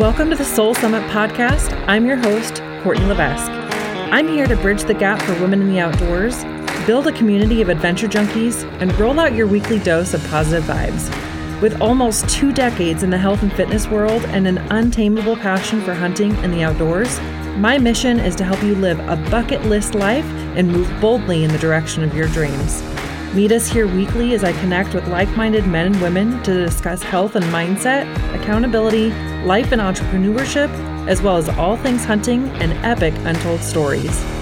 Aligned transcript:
Welcome 0.00 0.30
to 0.30 0.36
the 0.36 0.46
Soul 0.46 0.74
Summit 0.74 1.02
podcast. 1.10 1.76
I'm 1.86 2.06
your 2.06 2.16
host, 2.16 2.62
Courtney 2.82 3.04
Levesque. 3.04 3.50
I'm 4.10 4.28
here 4.28 4.46
to 4.46 4.56
bridge 4.56 4.84
the 4.84 4.94
gap 4.94 5.20
for 5.20 5.38
women 5.42 5.60
in 5.60 5.68
the 5.68 5.78
outdoors, 5.78 6.42
build 6.86 7.06
a 7.06 7.12
community 7.12 7.60
of 7.60 7.68
adventure 7.68 8.08
junkies, 8.08 8.64
and 8.80 8.98
roll 8.98 9.20
out 9.20 9.34
your 9.34 9.46
weekly 9.46 9.78
dose 9.78 10.14
of 10.14 10.26
positive 10.28 10.64
vibes. 10.64 11.10
With 11.60 11.82
almost 11.82 12.30
two 12.30 12.50
decades 12.50 13.02
in 13.02 13.10
the 13.10 13.18
health 13.18 13.42
and 13.42 13.52
fitness 13.52 13.88
world 13.88 14.24
and 14.28 14.48
an 14.48 14.56
untamable 14.70 15.36
passion 15.36 15.82
for 15.82 15.92
hunting 15.92 16.34
and 16.36 16.50
the 16.50 16.62
outdoors, 16.62 17.20
my 17.58 17.76
mission 17.76 18.18
is 18.20 18.34
to 18.36 18.44
help 18.44 18.62
you 18.62 18.74
live 18.76 18.98
a 19.00 19.16
bucket 19.30 19.62
list 19.66 19.94
life 19.94 20.24
and 20.56 20.72
move 20.72 20.90
boldly 21.02 21.44
in 21.44 21.52
the 21.52 21.58
direction 21.58 22.02
of 22.02 22.14
your 22.14 22.28
dreams. 22.28 22.80
Meet 23.32 23.52
us 23.52 23.68
here 23.68 23.86
weekly 23.86 24.34
as 24.34 24.42
I 24.42 24.52
connect 24.54 24.92
with 24.92 25.06
like 25.06 25.28
minded 25.36 25.64
men 25.64 25.86
and 25.86 26.02
women 26.02 26.42
to 26.42 26.52
discuss 26.52 27.00
health 27.00 27.36
and 27.36 27.44
mindset, 27.46 28.12
accountability, 28.34 29.10
life 29.44 29.70
and 29.70 29.80
entrepreneurship, 29.80 30.68
as 31.06 31.22
well 31.22 31.36
as 31.36 31.48
all 31.50 31.76
things 31.76 32.04
hunting 32.04 32.48
and 32.60 32.72
epic 32.84 33.14
untold 33.18 33.60
stories. 33.60 34.39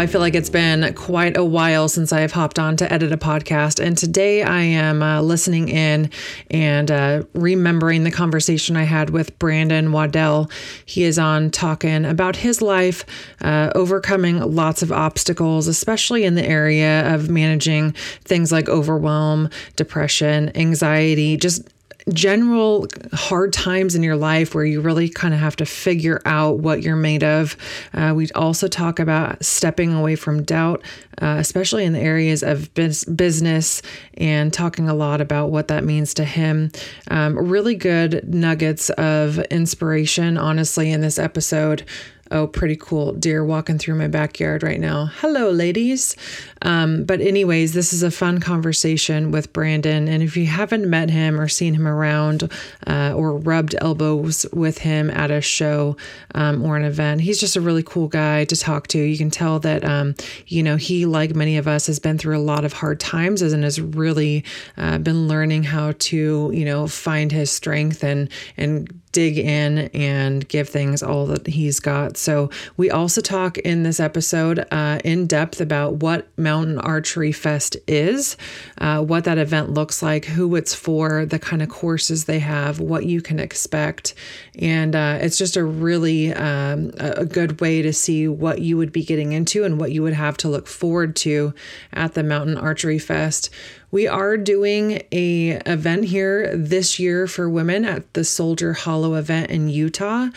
I 0.00 0.06
feel 0.06 0.22
like 0.22 0.34
it's 0.34 0.48
been 0.48 0.94
quite 0.94 1.36
a 1.36 1.44
while 1.44 1.86
since 1.86 2.10
I 2.10 2.22
have 2.22 2.32
hopped 2.32 2.58
on 2.58 2.74
to 2.78 2.90
edit 2.90 3.12
a 3.12 3.18
podcast. 3.18 3.84
And 3.84 3.98
today 3.98 4.42
I 4.42 4.62
am 4.62 5.02
uh, 5.02 5.20
listening 5.20 5.68
in 5.68 6.08
and 6.50 6.90
uh, 6.90 7.24
remembering 7.34 8.04
the 8.04 8.10
conversation 8.10 8.78
I 8.78 8.84
had 8.84 9.10
with 9.10 9.38
Brandon 9.38 9.92
Waddell. 9.92 10.50
He 10.86 11.04
is 11.04 11.18
on 11.18 11.50
talking 11.50 12.06
about 12.06 12.36
his 12.36 12.62
life, 12.62 13.04
uh, 13.42 13.72
overcoming 13.74 14.40
lots 14.40 14.80
of 14.80 14.90
obstacles, 14.90 15.66
especially 15.66 16.24
in 16.24 16.34
the 16.34 16.48
area 16.48 17.14
of 17.14 17.28
managing 17.28 17.92
things 18.24 18.50
like 18.50 18.70
overwhelm, 18.70 19.50
depression, 19.76 20.50
anxiety, 20.56 21.36
just 21.36 21.68
general 22.12 22.86
hard 23.12 23.52
times 23.52 23.94
in 23.94 24.02
your 24.02 24.16
life 24.16 24.54
where 24.54 24.64
you 24.64 24.80
really 24.80 25.08
kind 25.08 25.34
of 25.34 25.40
have 25.40 25.56
to 25.56 25.66
figure 25.66 26.20
out 26.24 26.58
what 26.58 26.82
you're 26.82 26.96
made 26.96 27.22
of. 27.22 27.56
Uh, 27.92 28.12
we 28.14 28.28
also 28.34 28.68
talk 28.68 28.98
about 28.98 29.44
stepping 29.44 29.92
away 29.92 30.16
from 30.16 30.42
doubt, 30.42 30.82
uh, 31.20 31.36
especially 31.38 31.84
in 31.84 31.92
the 31.92 32.00
areas 32.00 32.42
of 32.42 32.72
business, 32.74 33.82
and 34.14 34.52
talking 34.52 34.88
a 34.88 34.94
lot 34.94 35.20
about 35.20 35.50
what 35.50 35.68
that 35.68 35.84
means 35.84 36.14
to 36.14 36.24
him. 36.24 36.70
Um, 37.08 37.38
really 37.38 37.74
good 37.74 38.32
nuggets 38.32 38.90
of 38.90 39.38
inspiration, 39.38 40.38
honestly, 40.38 40.90
in 40.90 41.00
this 41.00 41.18
episode. 41.18 41.84
Oh, 42.32 42.46
pretty 42.46 42.76
cool 42.76 43.12
deer 43.12 43.44
walking 43.44 43.76
through 43.76 43.96
my 43.96 44.06
backyard 44.06 44.62
right 44.62 44.78
now. 44.78 45.06
Hello, 45.16 45.50
ladies. 45.50 46.14
Um, 46.62 47.02
but, 47.02 47.20
anyways, 47.20 47.72
this 47.72 47.92
is 47.92 48.04
a 48.04 48.10
fun 48.10 48.38
conversation 48.38 49.32
with 49.32 49.52
Brandon. 49.52 50.06
And 50.06 50.22
if 50.22 50.36
you 50.36 50.46
haven't 50.46 50.88
met 50.88 51.10
him 51.10 51.40
or 51.40 51.48
seen 51.48 51.74
him 51.74 51.88
around 51.88 52.48
uh, 52.86 53.14
or 53.16 53.36
rubbed 53.36 53.74
elbows 53.80 54.46
with 54.52 54.78
him 54.78 55.10
at 55.10 55.32
a 55.32 55.40
show 55.40 55.96
um, 56.36 56.64
or 56.64 56.76
an 56.76 56.84
event, 56.84 57.22
he's 57.22 57.40
just 57.40 57.56
a 57.56 57.60
really 57.60 57.82
cool 57.82 58.06
guy 58.06 58.44
to 58.44 58.56
talk 58.56 58.86
to. 58.88 58.98
You 58.98 59.18
can 59.18 59.30
tell 59.30 59.58
that, 59.60 59.84
um, 59.84 60.14
you 60.46 60.62
know, 60.62 60.76
he, 60.76 61.06
like 61.06 61.34
many 61.34 61.56
of 61.56 61.66
us, 61.66 61.88
has 61.88 61.98
been 61.98 62.16
through 62.16 62.38
a 62.38 62.38
lot 62.38 62.64
of 62.64 62.74
hard 62.74 63.00
times 63.00 63.42
and 63.42 63.64
has 63.64 63.80
really 63.80 64.44
uh, 64.76 64.98
been 64.98 65.26
learning 65.26 65.64
how 65.64 65.94
to, 65.98 66.50
you 66.54 66.64
know, 66.64 66.86
find 66.86 67.32
his 67.32 67.50
strength 67.50 68.04
and, 68.04 68.28
and 68.56 69.00
dig 69.12 69.38
in 69.38 69.78
and 69.92 70.46
give 70.48 70.68
things 70.68 71.02
all 71.02 71.26
that 71.26 71.44
he's 71.48 71.80
got. 71.80 72.16
So, 72.20 72.50
we 72.76 72.90
also 72.90 73.20
talk 73.20 73.58
in 73.58 73.82
this 73.82 74.00
episode 74.00 74.66
uh, 74.70 74.98
in 75.04 75.26
depth 75.26 75.60
about 75.60 75.96
what 75.96 76.28
Mountain 76.38 76.78
Archery 76.78 77.32
Fest 77.32 77.76
is, 77.86 78.36
uh, 78.78 79.02
what 79.02 79.24
that 79.24 79.38
event 79.38 79.70
looks 79.70 80.02
like, 80.02 80.24
who 80.24 80.54
it's 80.56 80.74
for, 80.74 81.26
the 81.26 81.38
kind 81.38 81.62
of 81.62 81.68
courses 81.68 82.24
they 82.24 82.38
have, 82.38 82.80
what 82.80 83.06
you 83.06 83.20
can 83.20 83.38
expect. 83.38 84.14
And 84.58 84.94
uh, 84.94 85.18
it's 85.20 85.38
just 85.38 85.56
a 85.56 85.64
really 85.64 86.32
um, 86.34 86.92
a 86.98 87.24
good 87.24 87.60
way 87.60 87.82
to 87.82 87.92
see 87.92 88.28
what 88.28 88.60
you 88.60 88.76
would 88.76 88.92
be 88.92 89.04
getting 89.04 89.32
into 89.32 89.64
and 89.64 89.78
what 89.78 89.92
you 89.92 90.02
would 90.02 90.14
have 90.14 90.36
to 90.38 90.48
look 90.48 90.66
forward 90.66 91.16
to 91.16 91.54
at 91.92 92.14
the 92.14 92.22
Mountain 92.22 92.56
Archery 92.56 92.98
Fest. 92.98 93.50
We 93.92 94.06
are 94.06 94.36
doing 94.36 95.02
a 95.10 95.60
event 95.66 96.04
here 96.04 96.56
this 96.56 97.00
year 97.00 97.26
for 97.26 97.50
women 97.50 97.84
at 97.84 98.14
the 98.14 98.24
Soldier 98.24 98.72
Hollow 98.72 99.14
event 99.14 99.50
in 99.50 99.68
Utah 99.68 100.28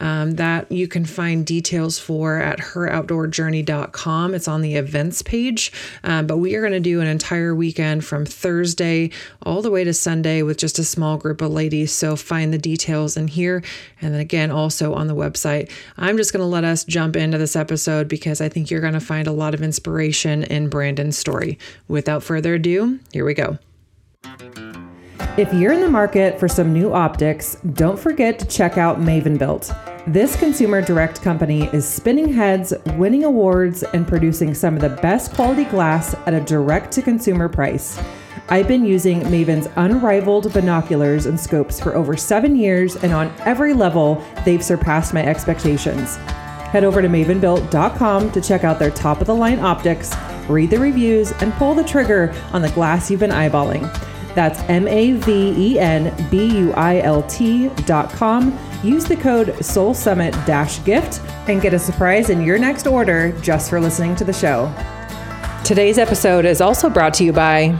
um, 0.00 0.32
that 0.32 0.72
you 0.72 0.88
can 0.88 1.04
find 1.04 1.44
details 1.44 1.98
for 1.98 2.38
at 2.38 2.58
heroutdoorjourney.com. 2.58 4.34
It's 4.34 4.48
on 4.48 4.62
the 4.62 4.76
events 4.76 5.20
page. 5.20 5.72
Um, 6.02 6.26
but 6.26 6.38
we 6.38 6.54
are 6.54 6.60
going 6.60 6.72
to 6.72 6.80
do 6.80 7.02
an 7.02 7.06
entire 7.06 7.54
weekend 7.54 8.02
from 8.06 8.24
Thursday 8.24 9.10
all 9.42 9.60
the 9.60 9.70
way 9.70 9.84
to 9.84 9.92
Sunday 9.92 10.40
with 10.40 10.56
just 10.56 10.78
a 10.78 10.84
small 10.84 11.18
group 11.18 11.42
of 11.42 11.52
ladies. 11.52 11.92
So 11.92 12.16
find 12.16 12.50
the 12.50 12.58
details 12.58 13.18
in 13.18 13.28
here 13.28 13.62
and 14.00 14.14
then 14.14 14.22
again 14.22 14.50
also 14.50 14.94
on 14.94 15.06
the 15.06 15.14
website. 15.14 15.70
I'm 15.98 16.16
just 16.16 16.32
going 16.32 16.40
to 16.40 16.46
let 16.46 16.64
us 16.64 16.82
jump 16.84 17.16
into 17.16 17.36
this 17.36 17.56
episode 17.56 18.08
because 18.08 18.40
I 18.40 18.48
think 18.48 18.70
you're 18.70 18.80
going 18.80 18.94
to 18.94 19.00
find 19.00 19.28
a 19.28 19.32
lot 19.32 19.52
of 19.52 19.60
inspiration 19.60 20.44
in 20.44 20.70
Brandon's 20.70 21.18
story. 21.18 21.58
Without 21.88 22.22
further 22.22 22.54
ado, 22.54 22.98
here 23.10 23.24
we 23.24 23.34
go. 23.34 23.58
If 25.38 25.52
you're 25.54 25.72
in 25.72 25.80
the 25.80 25.88
market 25.88 26.38
for 26.38 26.46
some 26.46 26.74
new 26.74 26.92
optics, 26.92 27.56
don't 27.72 27.98
forget 27.98 28.38
to 28.38 28.46
check 28.46 28.76
out 28.76 29.00
Maven 29.00 29.38
Built. 29.38 29.72
This 30.06 30.36
consumer 30.36 30.82
direct 30.82 31.22
company 31.22 31.70
is 31.72 31.88
spinning 31.88 32.32
heads, 32.32 32.74
winning 32.96 33.24
awards, 33.24 33.82
and 33.82 34.06
producing 34.06 34.52
some 34.52 34.74
of 34.74 34.82
the 34.82 34.90
best 35.00 35.32
quality 35.32 35.64
glass 35.64 36.14
at 36.26 36.34
a 36.34 36.40
direct 36.40 36.92
to 36.92 37.02
consumer 37.02 37.48
price. 37.48 37.98
I've 38.48 38.68
been 38.68 38.84
using 38.84 39.20
Maven's 39.22 39.68
unrivaled 39.76 40.52
binoculars 40.52 41.24
and 41.26 41.40
scopes 41.40 41.80
for 41.80 41.94
over 41.94 42.16
seven 42.16 42.54
years, 42.54 42.96
and 42.96 43.12
on 43.12 43.32
every 43.46 43.72
level, 43.72 44.22
they've 44.44 44.62
surpassed 44.62 45.14
my 45.14 45.24
expectations. 45.24 46.16
Head 46.16 46.84
over 46.84 47.00
to 47.00 47.08
mavenbuilt.com 47.08 48.32
to 48.32 48.40
check 48.40 48.64
out 48.64 48.78
their 48.78 48.90
top 48.90 49.20
of 49.20 49.26
the 49.28 49.34
line 49.34 49.60
optics 49.60 50.14
read 50.52 50.70
the 50.70 50.78
reviews, 50.78 51.32
and 51.32 51.52
pull 51.54 51.74
the 51.74 51.82
trigger 51.82 52.32
on 52.52 52.62
the 52.62 52.70
glass 52.70 53.10
you've 53.10 53.20
been 53.20 53.30
eyeballing. 53.30 53.82
That's 54.34 54.60
M 54.60 54.88
A 54.88 55.12
V 55.12 55.54
E 55.56 55.78
N 55.78 56.14
B 56.30 56.58
U 56.58 56.72
I 56.72 57.00
L 57.00 57.22
T 57.24 57.68
dot 57.84 58.10
com. 58.10 58.58
Use 58.82 59.04
the 59.04 59.16
code 59.16 59.64
Soul 59.64 59.94
Summit 59.94 60.34
gift 60.84 61.20
and 61.48 61.60
get 61.60 61.74
a 61.74 61.78
surprise 61.78 62.30
in 62.30 62.42
your 62.42 62.58
next 62.58 62.86
order 62.86 63.32
just 63.40 63.70
for 63.70 63.80
listening 63.80 64.16
to 64.16 64.24
the 64.24 64.32
show. 64.32 64.72
Today's 65.64 65.98
episode 65.98 66.44
is 66.44 66.60
also 66.60 66.88
brought 66.88 67.14
to 67.14 67.24
you 67.24 67.32
by 67.32 67.76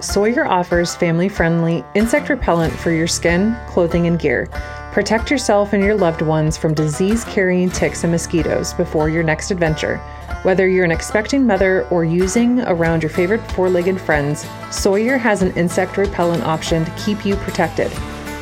Sawyer 0.00 0.46
offers 0.46 0.94
family 0.94 1.28
friendly 1.28 1.84
insect 1.94 2.28
repellent 2.28 2.72
for 2.72 2.90
your 2.90 3.08
skin, 3.08 3.56
clothing, 3.66 4.06
and 4.06 4.18
gear. 4.18 4.46
Protect 4.92 5.30
yourself 5.30 5.72
and 5.72 5.82
your 5.82 5.96
loved 5.96 6.22
ones 6.22 6.56
from 6.56 6.74
disease 6.74 7.24
carrying 7.24 7.70
ticks 7.70 8.04
and 8.04 8.12
mosquitoes 8.12 8.74
before 8.74 9.08
your 9.08 9.22
next 9.22 9.50
adventure. 9.50 10.00
Whether 10.42 10.68
you're 10.68 10.84
an 10.84 10.92
expecting 10.92 11.46
mother 11.46 11.86
or 11.88 12.04
using 12.04 12.60
around 12.60 13.02
your 13.02 13.10
favorite 13.10 13.42
four 13.52 13.68
legged 13.68 14.00
friends, 14.00 14.46
Sawyer 14.70 15.18
has 15.18 15.42
an 15.42 15.52
insect 15.56 15.96
repellent 15.96 16.44
option 16.44 16.84
to 16.84 16.90
keep 16.92 17.26
you 17.26 17.34
protected. 17.36 17.90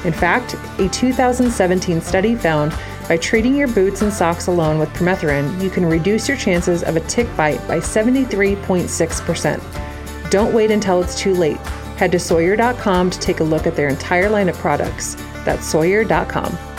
In 0.04 0.12
fact, 0.12 0.54
a 0.78 0.88
2017 0.90 2.00
study 2.00 2.34
found 2.34 2.74
by 3.08 3.16
treating 3.16 3.56
your 3.56 3.68
boots 3.68 4.02
and 4.02 4.12
socks 4.12 4.48
alone 4.48 4.78
with 4.78 4.90
permethrin, 4.90 5.62
you 5.62 5.70
can 5.70 5.86
reduce 5.86 6.28
your 6.28 6.36
chances 6.36 6.82
of 6.82 6.96
a 6.96 7.00
tick 7.00 7.34
bite 7.36 7.66
by 7.68 7.78
73.6%. 7.78 10.30
Don't 10.30 10.52
wait 10.52 10.72
until 10.72 11.00
it's 11.00 11.18
too 11.18 11.34
late. 11.34 11.58
Head 11.96 12.12
to 12.12 12.18
Sawyer.com 12.18 13.10
to 13.10 13.18
take 13.18 13.40
a 13.40 13.44
look 13.44 13.66
at 13.66 13.76
their 13.76 13.88
entire 13.88 14.28
line 14.28 14.48
of 14.48 14.56
products. 14.56 15.16
That's 15.44 15.66
Sawyer.com. 15.66 16.75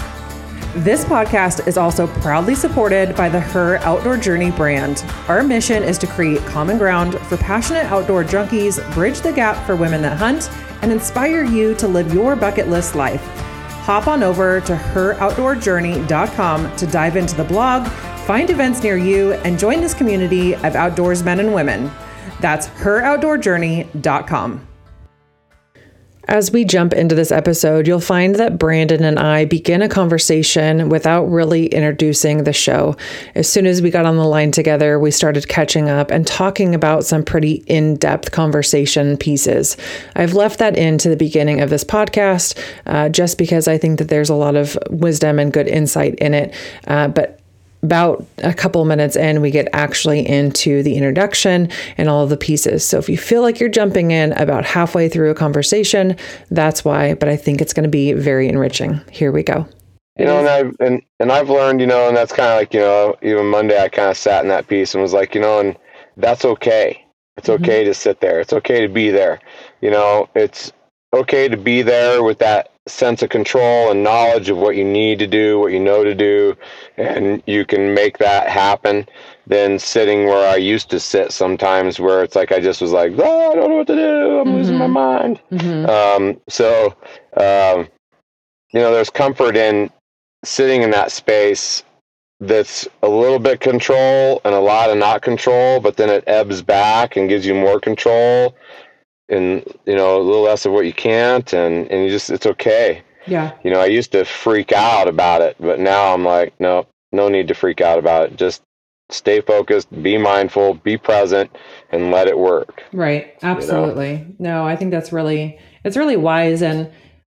This 0.84 1.04
podcast 1.04 1.68
is 1.68 1.76
also 1.76 2.06
proudly 2.06 2.54
supported 2.54 3.16
by 3.16 3.30
the 3.30 3.40
Her 3.40 3.78
Outdoor 3.78 4.16
Journey 4.16 4.52
brand. 4.52 5.04
Our 5.28 5.42
mission 5.42 5.82
is 5.82 5.98
to 5.98 6.06
create 6.06 6.46
common 6.46 6.78
ground 6.78 7.18
for 7.22 7.36
passionate 7.36 7.86
outdoor 7.86 8.24
junkies, 8.24 8.80
bridge 8.94 9.22
the 9.22 9.34
gap 9.34 9.66
for 9.66 9.76
women 9.76 10.04
that 10.04 10.18
hunt, 10.18 10.52
and 10.84 10.92
inspire 10.92 11.44
you 11.44 11.74
to 11.76 11.88
live 11.88 12.14
your 12.14 12.36
bucket 12.36 12.68
list 12.68 12.94
life. 12.94 13.24
Hop 13.86 14.08
on 14.08 14.22
over 14.22 14.62
to 14.62 14.76
heroutdoorjourney.com 14.76 16.76
to 16.76 16.86
dive 16.86 17.16
into 17.16 17.36
the 17.36 17.44
blog, 17.44 17.88
find 18.28 18.52
events 18.52 18.84
near 18.84 18.98
you, 18.98 19.34
and 19.34 19.58
join 19.58 19.82
this 19.82 19.96
community 19.96 20.54
of 20.54 20.76
outdoors 20.76 21.24
men 21.24 21.40
and 21.40 21.56
women. 21.56 21.90
That's 22.40 22.68
heroutdoorjourney.com. 22.68 24.67
As 26.28 26.52
we 26.52 26.66
jump 26.66 26.94
into 26.94 27.16
this 27.16 27.32
episode, 27.32 27.88
you'll 27.88 28.02
find 28.02 28.36
that 28.36 28.60
Brandon 28.60 29.06
and 29.06 29.18
I 29.18 29.46
begin 29.46 29.82
a 29.82 29.88
conversation 29.88 30.90
without 30.90 31.24
really 31.26 31.68
introducing 31.68 32.44
the 32.44 32.52
show. 32.52 32.98
As 33.34 33.48
soon 33.48 33.66
as 33.66 33.82
we 33.82 33.92
got 33.92 34.06
on 34.06 34.18
the 34.18 34.26
line 34.26 34.52
together, 34.52 35.00
we 35.00 35.10
started 35.10 35.48
catching 35.48 35.90
up 35.90 36.12
and 36.12 36.28
talking 36.28 36.76
about 36.76 37.06
some 37.06 37.24
pretty 37.24 37.64
in 37.68 37.96
depth 37.96 38.32
conversation 38.32 39.16
pieces. 39.16 39.78
I've 40.18 40.34
left 40.34 40.60
that 40.60 40.78
into 40.78 41.08
the 41.08 41.16
beginning 41.16 41.62
of 41.62 41.70
this 41.70 41.86
podcast 41.86 42.60
uh, 42.86 43.08
just 43.08 43.38
because 43.38 43.70
I 43.70 43.78
think 43.78 43.98
that 44.00 44.10
there's 44.10 44.30
a 44.30 44.36
lot 44.36 44.58
of 44.58 44.78
wisdom 44.90 45.40
and 45.40 45.54
good 45.54 45.68
insight 45.68 46.16
in 46.16 46.34
it. 46.34 46.54
Uh, 46.88 47.08
but 47.08 47.40
about 47.84 48.26
a 48.40 48.54
couple 48.54 48.84
minutes 48.86 49.16
in, 49.16 49.42
we 49.42 49.52
get 49.52 49.68
actually 49.74 50.28
into 50.28 50.84
the 50.84 50.96
introduction 50.96 51.70
and 51.98 52.10
all 52.10 52.24
of 52.24 52.30
the 52.30 52.38
pieces. 52.38 52.86
So 52.86 52.98
if 52.98 53.08
you 53.08 53.18
feel 53.18 53.42
like 53.42 53.60
you're 53.60 53.70
jumping 53.70 54.12
in 54.12 54.34
about 54.34 54.66
halfway 54.66 55.10
through 55.10 55.30
a 55.32 55.36
conversation, 55.36 56.16
that's 56.50 56.84
why, 56.84 57.14
but 57.14 57.30
I 57.30 57.38
think 57.38 57.62
it's 57.62 57.74
going 57.74 57.84
to 57.84 57.90
be 57.90 58.14
very 58.14 58.48
enriching. 58.48 59.00
Here 59.12 59.32
we 59.32 59.44
go. 59.44 59.68
You 60.18 60.26
know, 60.26 60.40
and 60.40 60.48
I've 60.48 60.76
and, 60.80 61.02
and 61.20 61.32
I've 61.32 61.50
learned, 61.50 61.80
you 61.80 61.86
know, 61.86 62.08
and 62.08 62.18
that's 62.18 62.34
kind 62.34 62.50
of 62.50 62.58
like, 62.58 62.74
you 62.74 62.80
know, 62.80 63.16
even 63.22 63.46
Monday 63.46 63.80
I 63.80 63.88
kind 63.88 64.10
of 64.10 64.18
sat 64.18 64.44
in 64.44 64.50
that 64.50 64.68
piece 64.68 64.96
and 64.96 65.02
was 65.04 65.14
like, 65.14 65.36
you 65.36 65.42
know, 65.42 65.60
and 65.60 65.78
that's 66.18 66.44
okay. 66.44 67.06
It's 67.38 67.48
mm-hmm. 67.48 67.64
okay 67.64 67.84
to 67.84 67.94
sit 67.94 68.20
there. 68.20 68.40
It's 68.40 68.54
okay 68.54 68.82
to 68.82 68.92
be 68.92 69.12
there. 69.12 69.40
You 69.82 69.92
know, 69.92 70.28
it's 70.34 70.74
okay 71.14 71.48
to 71.48 71.58
be 71.58 71.82
there 71.82 72.24
with 72.24 72.40
that 72.40 72.72
sense 72.88 73.22
of 73.22 73.30
control 73.30 73.92
and 73.92 74.04
knowledge 74.04 74.50
of 74.50 74.58
what 74.58 74.76
you 74.76 74.84
need 74.84 75.20
to 75.20 75.28
do, 75.28 75.60
what 75.60 75.72
you 75.72 75.80
know 75.80 76.04
to 76.04 76.16
do, 76.16 76.56
and 76.98 77.44
you 77.46 77.66
can 77.66 77.94
make 77.94 78.18
that 78.18 78.48
happen 78.50 79.08
than 79.46 79.80
sitting 79.80 80.26
where 80.26 80.50
I 80.50 80.56
used 80.58 80.90
to 80.90 81.00
sit 81.00 81.32
sometimes 81.32 82.00
where 82.00 82.24
it's 82.24 82.36
like 82.36 82.52
I 82.52 82.60
just 82.60 82.82
was 82.82 82.92
like, 82.92 83.14
oh, 83.18 83.52
I 83.52 83.56
don't 83.56 83.70
know 83.70 83.76
what 83.78 83.88
to 83.88 83.96
do. 83.96 84.40
I'm 84.40 84.48
mm-hmm. 84.48 84.56
losing 84.56 84.78
my 84.78 84.86
mm-hmm. 84.86 84.94
mind. 84.94 85.42
Mm-hmm. 85.52 85.90
Um, 85.90 86.42
so, 86.50 86.88
um, 87.38 87.88
you 88.74 88.82
know, 88.82 88.92
there's 88.92 89.10
comfort 89.10 89.56
in 89.56 89.90
sitting 90.44 90.82
in 90.82 90.92
that 90.92 91.12
space 91.12 91.84
that's 92.40 92.88
a 93.02 93.10
little 93.10 93.40
bit 93.40 93.60
control 93.60 94.42
and 94.46 94.54
a 94.54 94.60
lot 94.60 94.90
of 94.90 94.98
not 94.98 95.22
control, 95.22 95.80
but 95.80 95.98
then 95.98 96.10
it 96.10 96.24
ebbs 96.28 96.62
back 96.62 97.16
and 97.16 97.30
gives 97.30 97.46
you 97.46 97.56
more 97.56 97.80
control 97.80 98.56
and 99.30 99.64
you 99.86 99.96
know 99.96 100.20
a 100.20 100.24
little 100.24 100.44
less 100.44 100.66
of 100.66 100.72
what 100.72 100.86
you 100.86 100.94
can't 100.94 101.54
and 101.54 101.90
and 101.92 102.04
you 102.04 102.10
just 102.10 102.30
it's 102.30 102.46
okay. 102.46 103.02
Yeah. 103.26 103.54
You 103.64 103.72
know 103.72 103.82
i 103.82 103.88
used 103.88 104.12
to 104.14 104.24
freak 104.24 104.72
out 104.72 105.08
about 105.08 105.42
it 105.42 105.58
but 105.60 105.80
now 105.80 106.14
i'm 106.14 106.24
like 106.24 106.58
no 106.60 106.88
no 107.12 107.30
need 107.30 107.48
to 107.48 107.54
freak 107.54 107.82
out 107.82 108.00
about 108.00 108.24
it. 108.24 108.38
Just 108.38 108.62
stay 109.10 109.42
focused 109.42 109.90
be 110.04 110.18
mindful 110.18 110.76
be 110.76 110.98
present 110.98 111.50
and 111.92 112.12
let 112.12 112.28
it 112.28 112.38
work. 112.38 112.84
Right. 112.94 113.36
Absolutely 113.42 114.12
you 114.12 114.36
know? 114.40 114.62
no 114.62 114.66
i 114.66 114.76
think 114.76 114.92
that's 114.92 115.12
really 115.12 115.60
it's 115.84 115.98
really 115.98 116.18
wise 116.18 116.62
and 116.62 116.92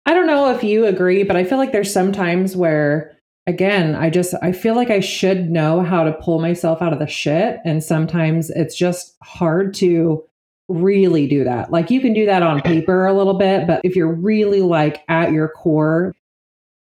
i 0.06 0.14
don't 0.14 0.26
know 0.26 0.52
if 0.54 0.64
you 0.64 0.86
agree 0.86 1.22
but 1.22 1.36
i 1.36 1.44
feel 1.44 1.58
like 1.58 1.72
there's 1.72 1.92
sometimes 1.92 2.56
where 2.56 3.16
again 3.46 3.94
i 3.94 4.10
just 4.10 4.34
i 4.42 4.52
feel 4.52 4.74
like 4.74 4.90
i 4.90 5.00
should 5.00 5.50
know 5.50 5.82
how 5.82 6.04
to 6.04 6.12
pull 6.12 6.40
myself 6.40 6.82
out 6.82 6.92
of 6.92 6.98
the 6.98 7.06
shit 7.06 7.60
and 7.64 7.82
sometimes 7.82 8.50
it's 8.50 8.76
just 8.76 9.16
hard 9.22 9.72
to 9.74 10.24
really 10.70 11.26
do 11.26 11.44
that. 11.44 11.70
Like 11.70 11.90
you 11.90 12.00
can 12.00 12.12
do 12.12 12.26
that 12.26 12.42
on 12.42 12.60
paper 12.62 13.06
a 13.06 13.12
little 13.12 13.34
bit, 13.34 13.66
but 13.66 13.80
if 13.84 13.96
you're 13.96 14.12
really 14.12 14.62
like 14.62 15.02
at 15.08 15.32
your 15.32 15.48
core 15.48 16.14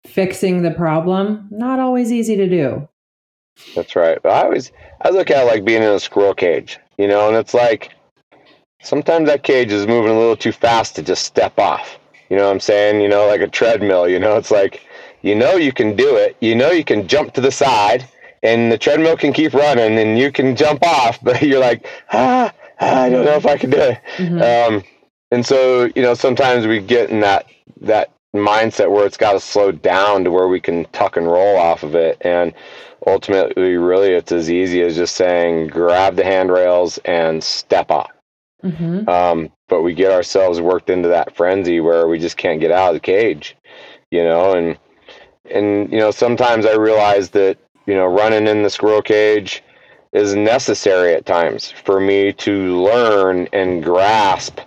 fixing 0.06 0.62
the 0.62 0.72
problem, 0.72 1.48
not 1.50 1.80
always 1.80 2.12
easy 2.12 2.36
to 2.36 2.48
do. 2.48 2.88
That's 3.76 3.96
right. 3.96 4.20
I 4.24 4.44
always 4.44 4.72
I 5.02 5.10
look 5.10 5.32
at 5.32 5.46
like 5.46 5.66
being 5.66 5.82
in 5.82 5.90
a 5.90 6.00
squirrel 6.00 6.34
cage, 6.34 6.80
you 6.98 7.08
know, 7.08 7.28
and 7.28 7.38
it's 7.38 7.54
like 7.54 7.96
sometimes 8.84 9.28
that 9.28 9.44
cage 9.44 9.72
is 9.72 9.88
moving 9.88 10.12
a 10.12 10.20
little 10.20 10.38
too 10.38 10.52
fast 10.52 10.96
to 10.98 11.02
just 11.02 11.26
step 11.26 11.58
off. 11.58 11.98
You 12.30 12.38
know 12.38 12.46
what 12.46 12.52
I'm 12.52 12.60
saying? 12.60 13.02
You 13.02 13.08
know, 13.08 13.26
like 13.28 13.42
a 13.42 13.48
treadmill, 13.48 14.08
you 14.08 14.20
know, 14.20 14.36
it's 14.38 14.52
like 14.52 14.86
you 15.22 15.34
know 15.34 15.56
you 15.56 15.72
can 15.72 15.96
do 15.96 16.16
it. 16.16 16.36
You 16.42 16.56
know 16.56 16.72
you 16.72 16.84
can 16.84 17.08
jump 17.08 17.34
to 17.34 17.42
the 17.42 17.52
side 17.52 18.08
and 18.44 18.72
the 18.72 18.78
treadmill 18.78 19.18
can 19.18 19.34
keep 19.34 19.54
running 19.54 19.98
and 19.98 20.20
you 20.20 20.32
can 20.32 20.56
jump 20.56 20.86
off, 20.86 21.20
but 21.24 21.42
you're 21.42 21.60
like, 21.60 21.88
ah, 22.12 22.54
I 22.80 23.10
don't 23.10 23.26
know 23.26 23.36
if 23.36 23.46
I 23.46 23.58
can 23.58 23.70
do 23.70 23.78
it. 23.78 24.00
Mm-hmm. 24.18 24.76
Um, 24.76 24.84
and 25.32 25.46
so, 25.46 25.90
you 25.96 26.02
know, 26.02 26.14
sometimes 26.14 26.68
we 26.68 26.80
get 26.80 27.10
in 27.10 27.20
that 27.22 27.48
that 27.82 28.12
mindset 28.36 28.92
where 28.92 29.06
it's 29.06 29.18
got 29.18 29.34
to 29.34 29.40
slow 29.40 29.72
down 29.72 30.24
to 30.24 30.32
where 30.32 30.48
we 30.48 30.60
can 30.60 30.86
tuck 30.86 31.18
and 31.18 31.28
roll 31.28 31.58
off 31.58 31.84
of 31.84 31.96
it. 31.96 32.18
And 32.22 32.54
ultimately, 33.06 33.76
really, 33.78 34.14
it's 34.14 34.32
as 34.32 34.50
easy 34.50 34.82
as 34.82 34.96
just 34.96 35.16
saying, 35.16 35.68
grab 35.68 36.16
the 36.16 36.24
handrails 36.24 36.98
and 37.00 37.44
step 37.44 37.92
off. 37.92 38.12
Mm-hmm. 38.64 39.08
Um, 39.08 39.52
but 39.70 39.82
we 39.82 39.94
get 39.94 40.12
ourselves 40.12 40.62
worked 40.62 40.90
into 40.90 41.10
that 41.10 41.36
frenzy 41.36 41.80
where 41.80 42.08
we 42.08 42.20
just 42.20 42.38
can't 42.38 42.60
get 42.60 42.72
out 42.72 42.90
of 42.90 42.96
the 42.96 43.00
cage, 43.00 43.56
you 44.12 44.24
know, 44.24 44.54
and 44.54 44.78
and 45.50 45.92
you 45.92 46.00
know 46.00 46.12
sometimes 46.12 46.66
I 46.66 46.76
realize 46.76 47.30
that 47.32 47.58
you 47.86 47.94
know 47.94 48.06
running 48.06 48.48
in 48.48 48.64
the 48.64 48.70
squirrel 48.70 49.02
cage 49.02 49.64
is 50.18 50.36
necessary 50.36 51.14
at 51.14 51.26
times 51.26 51.72
for 51.72 52.00
me 52.00 52.34
to 52.34 52.82
learn 52.82 53.48
and 53.54 53.84
grasp 53.84 54.60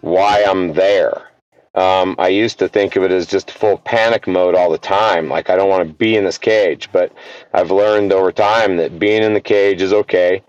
why 0.00 0.44
I'm 0.44 0.72
there. 0.74 1.28
Um, 1.74 2.16
I 2.18 2.28
used 2.28 2.58
to 2.58 2.68
think 2.68 2.96
of 2.96 3.04
it 3.04 3.12
as 3.12 3.26
just 3.26 3.50
full 3.50 3.78
panic 3.78 4.26
mode 4.26 4.54
all 4.54 4.70
the 4.70 4.78
time. 4.78 5.28
Like, 5.28 5.48
I 5.48 5.56
don't 5.56 5.68
want 5.68 5.86
to 5.86 5.94
be 5.94 6.16
in 6.16 6.24
this 6.24 6.38
cage. 6.38 6.88
But 6.92 7.12
I've 7.52 7.70
learned 7.70 8.12
over 8.12 8.32
time 8.32 8.76
that 8.78 8.98
being 8.98 9.22
in 9.22 9.34
the 9.34 9.40
cage 9.40 9.80
is 9.80 9.92
okay. 9.92 10.42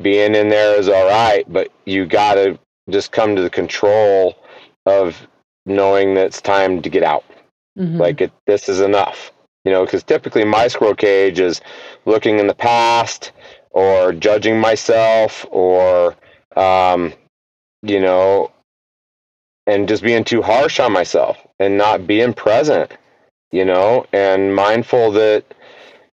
Being 0.00 0.34
in 0.34 0.48
there 0.48 0.78
is 0.78 0.88
all 0.88 1.06
right. 1.06 1.44
But 1.52 1.70
you 1.84 2.06
got 2.06 2.34
to 2.34 2.58
just 2.88 3.12
come 3.12 3.36
to 3.36 3.42
the 3.42 3.50
control 3.50 4.36
of 4.86 5.26
knowing 5.66 6.14
that 6.14 6.26
it's 6.26 6.40
time 6.40 6.80
to 6.82 6.88
get 6.88 7.02
out. 7.02 7.24
Mm-hmm. 7.78 7.98
Like, 7.98 8.20
it, 8.22 8.32
this 8.46 8.68
is 8.68 8.80
enough. 8.80 9.30
You 9.64 9.72
know, 9.72 9.84
because 9.84 10.02
typically 10.02 10.44
my 10.44 10.68
squirrel 10.68 10.94
cage 10.94 11.38
is 11.38 11.60
looking 12.06 12.38
in 12.38 12.46
the 12.46 12.54
past 12.54 13.32
or 13.72 14.12
judging 14.12 14.60
myself 14.60 15.46
or 15.50 16.14
um, 16.56 17.12
you 17.82 18.00
know 18.00 18.50
and 19.66 19.88
just 19.88 20.02
being 20.02 20.24
too 20.24 20.42
harsh 20.42 20.80
on 20.80 20.92
myself 20.92 21.38
and 21.58 21.76
not 21.76 22.06
being 22.06 22.32
present 22.32 22.92
you 23.50 23.64
know 23.64 24.06
and 24.12 24.54
mindful 24.54 25.10
that 25.12 25.44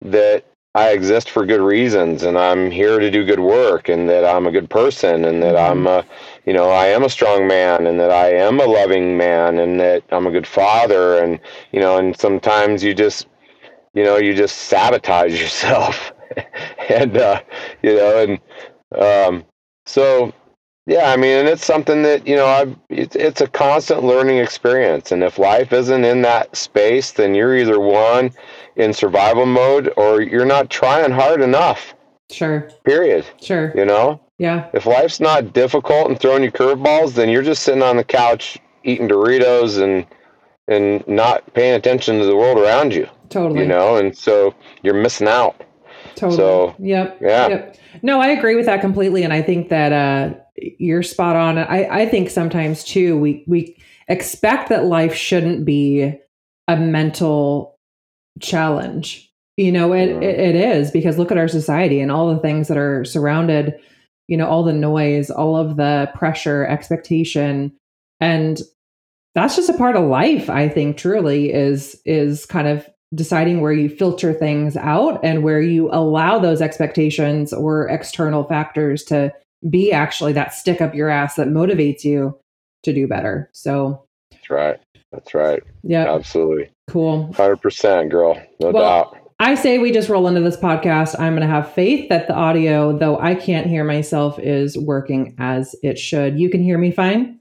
that 0.02 0.44
I 0.76 0.90
exist 0.90 1.30
for 1.30 1.46
good 1.46 1.62
reasons 1.62 2.24
and 2.24 2.38
I'm 2.38 2.70
here 2.70 3.00
to 3.00 3.10
do 3.10 3.24
good 3.24 3.40
work 3.40 3.88
and 3.88 4.10
that 4.10 4.26
I'm 4.26 4.46
a 4.46 4.52
good 4.52 4.70
person 4.70 5.24
and 5.24 5.42
that 5.42 5.56
mm-hmm. 5.56 5.72
I'm 5.72 5.88
a 5.88 6.06
you 6.46 6.52
know 6.52 6.70
I 6.70 6.88
am 6.88 7.04
a 7.04 7.10
strong 7.10 7.48
man 7.48 7.88
and 7.88 7.98
that 8.00 8.12
I 8.12 8.34
am 8.34 8.60
a 8.60 8.66
loving 8.66 9.16
man 9.16 9.60
and 9.60 9.80
that 9.80 10.04
I'm 10.12 10.28
a 10.28 10.32
good 10.32 10.46
father 10.46 11.24
and 11.24 11.40
you 11.72 11.80
know 11.80 11.98
and 11.98 12.18
sometimes 12.20 12.84
you 12.84 12.94
just 12.94 13.28
you 13.94 14.04
know 14.04 14.18
you 14.18 14.34
just 14.36 14.58
sabotage 14.64 15.40
yourself 15.42 16.12
and 16.90 17.18
uh, 17.18 17.42
you 17.82 17.96
know, 17.96 18.40
and 18.94 19.02
um, 19.02 19.46
so 19.86 20.34
yeah, 20.88 21.12
I 21.12 21.18
mean, 21.18 21.40
and 21.40 21.48
it's 21.48 21.66
something 21.66 22.04
that 22.04 22.28
you 22.28 22.36
know, 22.36 22.46
I 22.46 22.76
it's, 22.90 23.16
it's 23.16 23.42
a 23.42 23.48
constant 23.48 24.04
learning 24.04 24.38
experience, 24.38 25.12
and 25.12 25.24
if 25.24 25.40
life 25.40 25.74
isn't 25.74 26.06
in 26.06 26.22
that 26.22 26.56
space, 26.56 27.12
then 27.12 27.34
you're 27.34 27.58
either 27.58 27.80
one 27.80 28.32
in 28.76 28.94
survival 28.94 29.48
mode 29.48 29.92
or 29.98 30.22
you're 30.22 30.46
not 30.46 30.70
trying 30.70 31.12
hard 31.12 31.42
enough. 31.42 31.96
Sure. 32.30 32.70
Period. 32.84 33.26
Sure. 33.42 33.74
You 33.76 33.86
know. 33.86 34.22
Yeah. 34.38 34.70
If 34.74 34.86
life's 34.86 35.20
not 35.20 35.54
difficult 35.54 36.10
and 36.10 36.20
throwing 36.20 36.44
you 36.44 36.52
curveballs, 36.52 37.14
then 37.14 37.30
you're 37.30 37.42
just 37.42 37.64
sitting 37.64 37.84
on 37.84 37.98
the 37.98 38.04
couch 38.04 38.60
eating 38.84 39.08
Doritos 39.08 39.82
and 39.82 40.06
and 40.68 41.08
not 41.08 41.52
paying 41.54 41.76
attention 41.76 42.20
to 42.20 42.26
the 42.26 42.36
world 42.36 42.60
around 42.60 42.94
you. 42.94 43.08
Totally. 43.30 43.62
You 43.62 43.68
know, 43.68 43.98
and 43.98 44.16
so 44.16 44.54
you're 44.84 44.94
missing 44.94 45.28
out. 45.28 45.64
Totally. 46.16 46.38
So, 46.38 46.76
yep. 46.80 47.18
Yeah. 47.22 47.48
Yep. 47.48 47.78
No, 48.02 48.22
I 48.22 48.28
agree 48.28 48.56
with 48.56 48.66
that 48.66 48.82
completely. 48.82 49.24
And 49.24 49.34
I 49.34 49.42
think 49.42 49.70
that 49.70 49.92
uh, 49.92 50.38
you're 50.56 51.04
spot 51.04 51.36
on. 51.36 51.58
I, 51.58 52.04
I 52.04 52.06
think 52.06 52.30
sometimes 52.30 52.84
too, 52.84 53.18
we, 53.18 53.44
we 53.48 53.78
expect 54.08 54.70
that 54.70 54.86
life 54.86 55.16
shouldn't 55.16 55.66
be 55.66 56.14
a 56.68 56.78
mental 56.78 57.78
challenge. 58.40 59.32
You 59.58 59.72
know, 59.72 59.94
it, 59.94 60.10
mm. 60.10 60.24
it, 60.24 60.40
it 60.40 60.56
is 60.56 60.92
because 60.92 61.18
look 61.18 61.32
at 61.32 61.38
our 61.38 61.48
society 61.48 62.02
and 62.02 62.12
all 62.12 62.34
the 62.34 62.42
things 62.42 62.68
that 62.68 62.78
are 62.78 63.06
surrounded, 63.06 63.74
you 64.28 64.38
know, 64.38 64.48
all 64.48 64.64
the 64.64 64.74
noise, 64.74 65.30
all 65.30 65.56
of 65.56 65.78
the 65.78 66.12
pressure, 66.16 66.66
expectation. 66.66 67.72
And 68.20 68.62
that's 69.34 69.56
just 69.56 69.70
a 69.70 69.78
part 69.78 69.96
of 69.96 70.06
life, 70.06 70.50
I 70.50 70.70
think, 70.70 70.98
truly 70.98 71.52
is 71.52 72.02
is 72.06 72.46
kind 72.46 72.68
of 72.68 72.88
deciding 73.14 73.62
where 73.62 73.72
you 73.72 73.90
filter 73.90 74.34
things 74.34 74.76
out 74.76 75.20
and 75.24 75.44
where 75.44 75.62
you 75.62 75.90
allow 75.92 76.40
those 76.40 76.62
expectations 76.62 77.54
or 77.54 77.88
external 77.88 78.44
factors 78.44 79.04
to 79.04 79.32
be 79.70 79.92
actually 79.92 80.34
that 80.34 80.54
stick 80.54 80.82
up 80.82 80.94
your 80.94 81.10
ass 81.10 81.36
that 81.36 81.48
motivates 81.48 82.04
you 82.04 82.38
to 82.84 82.94
do 82.94 83.08
better. 83.08 83.50
So 83.54 84.04
that's 84.32 84.50
right. 84.50 84.80
That's 85.12 85.34
right. 85.34 85.64
Yeah. 85.84 86.14
Absolutely. 86.14 86.70
Cool. 86.90 87.30
100%, 87.34 88.10
girl. 88.10 88.36
No 88.60 88.72
well, 88.72 89.04
doubt. 89.04 89.18
I 89.40 89.56
say 89.56 89.80
we 89.80 89.92
just 89.92 90.10
roll 90.10 90.28
into 90.28 90.42
this 90.42 90.58
podcast. 90.58 91.20
I'm 91.20 91.34
going 91.34 91.48
to 91.48 91.54
have 91.54 91.72
faith 91.72 92.10
that 92.10 92.28
the 92.28 92.36
audio, 92.36 92.98
though 92.98 93.20
I 93.20 93.36
can't 93.36 93.68
hear 93.68 93.84
myself, 93.84 94.40
is 94.40 94.78
working 94.78 95.36
as 95.40 95.76
it 95.84 96.00
should. 96.00 96.40
You 96.40 96.50
can 96.50 96.64
hear 96.64 96.78
me 96.78 96.92
fine? 96.92 97.40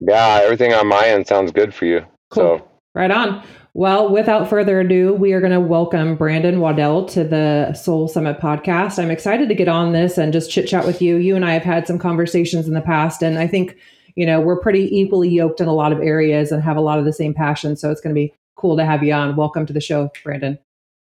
Yeah, 0.00 0.40
everything 0.42 0.72
on 0.72 0.88
my 0.88 1.06
end 1.06 1.26
sounds 1.26 1.52
good 1.52 1.74
for 1.74 1.84
you. 1.86 2.00
Cool. 2.30 2.58
So 2.58 2.68
right 2.94 3.10
on. 3.10 3.44
Well, 3.76 4.08
without 4.08 4.48
further 4.48 4.78
ado, 4.78 5.14
we 5.14 5.32
are 5.32 5.40
going 5.40 5.52
to 5.52 5.58
welcome 5.58 6.14
Brandon 6.14 6.60
Waddell 6.60 7.06
to 7.06 7.24
the 7.24 7.74
Soul 7.74 8.06
Summit 8.06 8.38
podcast. 8.38 9.02
I'm 9.02 9.10
excited 9.10 9.48
to 9.48 9.54
get 9.56 9.66
on 9.66 9.90
this 9.90 10.16
and 10.16 10.32
just 10.32 10.48
chit 10.48 10.68
chat 10.68 10.86
with 10.86 11.02
you. 11.02 11.16
You 11.16 11.34
and 11.34 11.44
I 11.44 11.54
have 11.54 11.64
had 11.64 11.88
some 11.88 11.98
conversations 11.98 12.68
in 12.68 12.74
the 12.74 12.80
past, 12.80 13.20
and 13.20 13.36
I 13.36 13.48
think, 13.48 13.76
you 14.14 14.26
know, 14.26 14.40
we're 14.40 14.60
pretty 14.60 14.96
equally 14.96 15.28
yoked 15.28 15.60
in 15.60 15.66
a 15.66 15.74
lot 15.74 15.90
of 15.90 15.98
areas 15.98 16.52
and 16.52 16.62
have 16.62 16.76
a 16.76 16.80
lot 16.80 17.00
of 17.00 17.04
the 17.04 17.12
same 17.12 17.34
passion. 17.34 17.74
So 17.74 17.90
it's 17.90 18.00
going 18.00 18.14
to 18.14 18.20
be 18.20 18.32
cool 18.54 18.76
to 18.76 18.84
have 18.84 19.02
you 19.02 19.12
on. 19.12 19.34
Welcome 19.34 19.66
to 19.66 19.72
the 19.72 19.80
show, 19.80 20.08
Brandon. 20.22 20.56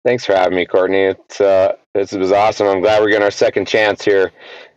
Thanks 0.06 0.24
for 0.24 0.34
having 0.34 0.56
me, 0.56 0.66
Courtney. 0.66 1.02
It's 1.02 1.42
uh, 1.42 1.76
This 1.94 2.14
was 2.14 2.32
awesome. 2.32 2.68
I'm 2.68 2.80
glad 2.80 3.02
we're 3.02 3.10
getting 3.10 3.24
our 3.24 3.32
second 3.32 3.68
chance 3.68 4.06
here. 4.06 4.32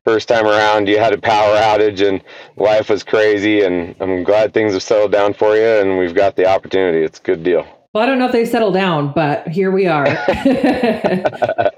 First 0.08 0.28
time 0.28 0.46
around, 0.46 0.88
you 0.88 0.98
had 0.98 1.12
a 1.12 1.18
power 1.18 1.54
outage 1.56 2.00
and 2.00 2.24
life 2.56 2.88
was 2.88 3.04
crazy, 3.04 3.60
and 3.60 3.94
I'm 4.00 4.24
glad 4.24 4.54
things 4.54 4.72
have 4.72 4.82
settled 4.82 5.12
down 5.12 5.34
for 5.34 5.54
you, 5.54 5.66
and 5.66 5.98
we've 5.98 6.14
got 6.14 6.34
the 6.34 6.46
opportunity. 6.46 7.04
It's 7.04 7.18
a 7.18 7.22
good 7.22 7.42
deal. 7.42 7.66
Well, 7.92 8.04
I 8.04 8.06
don't 8.06 8.18
know 8.18 8.24
if 8.24 8.32
they 8.32 8.46
settled 8.46 8.72
down, 8.72 9.12
but 9.12 9.46
here 9.48 9.70
we 9.70 9.86
are. 9.86 10.06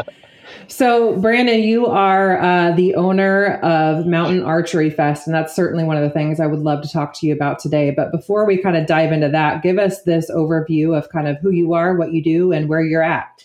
so, 0.68 1.16
Brandon, 1.16 1.60
you 1.60 1.86
are 1.86 2.40
uh, 2.40 2.70
the 2.70 2.94
owner 2.94 3.54
of 3.64 4.06
Mountain 4.06 4.44
Archery 4.44 4.90
Fest, 4.90 5.26
and 5.26 5.34
that's 5.34 5.52
certainly 5.52 5.82
one 5.82 5.96
of 5.96 6.04
the 6.04 6.10
things 6.10 6.38
I 6.38 6.46
would 6.46 6.60
love 6.60 6.82
to 6.82 6.88
talk 6.88 7.12
to 7.14 7.26
you 7.26 7.34
about 7.34 7.58
today. 7.58 7.90
But 7.90 8.12
before 8.12 8.46
we 8.46 8.62
kind 8.62 8.76
of 8.76 8.86
dive 8.86 9.10
into 9.10 9.28
that, 9.30 9.64
give 9.64 9.76
us 9.76 10.02
this 10.02 10.30
overview 10.30 10.96
of 10.96 11.08
kind 11.08 11.26
of 11.26 11.36
who 11.38 11.50
you 11.50 11.72
are, 11.72 11.96
what 11.96 12.12
you 12.12 12.22
do, 12.22 12.52
and 12.52 12.68
where 12.68 12.84
you're 12.84 13.02
at. 13.02 13.42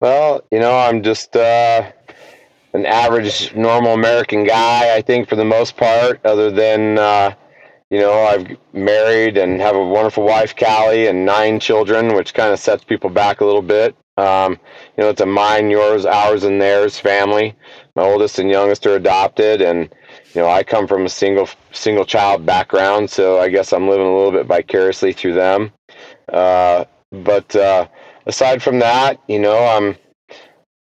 Well, 0.00 0.44
you 0.50 0.58
know, 0.58 0.76
I'm 0.76 1.04
just 1.04 1.36
uh, 1.36 1.92
an 2.72 2.86
average, 2.86 3.54
normal 3.54 3.94
American 3.94 4.44
guy, 4.44 4.94
I 4.94 5.02
think, 5.02 5.28
for 5.28 5.36
the 5.36 5.44
most 5.44 5.76
part, 5.76 6.24
other 6.24 6.50
than. 6.50 6.98
Uh, 6.98 7.34
you 7.90 8.00
know, 8.00 8.12
I've 8.12 8.56
married 8.72 9.38
and 9.38 9.60
have 9.60 9.76
a 9.76 9.84
wonderful 9.84 10.24
wife, 10.24 10.56
Callie, 10.56 11.06
and 11.06 11.24
nine 11.24 11.60
children, 11.60 12.14
which 12.14 12.34
kind 12.34 12.52
of 12.52 12.58
sets 12.58 12.82
people 12.82 13.10
back 13.10 13.40
a 13.40 13.44
little 13.44 13.62
bit. 13.62 13.94
Um, 14.16 14.58
you 14.96 15.04
know, 15.04 15.10
it's 15.10 15.20
a 15.20 15.26
mine, 15.26 15.70
yours, 15.70 16.04
ours, 16.04 16.44
and 16.44 16.60
theirs 16.60 16.98
family. 16.98 17.54
My 17.94 18.02
oldest 18.02 18.38
and 18.38 18.50
youngest 18.50 18.86
are 18.86 18.96
adopted, 18.96 19.60
and 19.60 19.94
you 20.34 20.40
know, 20.40 20.48
I 20.48 20.62
come 20.62 20.86
from 20.86 21.04
a 21.04 21.08
single 21.08 21.48
single 21.72 22.04
child 22.04 22.44
background, 22.44 23.10
so 23.10 23.38
I 23.38 23.50
guess 23.50 23.72
I'm 23.72 23.88
living 23.88 24.06
a 24.06 24.16
little 24.16 24.32
bit 24.32 24.46
vicariously 24.46 25.12
through 25.12 25.34
them. 25.34 25.70
Uh, 26.32 26.86
but 27.12 27.54
uh, 27.54 27.86
aside 28.26 28.62
from 28.62 28.78
that, 28.80 29.20
you 29.28 29.38
know, 29.38 29.64
I'm 29.64 29.96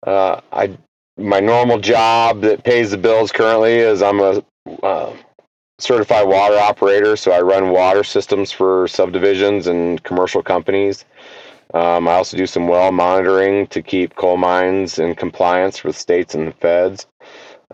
uh, 0.07 0.41
I 0.53 0.77
my 1.23 1.41
normal 1.41 1.79
job 1.79 2.41
that 2.43 2.65
pays 2.65 2.91
the 2.91 2.99
bills 2.99 3.33
currently 3.33 3.75
is 3.75 4.03
I'm 4.03 4.21
a 4.21 4.45
uh, 4.83 5.17
certified 5.79 6.27
water 6.27 6.59
operator, 6.59 7.17
so 7.17 7.33
I 7.33 7.41
run 7.41 7.71
water 7.71 8.05
systems 8.05 8.53
for 8.53 8.87
subdivisions 8.89 9.67
and 9.67 10.03
commercial 10.03 10.43
companies. 10.43 11.05
Um, 11.75 12.07
I 12.07 12.15
also 12.15 12.37
do 12.37 12.47
some 12.47 12.69
well 12.69 12.93
monitoring 12.93 13.67
to 13.69 13.83
keep 13.83 14.15
coal 14.17 14.37
mines 14.37 14.99
in 14.99 15.15
compliance 15.15 15.83
with 15.83 15.97
states 15.97 16.35
and 16.35 16.49
the 16.49 16.53
feds. 16.53 17.07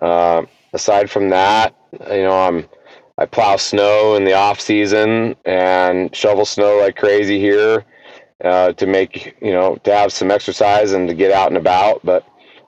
Uh, 0.01 0.43
aside 0.73 1.11
from 1.11 1.31
that, 1.31 1.75
you 2.11 2.23
know, 2.23 2.41
I'm 2.41 2.69
I 3.19 3.27
plow 3.27 3.57
snow 3.57 4.15
in 4.15 4.25
the 4.25 4.35
off 4.35 4.61
season 4.61 5.35
and 5.45 6.15
shovel 6.15 6.45
snow 6.45 6.79
like 6.79 6.97
crazy 6.97 7.41
here 7.41 7.85
uh, 8.45 8.73
to 8.75 8.87
make 8.87 9.37
you 9.43 9.53
know 9.53 9.77
to 9.83 9.93
have 9.93 10.13
some 10.13 10.31
exercise 10.31 10.93
and 10.93 11.09
to 11.09 11.15
get 11.15 11.33
out 11.33 11.49
and 11.49 11.57
about. 11.57 12.01
But 12.05 12.25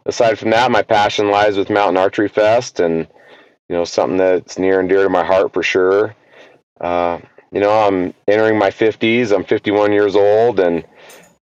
aside 0.06 0.38
from 0.38 0.50
that, 0.50 0.70
my 0.70 0.82
passion 0.82 1.30
lies 1.30 1.56
with 1.56 1.70
Mountain 1.70 1.96
Archery 1.96 2.28
Fest 2.28 2.80
and 2.80 3.06
you 3.70 3.76
know, 3.76 3.84
something 3.84 4.16
that's 4.16 4.58
near 4.58 4.80
and 4.80 4.88
dear 4.88 5.04
to 5.04 5.08
my 5.08 5.24
heart 5.24 5.52
for 5.54 5.62
sure. 5.62 6.16
Uh, 6.80 7.20
you 7.52 7.60
know, 7.60 7.70
I'm 7.70 8.12
entering 8.26 8.58
my 8.58 8.70
50s. 8.70 9.32
I'm 9.32 9.44
51 9.44 9.92
years 9.92 10.16
old 10.16 10.58
and 10.58 10.84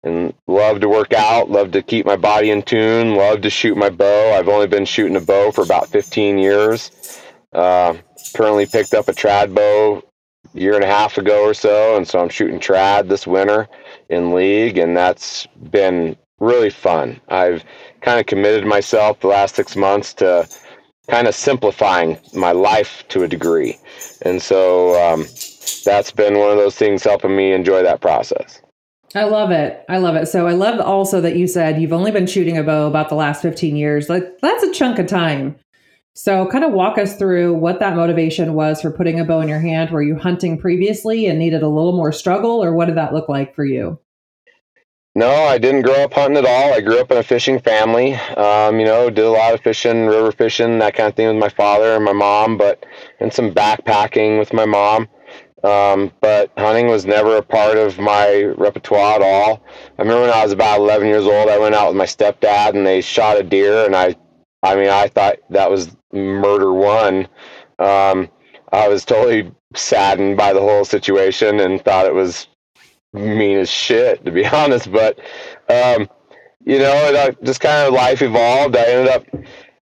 and 0.04 0.34
love 0.46 0.82
to 0.82 0.90
work 0.90 1.14
out, 1.14 1.50
love 1.50 1.72
to 1.72 1.82
keep 1.82 2.06
my 2.06 2.18
body 2.18 2.52
in 2.52 2.62
tune, 2.62 3.16
love 3.16 3.42
to 3.42 3.50
shoot 3.50 3.78
my 3.78 3.90
bow. 3.90 4.34
I've 4.34 4.50
only 4.50 4.68
been 4.68 4.86
shooting 4.86 5.16
a 5.16 5.22
bow 5.22 5.52
for 5.52 5.64
about 5.64 5.88
15 5.88 6.38
years. 6.38 6.92
Uh, 7.54 7.96
currently 8.36 8.66
picked 8.66 8.94
up 8.94 9.08
a 9.08 9.14
trad 9.14 9.56
bow 9.56 10.04
a 10.54 10.60
year 10.60 10.76
and 10.76 10.84
a 10.84 10.88
half 10.88 11.18
ago 11.18 11.44
or 11.44 11.54
so, 11.54 11.96
and 11.96 12.08
so 12.08 12.20
I'm 12.20 12.30
shooting 12.30 12.60
trad 12.60 13.08
this 13.08 13.26
winter 13.26 13.68
in 14.10 14.34
league, 14.34 14.78
and 14.78 14.96
that's 14.96 15.48
been 15.72 16.16
really 16.40 16.70
fun. 16.70 17.20
I've 17.28 17.64
kind 18.02 18.20
of 18.20 18.26
committed 18.26 18.66
myself 18.66 19.20
the 19.20 19.28
last 19.28 19.56
six 19.56 19.76
months 19.76 20.14
to 20.16 20.48
kind 21.10 21.28
of 21.28 21.36
simplifying 21.36 22.18
my 22.34 22.52
life 22.52 23.04
to 23.10 23.24
a 23.24 23.28
degree. 23.28 23.78
And 24.24 24.42
so 24.42 25.02
um, 25.02 25.26
that's 25.86 26.12
been 26.12 26.38
one 26.38 26.52
of 26.52 26.58
those 26.58 26.76
things 26.76 27.04
helping 27.04 27.36
me 27.36 27.54
enjoy 27.54 27.84
that 27.84 28.02
process. 28.02 28.62
I 29.16 29.24
love 29.24 29.52
it. 29.52 29.86
I 29.88 29.98
love 29.98 30.16
it. 30.16 30.28
So 30.28 30.48
I 30.48 30.52
love 30.52 30.80
also 30.82 31.22
that 31.22 31.38
you 31.38 31.48
said 31.48 31.82
you've 31.82 31.94
only 31.94 32.12
been 32.12 32.28
shooting 32.28 32.58
a 32.58 32.64
bow 32.64 32.88
about 32.88 33.10
the 33.10 33.16
last 33.16 33.42
15 33.42 33.76
years. 33.76 34.10
Like 34.10 34.40
that's 34.42 34.64
a 34.64 34.74
chunk 34.74 35.00
of 35.00 35.08
time. 35.08 35.58
So 36.14 36.48
kind 36.48 36.66
of 36.66 36.74
walk 36.74 36.98
us 36.98 37.16
through 37.16 37.54
what 37.54 37.80
that 37.80 37.96
motivation 37.96 38.54
was 38.54 38.82
for 38.82 38.92
putting 38.92 39.20
a 39.20 39.24
bow 39.24 39.40
in 39.40 39.48
your 39.48 39.60
hand. 39.60 39.92
Were 39.92 40.02
you 40.02 40.18
hunting 40.18 40.58
previously 40.58 41.28
and 41.28 41.40
needed 41.40 41.64
a 41.64 41.70
little 41.70 41.96
more 41.96 42.12
struggle 42.12 42.64
or 42.64 42.74
what 42.74 42.86
did 42.86 42.96
that 42.96 43.14
look 43.14 43.30
like 43.30 43.56
for 43.56 43.64
you? 43.64 44.00
No, 45.18 45.32
I 45.32 45.58
didn't 45.58 45.82
grow 45.82 46.04
up 46.04 46.14
hunting 46.14 46.38
at 46.38 46.46
all. 46.46 46.76
I 46.76 46.80
grew 46.82 47.00
up 47.00 47.10
in 47.10 47.18
a 47.18 47.24
fishing 47.24 47.58
family. 47.60 48.14
Um, 48.14 48.80
you 48.80 48.86
know, 48.86 49.10
did 49.10 49.26
a 49.26 49.32
lot 49.32 49.56
of 49.56 49.62
fishing, 49.62 50.06
river 50.06 50.32
fishing, 50.32 50.78
that 50.78 50.94
kind 50.94 51.10
of 51.10 51.16
thing 51.16 51.26
with 51.26 51.38
my 51.38 51.50
father 51.50 51.96
and 51.96 52.06
my 52.06 52.14
mom, 52.14 52.56
but 52.56 52.86
and 53.20 53.34
some 53.34 53.52
backpacking 53.52 54.38
with 54.38 54.54
my 54.54 54.66
mom. 54.66 55.08
Um, 55.64 56.12
but 56.22 56.52
hunting 56.56 56.86
was 56.86 57.08
never 57.08 57.38
a 57.38 57.42
part 57.42 57.80
of 57.80 57.98
my 57.98 58.44
repertoire 58.60 59.16
at 59.16 59.24
all. 59.24 59.64
I 59.98 60.04
remember 60.04 60.22
when 60.22 60.30
I 60.30 60.44
was 60.44 60.52
about 60.52 60.78
11 60.82 61.08
years 61.08 61.26
old, 61.26 61.50
I 61.50 61.58
went 61.58 61.74
out 61.74 61.88
with 61.88 61.98
my 61.98 62.06
stepdad 62.06 62.76
and 62.76 62.86
they 62.86 63.02
shot 63.02 63.40
a 63.40 63.44
deer, 63.44 63.88
and 63.88 63.96
I, 63.96 64.16
I 64.62 64.76
mean, 64.76 64.90
I 64.90 65.08
thought 65.08 65.38
that 65.50 65.72
was 65.72 65.98
murder 66.14 66.72
one. 66.72 67.28
Um, 67.80 68.30
I 68.72 68.88
was 68.88 69.04
totally 69.04 69.52
saddened 69.74 70.38
by 70.38 70.54
the 70.54 70.62
whole 70.62 70.86
situation 70.86 71.60
and 71.60 71.84
thought 71.84 72.06
it 72.06 72.14
was 72.14 72.48
mean 73.18 73.58
as 73.58 73.70
shit, 73.70 74.24
to 74.26 74.32
be 74.32 74.46
honest. 74.48 74.92
But 74.92 75.20
um, 75.70 76.10
you 76.66 76.80
know, 76.80 76.94
it, 77.08 77.16
uh, 77.16 77.32
just 77.44 77.62
kind 77.62 77.88
of 77.88 77.94
life 77.94 78.22
evolved. 78.22 78.76
I 78.76 78.86
ended 78.86 79.14
up 79.14 79.26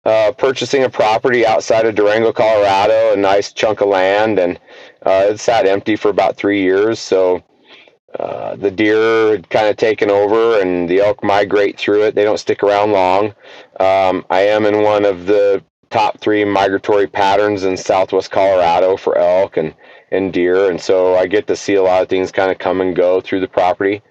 uh, 0.04 0.32
purchasing 0.32 0.84
a 0.84 0.90
property 0.90 1.46
outside 1.46 1.86
of 1.86 1.94
Durango, 1.94 2.32
Colorado, 2.32 3.14
a 3.14 3.16
nice 3.16 3.52
chunk 3.52 3.80
of 3.80 3.88
land, 3.88 4.38
and 4.38 4.60
uh, 5.06 5.28
it 5.30 5.40
sat 5.40 5.66
empty 5.66 5.96
for 5.96 6.10
about 6.10 6.36
three 6.36 6.60
years. 6.62 6.98
So 6.98 7.42
uh, 8.18 8.54
the 8.56 8.70
deer 8.70 9.30
had 9.30 9.48
kind 9.48 9.66
of 9.66 9.76
taken 9.76 10.10
over, 10.10 10.60
and 10.60 10.88
the 10.88 11.00
elk 11.00 11.24
migrate 11.24 11.78
through 11.78 12.02
it. 12.02 12.14
They 12.14 12.24
don't 12.24 12.38
stick 12.38 12.62
around 12.62 12.92
long. 12.92 13.34
Um, 13.80 14.24
I 14.30 14.40
am 14.40 14.66
in 14.66 14.82
one 14.82 15.04
of 15.04 15.26
the 15.26 15.64
top 15.90 16.20
three 16.20 16.44
migratory 16.44 17.06
patterns 17.06 17.64
in 17.64 17.76
southwest 17.76 18.30
Colorado 18.30 18.96
for 18.96 19.16
elk, 19.16 19.56
and 19.56 19.74
and 20.14 20.32
deer, 20.32 20.70
and 20.70 20.80
so 20.80 21.16
I 21.16 21.26
get 21.26 21.46
to 21.48 21.56
see 21.56 21.74
a 21.74 21.82
lot 21.82 22.02
of 22.02 22.08
things 22.08 22.32
kind 22.32 22.50
of 22.50 22.58
come 22.58 22.80
and 22.80 22.94
go 22.94 23.20
through 23.20 23.40
the 23.40 23.48
property. 23.48 24.02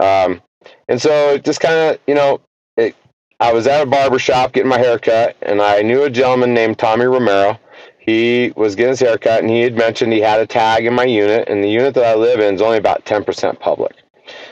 Um, 0.00 0.42
and 0.88 1.00
so 1.00 1.34
it 1.34 1.44
just 1.44 1.60
kind 1.60 1.74
of, 1.74 1.98
you 2.06 2.14
know, 2.14 2.40
it, 2.76 2.96
I 3.40 3.52
was 3.52 3.66
at 3.66 3.82
a 3.82 3.86
barber 3.86 4.18
shop 4.18 4.52
getting 4.52 4.68
my 4.68 4.78
hair 4.78 4.98
cut, 4.98 5.36
and 5.42 5.60
I 5.60 5.82
knew 5.82 6.04
a 6.04 6.10
gentleman 6.10 6.54
named 6.54 6.78
Tommy 6.78 7.04
Romero. 7.04 7.58
He 7.98 8.52
was 8.56 8.74
getting 8.74 8.90
his 8.90 9.00
hair 9.00 9.18
cut, 9.18 9.40
and 9.40 9.50
he 9.50 9.62
had 9.62 9.76
mentioned 9.76 10.12
he 10.12 10.20
had 10.20 10.40
a 10.40 10.46
tag 10.46 10.86
in 10.86 10.94
my 10.94 11.04
unit, 11.04 11.48
and 11.48 11.62
the 11.62 11.68
unit 11.68 11.94
that 11.94 12.04
I 12.04 12.14
live 12.14 12.40
in 12.40 12.54
is 12.54 12.62
only 12.62 12.78
about 12.78 13.04
10% 13.04 13.58
public. 13.60 13.96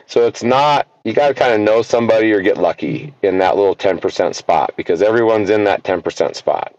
So 0.07 0.27
it's 0.27 0.43
not, 0.43 0.87
you 1.05 1.13
got 1.13 1.29
to 1.29 1.35
kind 1.35 1.55
of 1.55 1.61
know 1.61 1.83
somebody 1.83 2.33
or 2.33 2.41
get 2.41 2.59
lucky 2.59 3.15
in 3.23 3.39
that 3.39 3.57
little 3.57 3.77
10% 3.77 4.35
spot 4.35 4.75
because 4.77 5.03
everyone's 5.03 5.51
in 5.51 5.65
that 5.65 5.85
10% 5.85 6.35
spot. 6.35 6.75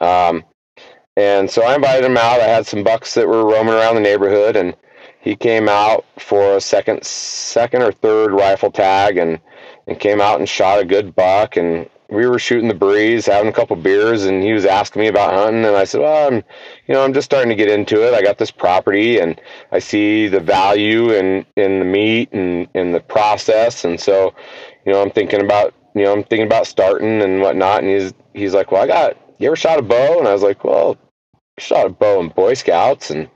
Um, 0.00 0.44
and 1.16 1.50
so 1.50 1.62
I 1.62 1.74
invited 1.74 2.04
him 2.04 2.16
out. 2.16 2.40
I 2.40 2.46
had 2.46 2.66
some 2.66 2.82
bucks 2.84 3.14
that 3.14 3.28
were 3.28 3.44
roaming 3.44 3.74
around 3.74 3.96
the 3.96 4.00
neighborhood, 4.00 4.56
and 4.56 4.74
he 5.20 5.36
came 5.36 5.68
out 5.68 6.04
for 6.18 6.56
a 6.56 6.60
second, 6.60 7.04
second 7.04 7.82
or 7.82 7.92
third 7.92 8.32
rifle 8.32 8.70
tag, 8.70 9.18
and 9.18 9.38
and 9.86 9.98
came 9.98 10.20
out 10.20 10.38
and 10.38 10.48
shot 10.48 10.78
a 10.80 10.84
good 10.84 11.14
buck. 11.14 11.56
And 11.56 11.88
we 12.08 12.26
were 12.26 12.38
shooting 12.38 12.68
the 12.68 12.74
breeze, 12.74 13.26
having 13.26 13.48
a 13.48 13.52
couple 13.52 13.74
beers, 13.76 14.24
and 14.24 14.42
he 14.42 14.52
was 14.52 14.66
asking 14.66 15.00
me 15.00 15.08
about 15.08 15.32
hunting, 15.32 15.64
and 15.64 15.76
I 15.76 15.84
said, 15.84 16.02
"Well, 16.02 16.28
I'm, 16.28 16.34
you 16.86 16.94
know, 16.94 17.02
I'm 17.02 17.14
just 17.14 17.24
starting 17.24 17.48
to 17.48 17.56
get 17.56 17.70
into 17.70 18.06
it. 18.06 18.14
I 18.14 18.22
got 18.22 18.38
this 18.38 18.50
property, 18.50 19.18
and 19.18 19.40
I 19.72 19.78
see 19.78 20.28
the 20.28 20.40
value 20.40 21.12
in 21.12 21.46
in 21.56 21.78
the 21.78 21.84
meat 21.84 22.30
and 22.32 22.68
in 22.74 22.92
the 22.92 23.00
process, 23.00 23.84
and 23.84 23.98
so, 23.98 24.34
you 24.84 24.92
know, 24.92 25.00
I'm 25.02 25.10
thinking 25.10 25.40
about, 25.40 25.74
you 25.94 26.02
know, 26.04 26.12
I'm 26.12 26.24
thinking 26.24 26.46
about 26.46 26.66
starting 26.66 27.22
and 27.22 27.40
whatnot." 27.40 27.82
And 27.82 27.90
he's 27.90 28.12
he's 28.34 28.54
like, 28.54 28.72
"Well, 28.72 28.82
I 28.82 28.86
got 28.86 29.16
you 29.42 29.48
ever 29.48 29.56
shot 29.56 29.78
a 29.78 29.82
bow? 29.82 30.18
And 30.18 30.28
I 30.28 30.32
was 30.32 30.42
like, 30.42 30.64
well, 30.64 30.96
I 31.58 31.60
shot 31.60 31.86
a 31.86 31.90
bow 31.90 32.20
in 32.20 32.28
Boy 32.28 32.54
Scouts, 32.54 33.10
and 33.10 33.28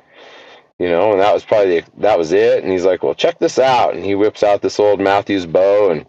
you 0.78 0.88
know, 0.88 1.12
and 1.12 1.20
that 1.20 1.34
was 1.34 1.44
probably 1.44 1.80
the, 1.80 1.86
that 1.98 2.18
was 2.18 2.32
it. 2.32 2.62
And 2.62 2.72
he's 2.72 2.84
like, 2.84 3.02
well, 3.02 3.14
check 3.14 3.38
this 3.38 3.58
out, 3.58 3.94
and 3.94 4.04
he 4.04 4.14
whips 4.14 4.42
out 4.42 4.62
this 4.62 4.78
old 4.78 5.00
Mathews 5.00 5.46
bow, 5.46 5.90
and 5.90 6.06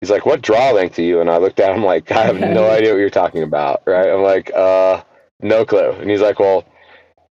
he's 0.00 0.10
like, 0.10 0.26
what 0.26 0.42
draw 0.42 0.70
length 0.70 0.98
are 0.98 1.02
you? 1.02 1.20
And 1.20 1.30
I 1.30 1.38
looked 1.38 1.60
at 1.60 1.74
him 1.74 1.84
like, 1.84 2.10
I 2.12 2.24
have 2.24 2.38
no 2.40 2.70
idea 2.70 2.92
what 2.92 2.98
you're 3.00 3.10
talking 3.10 3.42
about, 3.42 3.82
right? 3.86 4.08
I'm 4.08 4.22
like, 4.22 4.50
uh, 4.54 5.02
no 5.40 5.64
clue. 5.64 5.92
And 5.92 6.10
he's 6.10 6.22
like, 6.22 6.38
well, 6.38 6.64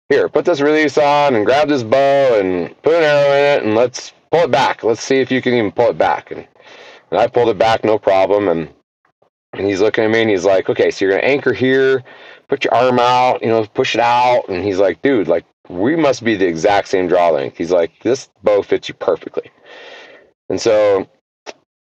here, 0.09 0.29
put 0.29 0.45
this 0.45 0.61
release 0.61 0.97
on, 0.97 1.35
and 1.35 1.45
grab 1.45 1.67
this 1.67 1.83
bow, 1.83 2.39
and 2.39 2.81
put 2.81 2.95
an 2.95 3.03
arrow 3.03 3.33
in 3.33 3.61
it, 3.61 3.65
and 3.65 3.75
let's 3.75 4.13
pull 4.31 4.41
it 4.41 4.51
back. 4.51 4.83
Let's 4.83 5.03
see 5.03 5.17
if 5.17 5.31
you 5.31 5.41
can 5.41 5.53
even 5.53 5.71
pull 5.71 5.89
it 5.89 5.97
back. 5.97 6.31
And, 6.31 6.47
and 7.11 7.19
I 7.19 7.27
pulled 7.27 7.49
it 7.49 7.57
back, 7.57 7.83
no 7.83 7.97
problem, 7.97 8.47
and 8.47 8.69
and 9.53 9.67
he's 9.67 9.81
looking 9.81 10.03
at 10.03 10.09
me 10.09 10.21
and 10.21 10.29
he's 10.29 10.45
like, 10.45 10.69
okay, 10.69 10.89
so 10.89 11.05
you're 11.05 11.17
to 11.17 11.23
anchor 11.23 11.53
here, 11.53 12.03
put 12.47 12.63
your 12.63 12.73
arm 12.73 12.99
out, 12.99 13.41
you 13.41 13.49
know, 13.49 13.65
push 13.65 13.95
it 13.95 14.01
out. 14.01 14.49
And 14.49 14.63
he's 14.63 14.79
like, 14.79 15.01
dude, 15.01 15.27
like, 15.27 15.45
we 15.69 15.95
must 15.95 16.23
be 16.23 16.35
the 16.35 16.47
exact 16.47 16.87
same 16.87 17.07
draw 17.07 17.29
length. 17.29 17.57
He's 17.57 17.71
like, 17.71 17.91
this 18.01 18.29
bow 18.43 18.63
fits 18.63 18.89
you 18.89 18.95
perfectly. 18.95 19.51
And 20.49 20.59
so, 20.59 21.07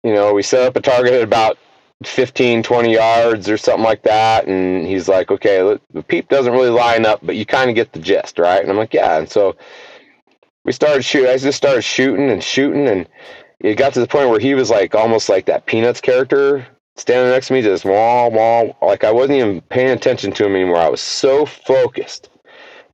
you 0.04 0.12
know, 0.12 0.34
we 0.34 0.42
set 0.42 0.66
up 0.66 0.76
a 0.76 0.80
target 0.80 1.14
at 1.14 1.22
about 1.22 1.58
15, 2.04 2.62
20 2.62 2.92
yards 2.92 3.48
or 3.48 3.56
something 3.56 3.84
like 3.84 4.02
that. 4.02 4.46
And 4.46 4.86
he's 4.86 5.08
like, 5.08 5.30
okay, 5.30 5.78
the 5.92 6.02
peep 6.02 6.28
doesn't 6.28 6.52
really 6.52 6.70
line 6.70 7.06
up, 7.06 7.20
but 7.22 7.36
you 7.36 7.46
kind 7.46 7.70
of 7.70 7.76
get 7.76 7.92
the 7.92 7.98
gist, 7.98 8.38
right? 8.38 8.60
And 8.60 8.70
I'm 8.70 8.76
like, 8.76 8.94
yeah. 8.94 9.18
And 9.18 9.28
so 9.28 9.56
we 10.64 10.72
started 10.72 11.02
shooting. 11.04 11.30
I 11.30 11.38
just 11.38 11.58
started 11.58 11.82
shooting 11.82 12.30
and 12.30 12.42
shooting. 12.42 12.86
And 12.86 13.08
it 13.60 13.76
got 13.76 13.94
to 13.94 14.00
the 14.00 14.06
point 14.06 14.28
where 14.28 14.40
he 14.40 14.54
was 14.54 14.70
like 14.70 14.94
almost 14.94 15.28
like 15.28 15.46
that 15.46 15.66
Peanuts 15.66 16.00
character 16.00 16.66
standing 16.96 17.30
next 17.30 17.48
to 17.48 17.54
me, 17.54 17.62
just 17.62 17.84
wall, 17.84 18.30
wall. 18.30 18.76
Like 18.82 19.04
I 19.04 19.12
wasn't 19.12 19.38
even 19.38 19.60
paying 19.62 19.90
attention 19.90 20.32
to 20.32 20.46
him 20.46 20.54
anymore. 20.54 20.78
I 20.78 20.88
was 20.88 21.00
so 21.00 21.46
focused 21.46 22.28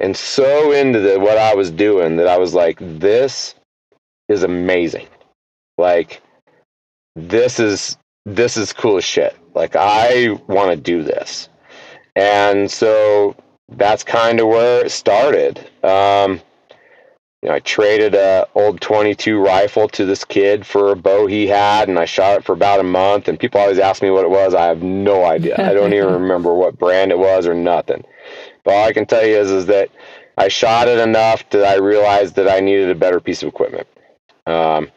and 0.01 0.17
so 0.17 0.73
into 0.73 1.01
the, 1.01 1.19
what 1.19 1.39
I 1.39 1.55
was 1.55 1.71
doing 1.71 2.17
that 2.17 2.29
I 2.29 2.39
was 2.39 2.55
like, 2.55 2.79
this 2.81 3.55
is 4.29 4.43
amazing. 4.43 5.09
Like, 5.77 6.23
this 7.17 7.59
is 7.59 7.97
this 8.25 8.57
is 8.57 8.73
cool 8.73 8.99
as 8.99 9.05
shit. 9.05 9.37
Like 9.55 9.75
I 9.75 10.39
want 10.47 10.71
to 10.71 10.77
do 10.77 11.03
this, 11.03 11.49
and 12.15 12.71
so 12.71 13.35
that's 13.71 14.05
kind 14.05 14.41
of 14.41 14.49
where 14.49 14.85
it 14.85 14.91
started. 14.91 15.59
Um, 15.83 16.41
you 17.43 17.49
know, 17.49 17.55
I 17.55 17.61
traded 17.61 18.15
a 18.15 18.49
old 18.55 18.81
22 18.81 19.41
rifle 19.41 19.89
to 19.91 20.05
this 20.05 20.25
kid 20.25 20.67
for 20.67 20.91
a 20.91 20.97
bow 20.97 21.27
he 21.27 21.47
had, 21.47 21.89
and 21.89 21.99
I 21.99 22.05
shot 22.05 22.39
it 22.39 22.45
for 22.45 22.53
about 22.53 22.81
a 22.81 22.85
month. 22.85 23.29
And 23.29 23.39
people 23.39 23.61
always 23.61 23.79
ask 23.79 24.03
me 24.03 24.11
what 24.11 24.25
it 24.25 24.31
was. 24.31 24.55
I 24.55 24.65
have 24.65 24.83
no 24.83 25.25
idea. 25.25 25.55
I 25.57 25.73
don't 25.73 25.93
even 25.93 26.13
remember 26.13 26.53
what 26.55 26.79
brand 26.79 27.13
it 27.13 27.19
was 27.19 27.47
or 27.47 27.55
nothing. 27.55 28.05
But 28.65 28.75
all 28.75 28.85
I 28.85 28.93
can 28.93 29.07
tell 29.07 29.25
you 29.25 29.37
is, 29.37 29.51
is 29.53 29.67
that 29.67 29.91
I 30.37 30.49
shot 30.49 30.89
it 30.89 30.99
enough 30.99 31.49
that 31.51 31.65
I 31.65 31.77
realized 31.77 32.35
that 32.37 32.49
I 32.49 32.59
needed 32.59 32.91
a 32.91 32.95
better 32.95 33.21
piece 33.21 33.43
of 33.43 33.49
equipment. 33.49 33.87
Um, 34.47 34.91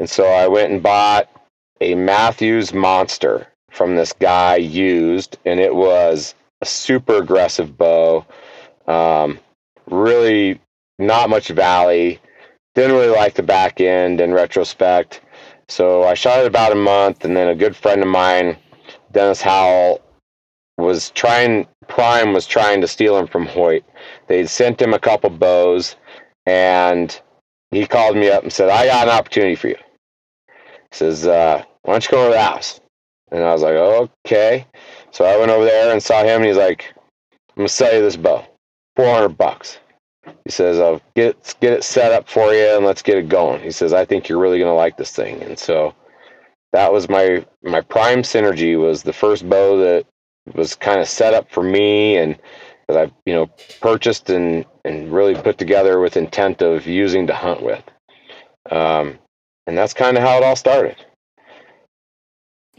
and 0.00 0.10
so 0.10 0.24
I 0.24 0.48
went 0.48 0.72
and 0.72 0.82
bought 0.82 1.28
a 1.80 1.94
Mathews 1.94 2.72
Monster 2.72 3.46
from 3.70 3.94
this 3.94 4.12
guy 4.12 4.56
used, 4.56 5.36
and 5.44 5.60
it 5.60 5.74
was 5.74 6.34
a 6.60 6.66
super 6.66 7.16
aggressive 7.16 7.78
bow. 7.78 8.26
Um, 8.88 9.38
really 9.90 10.60
not 10.98 11.30
much 11.30 11.48
valley. 11.48 12.20
Didn't 12.74 12.96
really 12.96 13.14
like 13.14 13.34
the 13.34 13.42
back 13.42 13.80
end 13.80 14.20
in 14.20 14.32
retrospect. 14.32 15.20
So 15.68 16.04
I 16.04 16.14
shot 16.14 16.40
it 16.40 16.46
about 16.46 16.72
a 16.72 16.76
month, 16.76 17.24
and 17.24 17.36
then 17.36 17.48
a 17.48 17.54
good 17.54 17.76
friend 17.76 18.02
of 18.02 18.08
mine, 18.08 18.56
Dennis 19.12 19.42
Howell, 19.42 20.00
was 20.76 21.10
trying. 21.10 21.66
Prime 21.88 22.32
was 22.32 22.46
trying 22.46 22.80
to 22.82 22.88
steal 22.88 23.16
him 23.16 23.26
from 23.26 23.46
Hoyt. 23.46 23.84
They'd 24.26 24.48
sent 24.48 24.80
him 24.80 24.92
a 24.94 24.98
couple 24.98 25.30
bows, 25.30 25.96
and 26.46 27.18
he 27.70 27.86
called 27.86 28.16
me 28.16 28.28
up 28.30 28.42
and 28.42 28.52
said, 28.52 28.68
"I 28.68 28.86
got 28.86 29.08
an 29.08 29.14
opportunity 29.14 29.54
for 29.56 29.68
you." 29.68 29.76
He 30.46 30.96
says, 30.96 31.26
uh, 31.26 31.64
"Why 31.82 31.94
don't 31.94 32.04
you 32.04 32.10
go 32.10 32.20
over 32.20 32.28
to 32.28 32.34
the 32.34 32.42
house?" 32.42 32.80
And 33.30 33.42
I 33.44 33.52
was 33.52 33.62
like, 33.62 33.74
"Okay." 33.74 34.66
So 35.10 35.24
I 35.24 35.36
went 35.36 35.50
over 35.50 35.64
there 35.64 35.92
and 35.92 36.02
saw 36.02 36.22
him, 36.22 36.42
and 36.42 36.44
he's 36.44 36.56
like, 36.56 36.92
"I'm 37.50 37.56
gonna 37.56 37.68
sell 37.68 37.94
you 37.94 38.00
this 38.00 38.16
bow, 38.16 38.44
four 38.96 39.12
hundred 39.12 39.36
bucks." 39.36 39.78
He 40.44 40.50
says, 40.50 40.80
"I'll 40.80 41.00
get 41.14 41.54
get 41.60 41.72
it 41.72 41.84
set 41.84 42.12
up 42.12 42.28
for 42.28 42.52
you, 42.52 42.76
and 42.76 42.84
let's 42.84 43.02
get 43.02 43.18
it 43.18 43.28
going." 43.28 43.62
He 43.62 43.70
says, 43.70 43.92
"I 43.92 44.04
think 44.04 44.28
you're 44.28 44.38
really 44.38 44.58
gonna 44.58 44.74
like 44.74 44.96
this 44.96 45.12
thing." 45.12 45.42
And 45.42 45.58
so 45.58 45.94
that 46.72 46.92
was 46.92 47.08
my 47.08 47.44
my 47.62 47.80
Prime 47.80 48.22
Centergy 48.22 48.78
was 48.78 49.02
the 49.02 49.12
first 49.12 49.48
bow 49.48 49.78
that 49.78 50.06
was 50.54 50.74
kind 50.74 51.00
of 51.00 51.08
set 51.08 51.34
up 51.34 51.50
for 51.50 51.62
me 51.62 52.16
and 52.16 52.38
that 52.88 52.96
I've 52.96 53.12
you 53.26 53.34
know 53.34 53.50
purchased 53.80 54.30
and 54.30 54.64
and 54.84 55.12
really 55.12 55.34
put 55.34 55.58
together 55.58 56.00
with 56.00 56.16
intent 56.16 56.62
of 56.62 56.86
using 56.86 57.26
to 57.26 57.34
hunt 57.34 57.62
with. 57.62 57.82
Um, 58.70 59.18
and 59.66 59.76
that's 59.76 59.94
kind 59.94 60.16
of 60.16 60.22
how 60.22 60.38
it 60.38 60.44
all 60.44 60.56
started. 60.56 60.96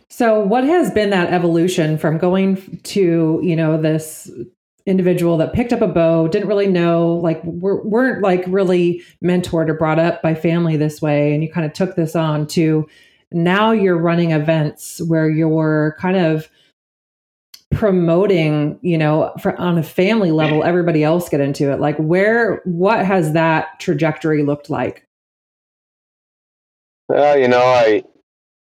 So, 0.09 0.39
what 0.39 0.63
has 0.63 0.91
been 0.91 1.11
that 1.11 1.31
evolution 1.31 1.97
from 1.97 2.17
going 2.17 2.79
to 2.83 3.39
you 3.43 3.55
know 3.55 3.79
this 3.79 4.29
individual 4.85 5.37
that 5.37 5.53
picked 5.53 5.73
up 5.73 5.81
a 5.81 5.87
bow, 5.87 6.27
didn't 6.27 6.47
really 6.47 6.67
know, 6.67 7.13
like 7.13 7.43
weren't 7.43 8.21
like 8.21 8.43
really 8.47 9.03
mentored 9.23 9.69
or 9.69 9.73
brought 9.73 9.99
up 9.99 10.21
by 10.21 10.35
family 10.35 10.77
this 10.77 11.01
way, 11.01 11.33
and 11.33 11.43
you 11.43 11.51
kind 11.51 11.65
of 11.65 11.73
took 11.73 11.95
this 11.95 12.15
on 12.15 12.47
to 12.47 12.87
now 13.31 13.71
you're 13.71 13.97
running 13.97 14.31
events 14.31 15.01
where 15.01 15.29
you're 15.29 15.95
kind 15.99 16.17
of 16.17 16.49
promoting 17.71 18.79
you 18.81 18.97
know 18.97 19.31
for, 19.39 19.55
on 19.59 19.77
a 19.77 19.83
family 19.83 20.31
level 20.31 20.63
everybody 20.63 21.03
else 21.03 21.29
get 21.29 21.39
into 21.39 21.71
it. 21.71 21.79
Like 21.79 21.97
where 21.97 22.61
what 22.65 23.05
has 23.05 23.33
that 23.33 23.79
trajectory 23.79 24.43
looked 24.43 24.69
like? 24.69 25.05
Well 27.07 27.37
you 27.39 27.47
know 27.47 27.61
i 27.61 28.03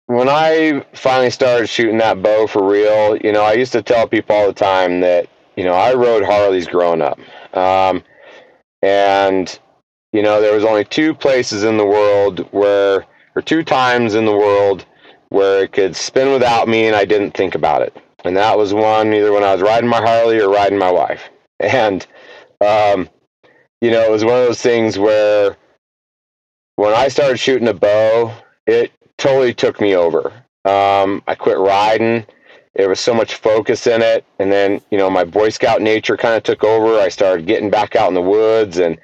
when 0.06 0.28
i 0.28 0.84
finally 0.92 1.30
started 1.30 1.66
shooting 1.66 1.98
that 1.98 2.22
bow 2.22 2.46
for 2.46 2.64
real 2.64 3.16
you 3.16 3.32
know 3.32 3.42
i 3.42 3.54
used 3.54 3.72
to 3.72 3.82
tell 3.82 4.06
people 4.06 4.36
all 4.36 4.46
the 4.46 4.52
time 4.52 5.00
that 5.00 5.28
you 5.56 5.64
know 5.64 5.72
i 5.72 5.94
rode 5.94 6.24
harleys 6.24 6.66
growing 6.66 7.02
up 7.02 7.18
um, 7.56 8.02
and 8.82 9.58
you 10.12 10.22
know 10.22 10.40
there 10.40 10.54
was 10.54 10.64
only 10.64 10.84
two 10.84 11.14
places 11.14 11.64
in 11.64 11.76
the 11.76 11.86
world 11.86 12.40
where 12.52 13.04
or 13.34 13.42
two 13.42 13.62
times 13.62 14.14
in 14.14 14.24
the 14.24 14.36
world 14.36 14.86
where 15.30 15.64
it 15.64 15.72
could 15.72 15.96
spin 15.96 16.32
without 16.32 16.68
me 16.68 16.86
and 16.86 16.96
i 16.96 17.04
didn't 17.04 17.32
think 17.32 17.54
about 17.54 17.82
it 17.82 17.96
and 18.26 18.36
that 18.36 18.58
was 18.58 18.74
one 18.74 19.14
either 19.14 19.32
when 19.32 19.44
I 19.44 19.52
was 19.52 19.62
riding 19.62 19.88
my 19.88 19.98
Harley 20.00 20.40
or 20.40 20.50
riding 20.50 20.78
my 20.78 20.90
wife. 20.90 21.22
And, 21.58 22.06
um, 22.60 23.08
you 23.80 23.90
know, 23.90 24.02
it 24.02 24.10
was 24.10 24.26
one 24.26 24.34
of 24.34 24.44
those 24.46 24.60
things 24.60 24.98
where 24.98 25.56
when 26.74 26.92
I 26.92 27.08
started 27.08 27.38
shooting 27.38 27.68
a 27.68 27.72
bow, 27.72 28.30
it 28.66 28.92
totally 29.16 29.54
took 29.54 29.80
me 29.80 29.96
over. 29.96 30.34
Um, 30.66 31.22
I 31.26 31.34
quit 31.34 31.56
riding. 31.56 32.26
There 32.76 32.88
was 32.88 33.00
so 33.00 33.14
much 33.14 33.36
focus 33.36 33.86
in 33.86 34.02
it. 34.02 34.24
And 34.38 34.52
then, 34.52 34.80
you 34.90 34.98
know, 34.98 35.10
my 35.10 35.24
Boy 35.24 35.48
Scout 35.48 35.80
nature 35.80 36.16
kind 36.16 36.34
of 36.34 36.42
took 36.42 36.62
over. 36.62 36.98
I 36.98 37.08
started 37.08 37.46
getting 37.46 37.70
back 37.70 37.96
out 37.96 38.08
in 38.08 38.14
the 38.14 38.20
woods 38.22 38.78
and, 38.78 38.98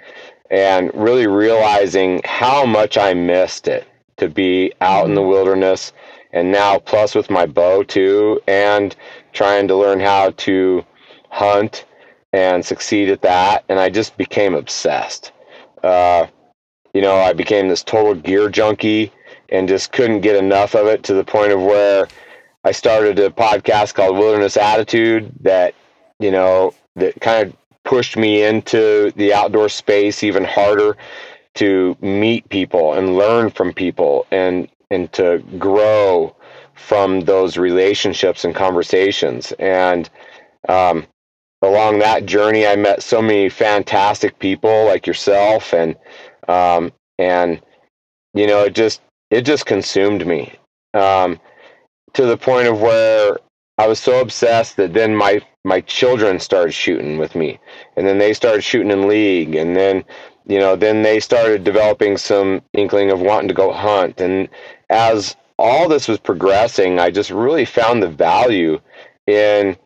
and 0.50 0.90
really 0.94 1.26
realizing 1.26 2.20
how 2.24 2.66
much 2.66 2.98
I 2.98 3.14
missed 3.14 3.68
it 3.68 3.88
to 4.18 4.28
be 4.28 4.72
out 4.80 5.06
in 5.06 5.14
the 5.14 5.22
wilderness 5.22 5.92
and 6.32 6.50
now 6.50 6.78
plus 6.78 7.14
with 7.14 7.30
my 7.30 7.46
bow 7.46 7.82
too 7.82 8.40
and 8.46 8.96
trying 9.32 9.68
to 9.68 9.76
learn 9.76 10.00
how 10.00 10.30
to 10.30 10.84
hunt 11.30 11.84
and 12.32 12.64
succeed 12.64 13.10
at 13.10 13.22
that 13.22 13.64
and 13.68 13.78
i 13.78 13.88
just 13.88 14.16
became 14.16 14.54
obsessed 14.54 15.32
uh, 15.82 16.26
you 16.94 17.00
know 17.00 17.16
i 17.16 17.32
became 17.32 17.68
this 17.68 17.82
total 17.82 18.14
gear 18.14 18.48
junkie 18.48 19.12
and 19.50 19.68
just 19.68 19.92
couldn't 19.92 20.20
get 20.20 20.36
enough 20.36 20.74
of 20.74 20.86
it 20.86 21.02
to 21.02 21.14
the 21.14 21.24
point 21.24 21.52
of 21.52 21.60
where 21.60 22.08
i 22.64 22.72
started 22.72 23.18
a 23.18 23.30
podcast 23.30 23.94
called 23.94 24.16
wilderness 24.16 24.56
attitude 24.56 25.30
that 25.40 25.74
you 26.18 26.30
know 26.30 26.74
that 26.96 27.20
kind 27.20 27.48
of 27.48 27.56
pushed 27.84 28.16
me 28.16 28.42
into 28.42 29.12
the 29.16 29.32
outdoor 29.32 29.68
space 29.68 30.22
even 30.22 30.44
harder 30.44 30.96
to 31.54 31.96
meet 32.00 32.48
people 32.48 32.94
and 32.94 33.16
learn 33.16 33.50
from 33.50 33.72
people 33.72 34.26
and 34.30 34.68
and 34.90 35.12
to 35.12 35.38
grow 35.58 36.34
from 36.74 37.20
those 37.20 37.56
relationships 37.56 38.44
and 38.44 38.54
conversations. 38.54 39.52
And 39.58 40.08
um, 40.68 41.06
along 41.62 41.98
that 42.00 42.26
journey, 42.26 42.66
I 42.66 42.76
met 42.76 43.02
so 43.02 43.22
many 43.22 43.48
fantastic 43.48 44.38
people 44.38 44.86
like 44.86 45.06
yourself, 45.06 45.72
and 45.72 45.96
um, 46.48 46.92
and 47.18 47.60
you 48.34 48.46
know, 48.46 48.64
it 48.64 48.74
just 48.74 49.00
it 49.30 49.42
just 49.42 49.66
consumed 49.66 50.26
me 50.26 50.52
um, 50.94 51.40
to 52.14 52.26
the 52.26 52.36
point 52.36 52.68
of 52.68 52.80
where 52.80 53.38
I 53.78 53.86
was 53.86 53.98
so 53.98 54.20
obsessed 54.20 54.76
that 54.76 54.92
then 54.92 55.16
my 55.16 55.40
my 55.64 55.80
children 55.82 56.40
started 56.40 56.72
shooting 56.72 57.18
with 57.18 57.34
me, 57.34 57.58
and 57.96 58.06
then 58.06 58.18
they 58.18 58.34
started 58.34 58.62
shooting 58.62 58.90
in 58.90 59.08
league, 59.08 59.54
and 59.54 59.76
then 59.76 60.04
you 60.46 60.58
know 60.58 60.76
then 60.76 61.02
they 61.02 61.20
started 61.20 61.64
developing 61.64 62.16
some 62.16 62.62
inkling 62.72 63.10
of 63.10 63.20
wanting 63.20 63.48
to 63.48 63.54
go 63.54 63.72
hunt, 63.72 64.20
and 64.20 64.48
as 64.90 65.36
all 65.58 65.88
this 65.88 66.08
was 66.08 66.18
progressing, 66.18 66.98
I 66.98 67.10
just 67.10 67.30
really 67.30 67.64
found 67.64 68.02
the 68.02 68.08
value 68.08 68.80
in 69.26 69.76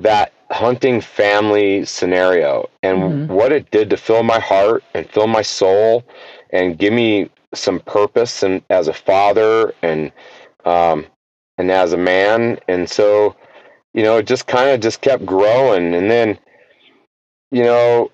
that 0.00 0.32
hunting 0.50 1.00
family 1.00 1.84
scenario 1.84 2.68
and 2.82 2.98
mm-hmm. 2.98 3.32
what 3.32 3.52
it 3.52 3.70
did 3.70 3.90
to 3.90 3.96
fill 3.96 4.22
my 4.22 4.38
heart 4.38 4.82
and 4.94 5.08
fill 5.08 5.26
my 5.26 5.42
soul 5.42 6.04
and 6.50 6.78
give 6.78 6.92
me 6.92 7.30
some 7.54 7.80
purpose 7.80 8.42
and 8.42 8.62
as 8.70 8.88
a 8.88 8.92
father 8.92 9.72
and 9.82 10.12
um, 10.64 11.06
and 11.58 11.70
as 11.70 11.92
a 11.92 11.96
man. 11.96 12.58
And 12.68 12.88
so 12.88 13.36
you 13.92 14.02
know 14.02 14.18
it 14.18 14.26
just 14.26 14.46
kind 14.46 14.70
of 14.70 14.80
just 14.80 15.00
kept 15.00 15.24
growing. 15.26 15.94
And 15.94 16.10
then 16.10 16.38
you 17.50 17.62
know 17.62 18.10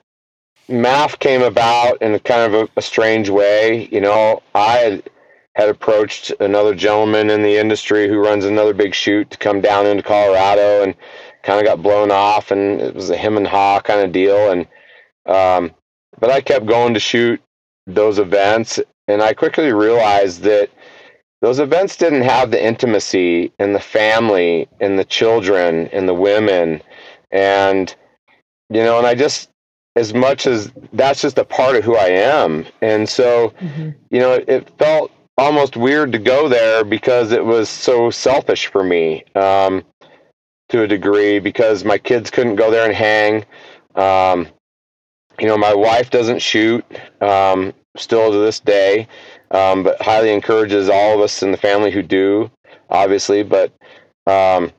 MAF 0.69 1.19
came 1.19 1.43
about 1.43 2.01
in 2.01 2.15
a 2.15 2.21
kind 2.21 2.55
of 2.55 2.63
a, 2.63 2.79
a 2.79 2.83
strange 2.83 3.29
way. 3.29 3.89
You 3.91 4.01
know 4.01 4.43
i 4.55 5.03
had 5.57 5.69
approached 5.69 6.33
another 6.41 6.75
gentleman 6.75 7.29
in 7.29 7.43
the 7.43 7.59
industry 7.59 8.09
who 8.09 8.19
runs 8.19 8.45
another 8.45 8.73
big 8.73 8.95
shoot 8.95 9.31
to 9.31 9.37
come 9.37 9.61
down 9.61 9.85
into 9.87 10.03
Colorado 10.03 10.83
and 10.83 10.95
kind 11.43 11.59
of 11.59 11.67
got 11.67 11.83
blown 11.83 12.11
off 12.11 12.51
and 12.51 12.81
it 12.81 12.95
was 12.95 13.11
a 13.11 13.17
him 13.17 13.37
and 13.37 13.47
haw 13.47 13.81
kind 13.81 14.01
of 14.01 14.13
deal. 14.13 14.51
And 14.51 14.67
um, 15.27 15.75
but 16.19 16.31
I 16.31 16.41
kept 16.41 16.67
going 16.67 16.95
to 16.95 17.01
shoot 17.01 17.43
those 17.87 18.19
events 18.19 18.79
and 19.09 19.23
I 19.23 19.35
quickly 19.35 19.73
realized 19.73 20.43
that 20.43 20.71
those 21.41 21.59
events 21.59 21.97
didn't 21.97 22.23
have 22.23 22.51
the 22.51 22.63
intimacy 22.63 23.53
and 23.59 23.75
the 23.75 23.81
family 23.81 24.69
and 24.81 24.99
the 24.99 25.05
children 25.05 25.89
and 25.89 26.09
the 26.09 26.15
women. 26.15 26.83
And 27.31 27.95
you 28.71 28.83
know 28.83 28.99
and 28.99 29.07
i 29.07 29.15
just 29.15 29.51
as 29.97 30.15
much 30.15 30.47
as 30.47 30.73
that's 30.93 31.21
just 31.21 31.37
a 31.39 31.45
part 31.45 31.77
of 31.77 31.85
who 31.85 31.97
i 31.97 32.07
am. 32.07 32.65
And 32.81 33.09
so 33.09 33.53
mm-hmm. 33.61 33.91
you 34.11 34.21
know 34.21 34.35
it, 34.35 34.49
it, 34.49 34.71
felt 34.79 35.11
almost 35.37 35.77
weird 35.77 36.13
to 36.13 36.19
go 36.19 36.49
there 36.49 36.85
because 36.85 37.33
it 37.33 37.45
was 37.45 37.69
so 37.69 38.11
selfish 38.11 38.67
for 38.67 38.85
me 38.85 39.25
um, 39.35 39.83
to 40.69 40.83
a 40.83 40.87
degree 40.87 41.39
because 41.39 41.85
my 41.85 41.99
kids 41.99 42.31
couldn't 42.31 42.57
go 42.57 42.71
there 42.71 42.85
and 42.85 42.95
hang. 42.95 43.45
Um, 43.97 44.49
you 45.41 45.47
know 45.47 45.59
my 45.59 45.75
wife 45.75 46.11
doesn't 46.11 46.41
shoot 46.41 46.85
um, 47.21 47.73
still 47.97 48.31
to 48.31 48.39
this 48.39 48.61
day 48.61 49.09
um, 49.51 49.83
but 49.83 50.01
highly 50.01 50.33
encourages 50.33 50.89
all 50.89 51.15
of 51.15 51.21
us 51.21 51.43
in 51.43 51.51
the 51.51 51.57
family 51.59 51.91
who 51.91 52.03
do, 52.03 52.51
obviously. 52.89 53.43
But 53.43 53.73
um, 54.27 54.73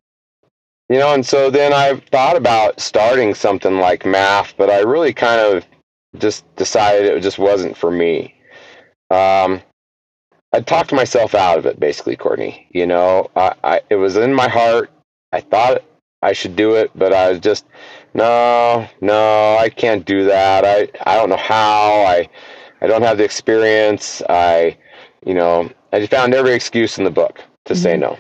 you 0.90 0.98
know, 1.00 1.14
and 1.14 1.26
so 1.26 1.50
then 1.50 1.74
I 1.74 1.96
thought 2.12 2.36
about 2.36 2.80
starting 2.80 3.34
something 3.34 3.80
like 3.80 4.04
MAF, 4.04 4.54
but 4.58 4.70
I 4.70 4.80
really 4.80 5.14
kind 5.14 5.40
of 5.40 5.66
just 6.18 6.44
decided 6.56 7.06
it 7.06 7.22
just 7.22 7.40
wasn't 7.40 7.78
for 7.78 7.92
me. 7.92 8.36
Um, 9.10 9.62
I 10.54 10.60
talked 10.60 10.92
myself 10.92 11.34
out 11.34 11.58
of 11.58 11.66
it, 11.66 11.80
basically, 11.80 12.18
Courtney. 12.18 12.68
You 12.72 12.86
know, 12.86 13.30
I, 13.36 13.56
I 13.64 13.82
it 13.90 13.96
was 13.96 14.18
in 14.18 14.34
my 14.34 14.50
heart. 14.50 14.92
I 15.32 15.40
thought 15.40 15.84
I 16.22 16.34
should 16.34 16.56
do 16.56 16.76
it, 16.76 16.92
but 16.94 17.14
I 17.14 17.30
was 17.30 17.40
just 17.40 17.66
no, 18.14 18.88
no, 19.00 19.58
I 19.58 19.70
can't 19.70 20.06
do 20.06 20.26
that. 20.26 20.66
I 20.66 20.90
I 21.10 21.16
don't 21.16 21.30
know 21.30 21.38
how. 21.38 22.04
I 22.06 22.28
I 22.82 22.88
don't 22.88 23.02
have 23.02 23.18
the 23.18 23.24
experience. 23.24 24.22
I, 24.30 24.78
you 25.26 25.34
know, 25.34 25.70
I 25.94 26.00
just 26.00 26.12
found 26.12 26.34
every 26.34 26.54
excuse 26.54 26.98
in 26.98 27.04
the 27.04 27.12
book 27.12 27.42
to 27.66 27.74
mm-hmm. 27.74 27.84
say 27.84 27.98
no. 27.98 28.18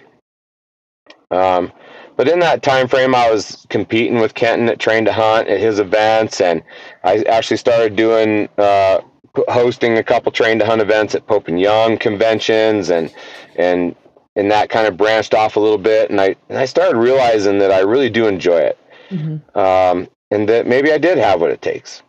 Um, 1.31 1.71
but 2.17 2.27
in 2.27 2.39
that 2.39 2.61
time 2.61 2.87
frame, 2.87 3.15
I 3.15 3.31
was 3.31 3.65
competing 3.69 4.19
with 4.19 4.33
Kenton 4.33 4.69
at 4.69 4.79
Train 4.79 5.05
to 5.05 5.13
Hunt 5.13 5.47
at 5.47 5.59
his 5.59 5.79
events, 5.79 6.41
and 6.41 6.61
I 7.03 7.23
actually 7.23 7.57
started 7.57 7.95
doing 7.95 8.47
uh, 8.57 9.01
hosting 9.47 9.97
a 9.97 10.03
couple 10.03 10.31
Train 10.31 10.59
to 10.59 10.65
Hunt 10.65 10.81
events 10.81 11.15
at 11.15 11.25
Pope 11.25 11.47
and 11.47 11.59
Young 11.59 11.97
conventions, 11.97 12.91
and 12.91 13.13
and 13.55 13.95
and 14.35 14.51
that 14.51 14.69
kind 14.69 14.87
of 14.87 14.97
branched 14.97 15.33
off 15.33 15.55
a 15.55 15.59
little 15.59 15.77
bit, 15.77 16.11
and 16.11 16.19
I 16.19 16.35
and 16.49 16.59
I 16.59 16.65
started 16.65 16.97
realizing 16.97 17.59
that 17.59 17.71
I 17.71 17.79
really 17.79 18.09
do 18.09 18.27
enjoy 18.27 18.59
it, 18.59 18.77
mm-hmm. 19.09 19.57
um, 19.57 20.07
and 20.29 20.47
that 20.49 20.67
maybe 20.67 20.91
I 20.91 20.97
did 20.97 21.17
have 21.17 21.41
what 21.41 21.49
it 21.49 21.61
takes. 21.61 22.03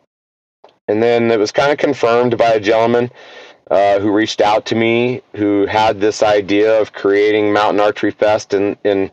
And 0.93 1.03
then 1.03 1.31
it 1.31 1.39
was 1.39 1.51
kind 1.51 1.73
of 1.73 1.79
confirmed 1.79 2.37
by 2.37 2.51
a 2.51 2.61
gentleman 2.61 3.11
uh, 3.71 3.99
who 3.99 4.13
reached 4.13 4.43
out 4.43 4.67
to 4.67 4.75
me 4.75 5.23
who 5.35 5.65
had 5.65 5.99
this 5.99 6.23
idea 6.23 6.79
of 6.79 6.93
creating 6.93 7.51
Mountain 7.51 7.81
Archery 7.81 8.11
Fest 8.11 8.53
in, 8.53 8.77
in, 8.85 9.11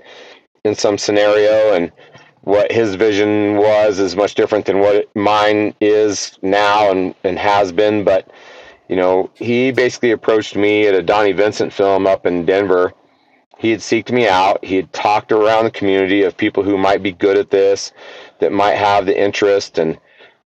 in 0.66 0.76
some 0.76 0.98
scenario. 0.98 1.74
And 1.74 1.90
what 2.42 2.70
his 2.70 2.96
vision 2.96 3.56
was 3.56 3.98
is 3.98 4.18
much 4.18 4.36
different 4.36 4.66
than 4.66 4.80
what 4.80 5.08
mine 5.16 5.74
is 5.80 6.38
now 6.42 6.92
and, 6.92 7.16
and 7.24 7.40
has 7.40 7.72
been. 7.72 8.04
But, 8.04 8.30
you 8.90 8.98
know, 8.98 9.30
he 9.36 9.72
basically 9.72 10.12
approached 10.12 10.58
me 10.58 10.86
at 10.86 10.96
a 10.96 11.02
Donnie 11.02 11.32
Vincent 11.32 11.72
film 11.72 12.06
up 12.06 12.26
in 12.26 12.46
Denver. 12.46 12.92
He 13.58 13.72
had 13.72 13.80
seeked 13.80 14.12
me 14.12 14.28
out. 14.28 14.66
He 14.66 14.76
had 14.76 14.92
talked 14.92 15.32
around 15.32 15.64
the 15.64 15.72
community 15.72 16.24
of 16.24 16.36
people 16.36 16.62
who 16.62 16.78
might 16.78 17.02
be 17.02 17.14
good 17.14 17.38
at 17.38 17.52
this, 17.52 17.94
that 18.40 18.52
might 18.52 18.76
have 18.76 19.06
the 19.06 19.18
interest. 19.18 19.80
And 19.80 19.98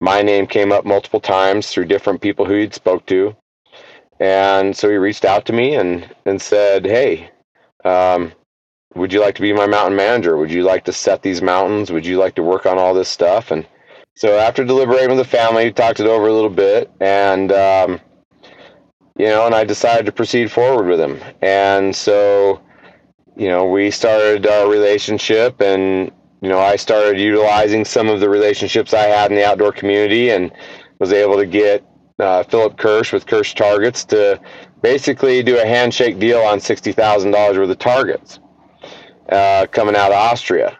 my 0.03 0.21
name 0.21 0.45
came 0.45 0.73
up 0.73 0.83
multiple 0.83 1.21
times 1.21 1.69
through 1.69 1.85
different 1.85 2.19
people 2.19 2.45
who 2.45 2.55
he'd 2.55 2.73
spoke 2.73 3.05
to. 3.05 3.33
And 4.19 4.75
so 4.75 4.89
he 4.89 4.97
reached 4.97 5.23
out 5.23 5.45
to 5.45 5.53
me 5.53 5.75
and, 5.75 6.13
and 6.25 6.41
said, 6.41 6.85
Hey, 6.85 7.31
um, 7.85 8.33
would 8.95 9.13
you 9.13 9.21
like 9.21 9.35
to 9.35 9.41
be 9.41 9.53
my 9.53 9.65
mountain 9.65 9.95
manager? 9.95 10.35
Would 10.35 10.51
you 10.51 10.63
like 10.63 10.83
to 10.85 10.93
set 10.93 11.21
these 11.21 11.41
mountains? 11.41 11.89
Would 11.89 12.05
you 12.05 12.17
like 12.17 12.35
to 12.35 12.43
work 12.43 12.65
on 12.65 12.77
all 12.77 12.93
this 12.93 13.07
stuff? 13.07 13.49
And 13.49 13.65
so 14.15 14.37
after 14.37 14.65
deliberating 14.65 15.15
with 15.15 15.19
the 15.19 15.37
family, 15.37 15.65
we 15.65 15.71
talked 15.71 16.01
it 16.01 16.05
over 16.05 16.27
a 16.27 16.33
little 16.33 16.49
bit 16.49 16.91
and, 16.99 17.53
um, 17.53 18.01
you 19.17 19.27
know, 19.27 19.45
and 19.45 19.55
I 19.55 19.63
decided 19.63 20.05
to 20.07 20.11
proceed 20.11 20.51
forward 20.51 20.85
with 20.87 20.99
him. 20.99 21.17
And 21.41 21.95
so, 21.95 22.61
you 23.37 23.47
know, 23.47 23.65
we 23.67 23.89
started 23.89 24.45
our 24.47 24.69
relationship 24.69 25.61
and 25.61 26.11
you 26.43 26.49
know, 26.49 26.59
I 26.59 26.75
started 26.75 27.21
utilizing 27.21 27.85
some 27.85 28.09
of 28.09 28.19
the 28.19 28.29
relationships 28.29 28.93
I 28.93 29.03
had 29.03 29.31
in 29.31 29.37
the 29.37 29.47
outdoor 29.47 29.71
community 29.71 30.29
and 30.31 30.51
was 30.99 31.13
able 31.13 31.37
to 31.37 31.45
get 31.45 31.85
uh, 32.19 32.43
Philip 32.43 32.77
Kirsch 32.77 33.13
with 33.13 33.25
Kirsch 33.25 33.53
Targets 33.55 34.03
to 34.05 34.41
basically 34.81 35.41
do 35.41 35.57
a 35.57 35.65
handshake 35.65 36.19
deal 36.19 36.39
on 36.39 36.59
$60,000 36.59 37.57
worth 37.57 37.69
of 37.69 37.79
targets 37.79 38.41
uh, 39.29 39.67
coming 39.71 39.95
out 39.95 40.11
of 40.11 40.17
Austria. 40.17 40.77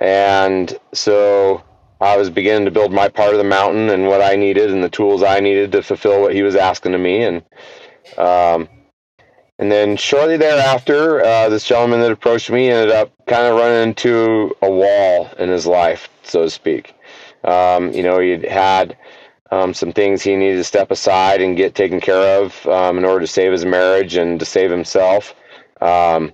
And 0.00 0.74
so 0.94 1.62
I 2.00 2.16
was 2.16 2.30
beginning 2.30 2.64
to 2.64 2.70
build 2.70 2.90
my 2.90 3.10
part 3.10 3.32
of 3.32 3.38
the 3.38 3.44
mountain 3.44 3.90
and 3.90 4.06
what 4.06 4.22
I 4.22 4.36
needed 4.36 4.70
and 4.70 4.82
the 4.82 4.88
tools 4.88 5.22
I 5.22 5.38
needed 5.38 5.70
to 5.72 5.82
fulfill 5.82 6.22
what 6.22 6.32
he 6.32 6.42
was 6.42 6.56
asking 6.56 6.94
of 6.94 7.00
me. 7.02 7.24
And 7.24 7.42
um, 8.16 8.70
and 9.58 9.70
then 9.70 9.96
shortly 9.96 10.36
thereafter, 10.36 11.24
uh, 11.24 11.48
this 11.48 11.64
gentleman 11.64 12.00
that 12.00 12.10
approached 12.10 12.50
me 12.50 12.70
ended 12.70 12.94
up 12.94 13.12
kind 13.26 13.46
of 13.46 13.56
running 13.56 13.88
into 13.88 14.54
a 14.62 14.70
wall 14.70 15.30
in 15.38 15.48
his 15.48 15.66
life, 15.66 16.08
so 16.22 16.42
to 16.42 16.50
speak. 16.50 16.94
Um, 17.44 17.92
you 17.92 18.02
know, 18.02 18.18
he'd 18.18 18.44
had 18.44 18.96
um, 19.50 19.72
some 19.72 19.92
things 19.92 20.22
he 20.22 20.34
needed 20.34 20.56
to 20.56 20.64
step 20.64 20.90
aside 20.90 21.40
and 21.40 21.56
get 21.56 21.74
taken 21.74 22.00
care 22.00 22.42
of 22.42 22.66
um, 22.66 22.98
in 22.98 23.04
order 23.04 23.20
to 23.20 23.26
save 23.30 23.52
his 23.52 23.64
marriage 23.64 24.16
and 24.16 24.40
to 24.40 24.46
save 24.46 24.70
himself. 24.70 25.34
Um, 25.80 26.32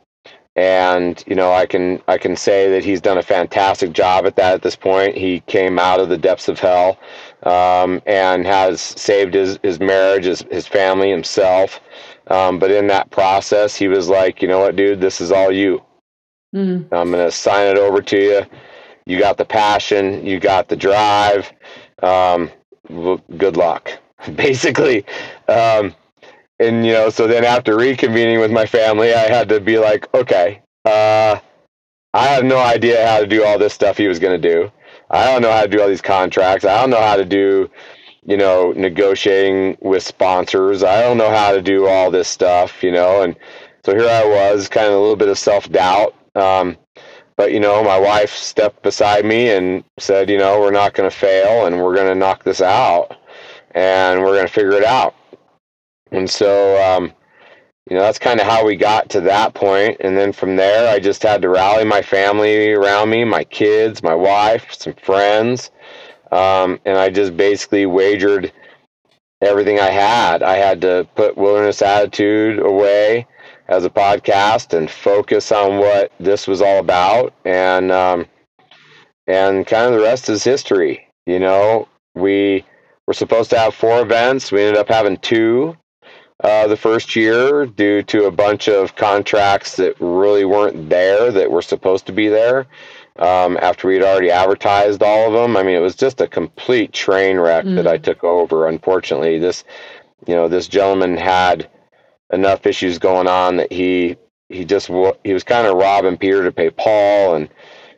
and 0.57 1.23
you 1.27 1.35
know, 1.37 1.53
I 1.53 1.67
can 1.67 2.03
I 2.09 2.19
can 2.19 2.37
say 2.37 2.71
that 2.71 2.85
he's 2.85 3.01
done 3.01 3.19
a 3.19 3.23
fantastic 3.23 3.93
job 3.93 4.27
at 4.27 4.37
that. 4.37 4.55
At 4.55 4.63
this 4.63 4.77
point, 4.77 5.17
he 5.17 5.41
came 5.41 5.79
out 5.79 6.01
of 6.01 6.09
the 6.09 6.19
depths 6.19 6.49
of 6.49 6.59
hell 6.59 6.99
um, 7.45 8.03
and 8.07 8.47
has 8.47 8.81
saved 8.81 9.35
his 9.35 9.59
his 9.63 9.79
marriage, 9.79 10.25
his 10.25 10.45
his 10.51 10.67
family, 10.67 11.11
himself. 11.11 11.81
Um, 12.31 12.59
but 12.59 12.71
in 12.71 12.87
that 12.87 13.11
process, 13.11 13.75
he 13.75 13.89
was 13.89 14.09
like, 14.09 14.41
you 14.41 14.49
know 14.49 14.61
what, 14.61 14.77
dude, 14.77 15.01
this 15.01 15.21
is 15.21 15.33
all 15.33 15.51
you. 15.51 15.83
Mm-hmm. 16.55 16.95
I'm 16.95 17.11
going 17.11 17.25
to 17.25 17.33
sign 17.33 17.67
it 17.67 17.77
over 17.77 18.01
to 18.01 18.17
you. 18.17 18.43
You 19.07 19.19
got 19.19 19.37
the 19.37 19.45
passion, 19.45 20.25
you 20.25 20.39
got 20.39 20.69
the 20.69 20.77
drive. 20.77 21.53
Um, 22.03 22.51
good 23.37 23.57
luck, 23.57 23.91
basically. 24.35 25.05
Um, 25.49 25.95
and, 26.61 26.87
you 26.87 26.93
know, 26.93 27.11
so 27.11 27.27
then 27.27 27.45
after 27.45 27.77
reconvening 27.77 28.41
with 28.41 28.53
my 28.53 28.67
family, 28.67 29.13
I 29.13 29.29
had 29.29 29.49
to 29.49 29.61
be 29.61 29.79
like, 29.79 30.13
okay, 30.15 30.63
uh, 30.85 31.39
I 32.13 32.27
have 32.27 32.45
no 32.45 32.59
idea 32.59 33.07
how 33.07 33.21
to 33.21 33.27
do 33.27 33.45
all 33.45 33.59
this 33.59 33.73
stuff 33.73 33.97
he 33.97 34.09
was 34.09 34.19
going 34.19 34.41
to 34.41 34.49
do. 34.49 34.71
I 35.11 35.25
don't 35.27 35.43
know 35.43 35.51
how 35.51 35.63
to 35.63 35.69
do 35.69 35.81
all 35.81 35.89
these 35.89 36.01
contracts. 36.01 36.65
I 36.65 36.81
don't 36.81 36.91
know 36.91 37.01
how 37.01 37.17
to 37.17 37.25
do 37.25 37.71
you 38.25 38.37
know, 38.37 38.73
negotiating 38.73 39.79
with 39.81 40.03
sponsors. 40.03 40.83
I 40.83 41.01
don't 41.03 41.19
know 41.19 41.31
how 41.31 41.53
to 41.53 41.63
do 41.63 41.87
all 41.87 42.11
this 42.11 42.29
stuff, 42.29 42.83
you 42.83 42.93
know, 42.93 43.23
and 43.23 43.37
so 43.85 43.95
here 43.95 44.09
I 44.09 44.25
was, 44.25 44.69
kind 44.69 44.87
of 44.87 44.93
a 44.93 44.99
little 44.99 45.17
bit 45.17 45.29
of 45.29 45.39
self 45.39 45.71
doubt. 45.71 46.15
Um, 46.35 46.77
but 47.37 47.53
you 47.53 47.61
know, 47.61 47.83
my 47.83 47.99
wife 47.99 48.35
stepped 48.35 48.83
beside 48.83 49.25
me 49.25 49.51
and 49.51 49.83
said, 49.99 50.29
you 50.29 50.37
know, 50.37 50.61
we're 50.61 50.71
not 50.71 50.93
going 50.93 51.09
to 51.09 51.17
fail, 51.17 51.67
and 51.67 51.83
we're 51.83 51.95
going 51.95 52.09
to 52.09 52.15
knock 52.15 52.45
this 52.45 52.61
out, 52.61 53.17
and 53.71 54.21
we're 54.21 54.35
going 54.35 54.47
to 54.47 54.53
figure 54.53 54.73
it 54.73 54.85
out. 54.85 55.15
And 56.13 56.29
so, 56.29 56.77
um, 56.83 57.13
you 57.89 57.97
know, 57.97 58.03
that's 58.03 58.19
kind 58.19 58.41
of 58.41 58.47
how 58.47 58.67
we 58.67 58.77
got 58.77 59.09
to 59.11 59.21
that 59.23 59.55
point. 59.55 59.97
And 60.01 60.17
then 60.17 60.33
from 60.33 60.57
there, 60.57 60.93
I 60.93 60.99
just 60.99 61.23
had 61.23 61.41
to 61.43 61.49
rally 61.49 61.85
my 61.85 62.03
family 62.03 62.73
around 62.73 63.09
me, 63.09 63.25
my 63.25 63.45
kids, 63.45 64.03
my 64.03 64.15
wife, 64.15 64.73
some 64.73 64.95
friends 64.95 65.71
um, 66.33 66.81
and 66.85 66.99
I 66.99 67.11
just 67.11 67.37
basically 67.37 67.87
wagered 67.87 68.53
everything 69.43 69.81
I 69.81 69.91
had. 69.91 70.43
I 70.43 70.57
had 70.57 70.81
to 70.83 71.07
put 71.15 71.37
Wilderness 71.37 71.83
Attitude 71.83 72.59
away 72.59 73.27
as 73.69 73.85
a 73.85 73.91
podcast 73.91 74.77
and 74.77 74.91
focus 74.91 75.53
on 75.53 75.79
what 75.79 76.13
this 76.19 76.47
was 76.47 76.61
all 76.61 76.79
about. 76.79 77.33
And, 77.45 77.91
um, 77.91 78.27
and 79.27 79.67
kind 79.67 79.87
of 79.87 79.99
the 79.99 80.05
rest 80.05 80.29
is 80.29 80.45
history. 80.45 81.07
You 81.27 81.39
know, 81.39 81.89
we 82.15 82.65
were 83.07 83.15
supposed 83.15 83.51
to 83.51 83.59
have 83.59 83.75
four 83.75 84.03
events. 84.03 84.51
We 84.51 84.63
ended 84.63 84.77
up 84.77 84.89
having 84.89 85.17
two 85.19 85.77
uh, 86.43 86.67
the 86.67 86.77
first 86.77 87.15
year 87.17 87.67
due 87.67 88.03
to 88.03 88.25
a 88.25 88.31
bunch 88.31 88.69
of 88.69 88.97
contracts 88.97 89.77
that 89.77 89.95
really 90.01 90.45
weren't 90.45 90.89
there 90.89 91.31
that 91.31 91.51
were 91.51 91.63
supposed 91.63 92.07
to 92.07 92.13
be 92.13 92.29
there 92.29 92.67
um, 93.21 93.59
after 93.61 93.87
we'd 93.87 94.03
already 94.03 94.31
advertised 94.31 95.03
all 95.03 95.27
of 95.27 95.33
them. 95.35 95.57
I 95.57 95.63
mean, 95.63 95.77
it 95.77 95.81
was 95.81 95.95
just 95.95 96.21
a 96.21 96.27
complete 96.27 96.93
train 96.93 97.39
wreck 97.39 97.65
mm. 97.65 97.77
that 97.77 97.87
I 97.87 97.99
mm. 97.99 98.03
took 98.03 98.25
over. 98.25 98.67
Unfortunately, 98.67 99.39
this, 99.39 99.65
you 100.27 100.35
know, 100.35 100.49
this 100.49 100.69
gentleman 100.69 101.17
had 101.17 101.69
enough 102.33 102.67
issues 102.67 102.99
going 102.99 103.29
on 103.29 103.57
that 103.59 103.73
he 103.73 104.17
he 104.49 104.65
just 104.65 104.89
he 105.23 105.33
was 105.33 105.45
kind 105.45 105.67
of 105.67 105.77
robbing 105.77 106.17
Peter 106.17 106.43
to 106.45 106.53
pay 106.53 106.71
Paul, 106.71 107.37
and 107.37 107.49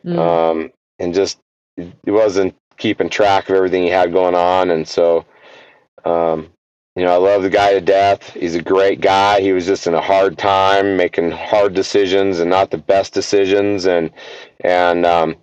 mm. 0.05 0.19
um, 0.19 0.71
and 0.99 1.13
just 1.13 1.39
he 1.75 2.11
wasn't 2.11 2.55
keeping 2.77 3.09
track 3.09 3.49
of 3.49 3.55
everything 3.55 3.83
he 3.83 3.89
had 3.89 4.13
going 4.13 4.35
on, 4.35 4.69
and 4.69 4.87
so. 4.87 5.25
Um, 6.05 6.49
you 6.95 7.03
know, 7.03 7.11
I 7.11 7.17
love 7.17 7.41
the 7.41 7.49
guy 7.49 7.73
to 7.73 7.81
death. 7.81 8.33
He's 8.35 8.53
a 8.53 8.61
great 8.61 9.01
guy. 9.01 9.41
He 9.41 9.51
was 9.51 9.65
just 9.65 9.87
in 9.87 9.95
a 9.95 10.01
hard 10.01 10.37
time, 10.37 10.95
making 10.95 11.31
hard 11.31 11.73
decisions 11.73 12.39
and 12.39 12.51
not 12.51 12.69
the 12.69 12.77
best 12.77 13.15
decisions, 13.15 13.87
and 13.87 14.11
and 14.63 15.05
um, 15.05 15.35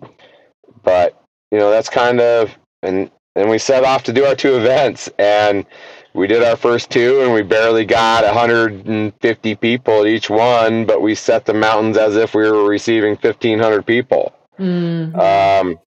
but 0.83 1.21
you 1.51 1.59
know 1.59 1.71
that's 1.71 1.89
kind 1.89 2.19
of 2.19 2.55
and 2.83 3.09
and 3.35 3.49
we 3.49 3.57
set 3.57 3.83
off 3.83 4.03
to 4.03 4.13
do 4.13 4.25
our 4.25 4.35
two 4.35 4.55
events. 4.55 5.09
And 5.17 5.65
we 6.13 6.27
did 6.27 6.43
our 6.43 6.57
first 6.57 6.89
two 6.89 7.21
and 7.21 7.33
we 7.33 7.41
barely 7.41 7.85
got 7.85 8.25
150 8.25 9.55
people 9.55 10.01
at 10.01 10.07
each 10.07 10.29
one 10.29 10.85
but 10.85 11.01
we 11.01 11.15
set 11.15 11.45
the 11.45 11.53
mountains 11.53 11.95
as 11.97 12.17
if 12.17 12.35
we 12.35 12.43
were 12.43 12.67
receiving 12.67 13.11
1500 13.15 13.85
people. 13.85 14.33
Mm-hmm. 14.59 15.17
um, 15.19 15.79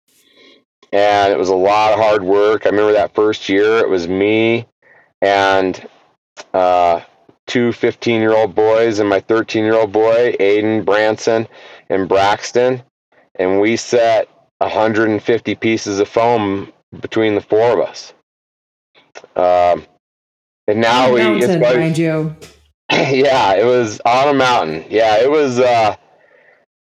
and 0.92 1.32
it 1.32 1.38
was 1.38 1.48
a 1.48 1.54
lot 1.54 1.92
of 1.92 1.98
hard 1.98 2.22
work. 2.22 2.64
I 2.64 2.68
remember 2.68 2.92
that 2.92 3.14
first 3.14 3.48
year 3.48 3.78
it 3.78 3.88
was 3.88 4.06
me 4.06 4.66
and 5.20 5.88
uh, 6.54 7.00
two 7.46 7.72
15 7.72 8.20
year 8.20 8.34
old 8.34 8.54
boys 8.54 9.00
and 9.00 9.08
my 9.08 9.18
13 9.20 9.64
year 9.64 9.74
old 9.74 9.90
boy 9.90 10.36
aiden 10.38 10.84
branson 10.84 11.48
and 11.90 12.08
braxton 12.08 12.82
and 13.36 13.60
we 13.60 13.76
set 13.76 14.28
150 14.58 15.54
pieces 15.56 15.98
of 15.98 16.08
foam 16.08 16.72
between 17.00 17.34
the 17.34 17.40
four 17.40 17.72
of 17.72 17.80
us. 17.80 18.12
Um, 19.36 19.86
and 20.66 20.80
now 20.80 21.12
we, 21.12 21.20
mountain, 21.20 21.50
it's 21.50 21.62
like, 21.62 21.76
mind 21.76 21.98
you. 21.98 22.36
yeah, 22.90 23.54
it 23.54 23.64
was 23.64 24.00
on 24.04 24.28
a 24.28 24.34
mountain. 24.34 24.84
Yeah, 24.88 25.16
it 25.22 25.30
was, 25.30 25.58
uh, 25.58 25.96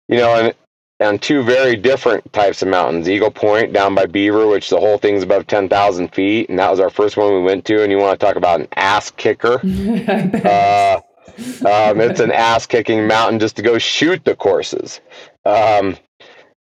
you 0.08 0.18
know, 0.18 0.36
and 0.36 0.56
on 1.02 1.18
two 1.18 1.44
very 1.44 1.76
different 1.76 2.32
types 2.34 2.62
of 2.62 2.68
mountains. 2.68 3.08
Eagle 3.08 3.32
Point 3.32 3.74
down 3.74 3.96
by 3.96 4.06
Beaver, 4.06 4.48
which 4.48 4.70
the 4.70 4.80
whole 4.80 4.98
thing's 4.98 5.24
above 5.24 5.48
10,000 5.48 6.14
feet. 6.14 6.50
And 6.50 6.60
that 6.60 6.70
was 6.70 6.80
our 6.80 6.90
first 6.90 7.16
one 7.16 7.34
we 7.34 7.42
went 7.42 7.66
to. 7.66 7.82
And 7.82 7.92
you 7.92 7.98
want 7.98 8.20
to 8.20 8.26
talk 8.26 8.36
about 8.36 8.60
an 8.60 8.68
ass 8.76 9.12
kicker. 9.12 9.54
uh, 9.64 11.00
um, 11.66 12.02
it's 12.02 12.20
an 12.20 12.32
ass 12.32 12.66
kicking 12.66 13.08
mountain 13.08 13.40
just 13.40 13.56
to 13.56 13.62
go 13.62 13.78
shoot 13.78 14.24
the 14.26 14.36
courses. 14.36 15.00
Um, 15.46 15.96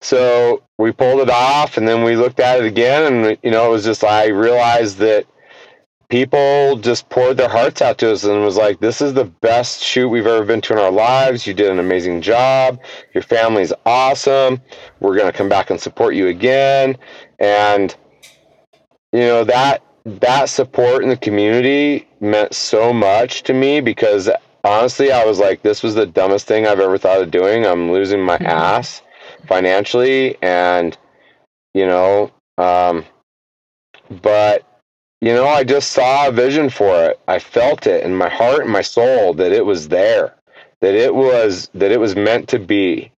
so 0.06 0.62
we 0.78 0.92
pulled 0.92 1.20
it 1.20 1.30
off 1.30 1.76
and 1.76 1.88
then 1.88 2.04
we 2.04 2.14
looked 2.14 2.38
at 2.38 2.60
it 2.60 2.64
again 2.64 3.12
and 3.12 3.38
you 3.42 3.50
know 3.50 3.66
it 3.66 3.70
was 3.70 3.84
just 3.84 4.04
I 4.04 4.28
realized 4.28 4.98
that 4.98 5.26
people 6.08 6.76
just 6.76 7.08
poured 7.08 7.36
their 7.36 7.48
hearts 7.48 7.82
out 7.82 7.98
to 7.98 8.12
us 8.12 8.22
and 8.22 8.44
was 8.44 8.56
like 8.56 8.78
this 8.78 9.00
is 9.00 9.14
the 9.14 9.24
best 9.24 9.82
shoot 9.82 10.08
we've 10.08 10.28
ever 10.28 10.44
been 10.44 10.60
to 10.60 10.74
in 10.74 10.78
our 10.78 10.92
lives. 10.92 11.44
You 11.44 11.54
did 11.54 11.72
an 11.72 11.80
amazing 11.80 12.22
job. 12.22 12.78
Your 13.14 13.22
family's 13.22 13.72
awesome. 13.84 14.62
We're 15.00 15.16
going 15.16 15.32
to 15.32 15.36
come 15.36 15.48
back 15.48 15.70
and 15.70 15.80
support 15.80 16.14
you 16.14 16.28
again. 16.28 16.96
And 17.40 17.92
you 19.12 19.20
know 19.20 19.42
that 19.42 19.82
that 20.04 20.48
support 20.48 21.02
in 21.02 21.08
the 21.08 21.16
community 21.16 22.06
meant 22.20 22.54
so 22.54 22.92
much 22.92 23.42
to 23.42 23.52
me 23.52 23.80
because 23.80 24.30
honestly 24.62 25.10
I 25.10 25.24
was 25.24 25.40
like 25.40 25.62
this 25.62 25.82
was 25.82 25.96
the 25.96 26.06
dumbest 26.06 26.46
thing 26.46 26.64
I've 26.64 26.78
ever 26.78 26.96
thought 26.96 27.22
of 27.22 27.32
doing. 27.32 27.66
I'm 27.66 27.90
losing 27.90 28.22
my 28.22 28.36
mm-hmm. 28.36 28.46
ass 28.46 29.02
financially 29.46 30.36
and 30.42 30.96
you 31.74 31.86
know 31.86 32.30
um, 32.58 33.04
but 34.22 34.64
you 35.20 35.32
know 35.32 35.46
i 35.46 35.64
just 35.64 35.92
saw 35.92 36.28
a 36.28 36.32
vision 36.32 36.68
for 36.70 37.04
it. 37.04 37.20
I 37.28 37.38
felt 37.38 37.86
it 37.86 38.04
in 38.04 38.14
my 38.14 38.28
heart 38.28 38.62
and 38.62 38.70
my 38.70 38.82
soul 38.82 39.34
that 39.34 39.52
it 39.52 39.64
was 39.64 39.88
there 39.88 40.36
that 40.80 40.94
it 40.94 41.14
was 41.14 41.70
that 41.74 41.92
it 41.92 42.00
was 42.00 42.16
meant 42.16 42.48
to 42.48 42.58
be. 42.58 43.12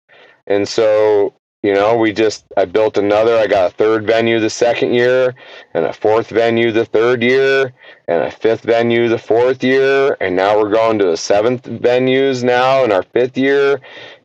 And 0.47 0.67
so 0.67 1.35
you 1.63 1.75
know 1.75 1.97
we 1.97 2.13
just 2.13 2.45
i 2.57 2.65
built 2.65 2.97
another 2.97 3.37
i 3.37 3.49
got 3.49 3.73
a 3.73 3.75
third 3.75 4.07
venue 4.07 4.39
the 4.39 4.49
second 4.49 4.95
year 4.95 5.35
and 5.75 5.85
a 5.85 5.93
fourth 5.93 6.29
venue 6.29 6.71
the 6.71 6.85
third 6.85 7.21
year 7.21 7.73
and 8.07 8.23
a 8.23 8.31
fifth 8.31 8.63
venue 8.63 9.09
the 9.09 9.19
fourth 9.19 9.63
year. 9.65 10.17
And 10.21 10.37
now 10.37 10.59
we're 10.59 10.71
going 10.71 10.99
to 11.01 11.05
the 11.07 11.17
seventh 11.17 11.65
venues 11.65 12.45
now 12.45 12.85
in 12.85 12.93
our 12.93 13.03
fifth 13.03 13.37
year. 13.37 13.81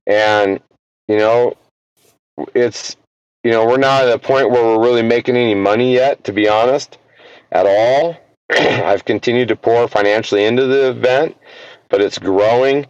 And 0.06 0.60
you 1.08 1.18
know 1.18 1.56
it's 2.54 2.98
you 3.44 3.52
know 3.52 3.66
we're 3.66 3.78
not 3.78 4.04
at 4.08 4.14
a 4.14 4.20
point 4.20 4.50
where 4.50 4.64
we're 4.64 4.84
really 4.84 5.04
making 5.04 5.36
any 5.36 5.56
money 5.56 5.94
yet 5.94 6.24
to 6.26 6.34
be 6.34 6.48
honest 6.48 6.98
at 7.52 7.66
all. 7.66 8.18
I've 8.52 9.06
continued 9.06 9.50
to 9.50 9.56
pour 9.56 9.88
financially 9.88 10.46
into 10.46 10.68
the 10.68 10.90
event 10.90 11.36
but 11.94 12.02
it's 12.02 12.18
growing. 12.18 12.88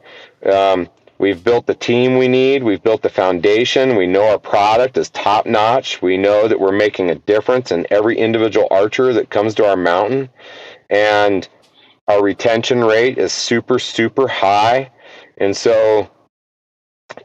Um, 0.49 0.87
we've 1.17 1.43
built 1.43 1.67
the 1.67 1.75
team 1.75 2.17
we 2.17 2.29
need. 2.29 2.63
We've 2.63 2.81
built 2.81 3.01
the 3.01 3.09
foundation. 3.09 3.97
We 3.97 4.07
know 4.07 4.29
our 4.29 4.39
product 4.39 4.97
is 4.97 5.09
top 5.09 5.45
notch 5.45 6.01
we 6.01 6.15
know 6.15 6.47
that 6.47 6.57
we're 6.57 6.71
making 6.71 7.09
a 7.09 7.15
difference 7.15 7.73
in 7.73 7.85
every 7.89 8.17
individual 8.17 8.65
archer 8.71 9.11
that 9.11 9.29
comes 9.29 9.55
to 9.55 9.65
our 9.65 9.75
mountain. 9.75 10.29
And 10.89 11.45
our 12.07 12.23
retention 12.23 12.81
rate 12.81 13.17
is 13.17 13.33
super 13.33 13.77
super 13.77 14.25
high. 14.25 14.89
And 15.37 15.55
so 15.55 16.09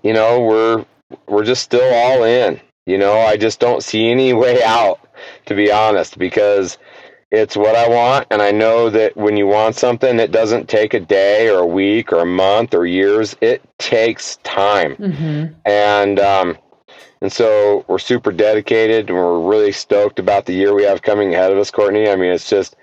you 0.02 0.12
know 0.12 0.40
we're 0.40 0.84
we're 1.26 1.44
just 1.44 1.62
still 1.62 1.94
all 1.94 2.24
in. 2.24 2.60
You 2.86 2.98
know, 2.98 3.18
I 3.20 3.36
just 3.36 3.60
don't 3.60 3.82
see 3.82 4.10
any 4.10 4.32
way 4.44 4.62
out, 4.62 5.00
to 5.46 5.54
be 5.54 5.70
honest, 5.70 6.18
because 6.18 6.78
it's 7.30 7.56
what 7.56 7.76
I 7.76 7.88
want. 7.88 8.26
And 8.30 8.40
I 8.40 8.50
know 8.50 8.88
that 8.90 9.16
when 9.16 9.36
you 9.36 9.46
want 9.46 9.76
something, 9.76 10.18
it 10.18 10.32
doesn't 10.32 10.68
take 10.68 10.94
a 10.94 11.00
day 11.00 11.48
or 11.48 11.58
a 11.58 11.66
week 11.66 12.12
or 12.12 12.20
a 12.20 12.26
month 12.26 12.74
or 12.74 12.86
years. 12.86 13.36
It 13.40 13.62
takes 13.78 14.36
time. 14.44 14.96
Mm-hmm. 14.96 15.54
And, 15.66 16.20
um, 16.20 16.58
and 17.20 17.32
so 17.32 17.84
we're 17.88 17.98
super 17.98 18.32
dedicated 18.32 19.10
and 19.10 19.18
we're 19.18 19.40
really 19.40 19.72
stoked 19.72 20.18
about 20.18 20.46
the 20.46 20.54
year 20.54 20.74
we 20.74 20.84
have 20.84 21.02
coming 21.02 21.34
ahead 21.34 21.52
of 21.52 21.58
us, 21.58 21.70
Courtney. 21.70 22.08
I 22.08 22.16
mean, 22.16 22.30
it's 22.30 22.48
just 22.48 22.76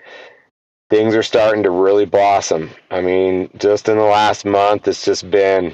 things 0.90 1.16
are 1.16 1.24
starting 1.24 1.64
to 1.64 1.72
really 1.72 2.06
blossom. 2.06 2.70
I 2.92 3.02
mean, 3.02 3.50
just 3.58 3.90
in 3.90 3.98
the 3.98 4.04
last 4.04 4.46
month, 4.46 4.88
it's 4.88 5.06
just 5.06 5.30
been 5.32 5.74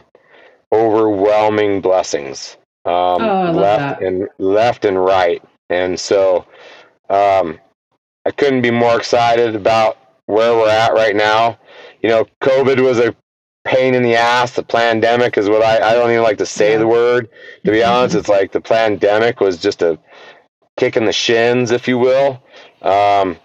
overwhelming 0.74 1.82
blessings 1.82 2.58
um, 2.86 3.22
oh, 3.22 3.52
left 3.52 4.00
that. 4.00 4.02
and 4.02 4.28
left 4.40 4.86
and 4.86 5.04
right. 5.04 5.44
And 5.70 6.00
so 6.00 6.46
um, 7.10 7.60
I 8.26 8.32
couldn't 8.32 8.62
be 8.62 8.72
more 8.72 8.98
excited 8.98 9.56
about 9.56 9.98
where 10.26 10.54
we're 10.56 10.70
at 10.70 10.94
right 10.94 11.16
now. 11.16 11.60
You 12.02 12.10
know, 12.10 12.26
COVID 12.42 12.84
was 12.84 13.00
a 13.00 13.16
pain 13.66 13.94
in 13.94 14.02
the 14.02 14.16
ass. 14.16 14.54
The 14.54 14.64
pandemic 14.64 15.38
is 15.38 15.48
what 15.48 15.62
I, 15.62 15.92
I 15.92 15.94
don't 15.94 16.10
even 16.10 16.24
like 16.24 16.40
to 16.40 16.46
say 16.46 16.78
the 16.78 16.88
word. 16.88 17.30
To 17.66 17.72
be 17.72 17.84
honest, 17.84 18.16
it's 18.16 18.30
like 18.30 18.52
the 18.52 18.62
pandemic 18.62 19.40
was 19.40 19.58
just 19.58 19.82
a 19.84 20.00
kick 20.78 20.98
in 20.98 21.06
the 21.06 21.14
shins, 21.14 21.72
if 21.72 21.88
you 21.88 22.00
will. 22.00 22.42
Um, 22.82 23.38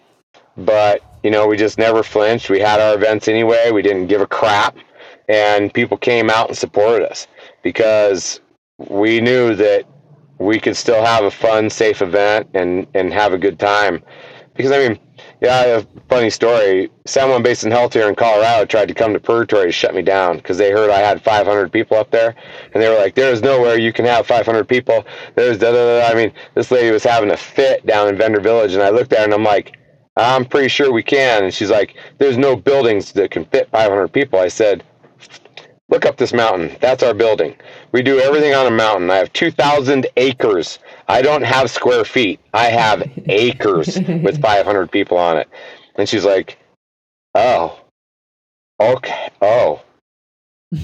but, 0.57 1.03
you 1.23 1.31
know, 1.31 1.47
we 1.47 1.59
just 1.59 1.77
never 1.77 2.03
flinched. 2.03 2.49
We 2.49 2.61
had 2.61 2.81
our 2.81 2.95
events 2.95 3.29
anyway. 3.29 3.71
We 3.71 3.83
didn't 3.83 4.07
give 4.07 4.23
a 4.23 4.27
crap 4.27 4.79
and 5.29 5.73
people 5.73 5.97
came 5.97 6.31
out 6.31 6.49
and 6.49 6.57
supported 6.57 7.11
us 7.11 7.27
because 7.63 8.41
we 8.79 9.21
knew 9.21 9.55
that 9.55 9.85
we 10.39 10.61
could 10.61 10.77
still 10.77 11.05
have 11.05 11.25
a 11.25 11.31
fun, 11.31 11.71
safe 11.71 12.03
event 12.03 12.49
and 12.55 12.87
and 12.95 13.13
have 13.13 13.33
a 13.33 13.39
good 13.39 13.59
time. 13.59 14.03
Because 14.55 14.73
I 14.73 14.89
mean, 14.89 14.99
yeah, 15.41 15.65
a 15.65 15.87
funny 16.09 16.31
story. 16.31 16.91
San 17.05 17.29
Juan 17.29 17.43
Basin 17.43 17.71
Health 17.71 17.93
here 17.93 18.09
in 18.09 18.15
Colorado 18.15 18.65
tried 18.65 18.89
to 18.89 18.95
come 18.95 19.13
to 19.13 19.21
Purgatory 19.21 19.67
to 19.67 19.73
shut 19.73 19.95
me 19.95 20.03
down 20.03 20.37
because 20.37 20.57
they 20.57 20.71
heard 20.71 20.91
I 20.91 20.99
had 20.99 21.23
500 21.23 21.71
people 21.73 21.97
up 21.97 22.11
there, 22.11 22.35
and 22.73 22.83
they 22.83 22.89
were 22.89 22.97
like, 22.97 23.15
"There 23.15 23.33
is 23.33 23.43
nowhere 23.43 23.79
you 23.79 23.93
can 23.93 24.05
have 24.05 24.27
500 24.27 24.67
people." 24.67 25.05
There's 25.35 25.59
da 25.59 25.73
da 25.73 26.01
da. 26.01 26.07
I 26.07 26.15
mean, 26.15 26.33
this 26.55 26.71
lady 26.71 26.91
was 26.91 27.05
having 27.05 27.31
a 27.31 27.37
fit 27.37 27.85
down 27.87 28.09
in 28.09 28.17
Vendor 28.17 28.41
Village, 28.41 28.75
and 28.75 28.83
I 28.83 28.91
looked 28.91 29.13
at 29.13 29.21
her 29.21 29.25
and 29.25 29.35
I'm 29.35 29.45
like, 29.45 29.77
"I'm 30.17 30.45
pretty 30.45 30.69
sure 30.69 30.93
we 30.93 31.03
can." 31.03 31.45
And 31.45 31.53
she's 31.53 31.71
like, 31.71 31.95
"There's 32.19 32.39
no 32.39 32.57
buildings 32.57 33.13
that 33.13 33.31
can 33.31 33.45
fit 33.47 33.69
500 33.71 34.09
people." 34.09 34.39
I 34.39 34.49
said, 34.49 34.85
Look 35.89 36.05
up 36.05 36.17
this 36.17 36.33
mountain. 36.33 36.77
That's 36.81 37.03
our 37.03 37.15
building. 37.15 37.55
We 37.93 38.03
do 38.03 38.19
everything 38.19 38.55
on 38.55 38.67
a 38.67 38.71
mountain. 38.71 39.11
I 39.11 39.17
have 39.17 39.33
2,000 39.33 40.07
acres. 40.17 40.81
I 41.09 41.23
don't 41.23 41.43
have 41.43 41.71
square 41.71 42.05
feet. 42.05 42.41
I 42.53 42.65
have 42.65 43.09
acres 43.27 43.97
with 43.97 44.41
500 44.41 44.91
people 44.91 45.17
on 45.17 45.39
it. 45.39 45.49
And 45.95 46.09
she's 46.09 46.25
like, 46.25 46.59
oh, 47.35 47.81
okay. 48.81 49.29
Oh, 49.41 49.83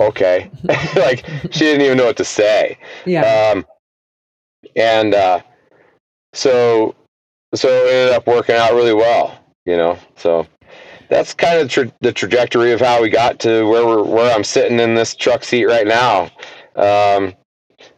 okay. 0.00 0.50
like 0.96 1.26
she 1.50 1.60
didn't 1.60 1.82
even 1.82 1.98
know 1.98 2.06
what 2.06 2.16
to 2.18 2.24
say. 2.24 2.78
Yeah. 3.04 3.52
Um, 3.52 3.66
and 4.76 5.14
uh, 5.14 5.40
so, 6.32 6.94
so 7.54 7.68
it 7.68 7.92
ended 7.92 8.14
up 8.14 8.26
working 8.28 8.54
out 8.54 8.72
really 8.72 8.94
well, 8.94 9.36
you 9.66 9.76
know? 9.76 9.98
So 10.14 10.46
that's 11.12 11.34
kind 11.34 11.60
of 11.60 11.68
tra- 11.68 11.92
the 12.00 12.10
trajectory 12.10 12.72
of 12.72 12.80
how 12.80 13.02
we 13.02 13.10
got 13.10 13.38
to 13.40 13.68
where 13.68 13.86
we're 13.86 14.02
where 14.02 14.34
I'm 14.34 14.44
sitting 14.44 14.80
in 14.80 14.94
this 14.94 15.14
truck 15.14 15.44
seat 15.44 15.66
right 15.66 15.86
now. 15.86 16.30
Um, 16.74 17.34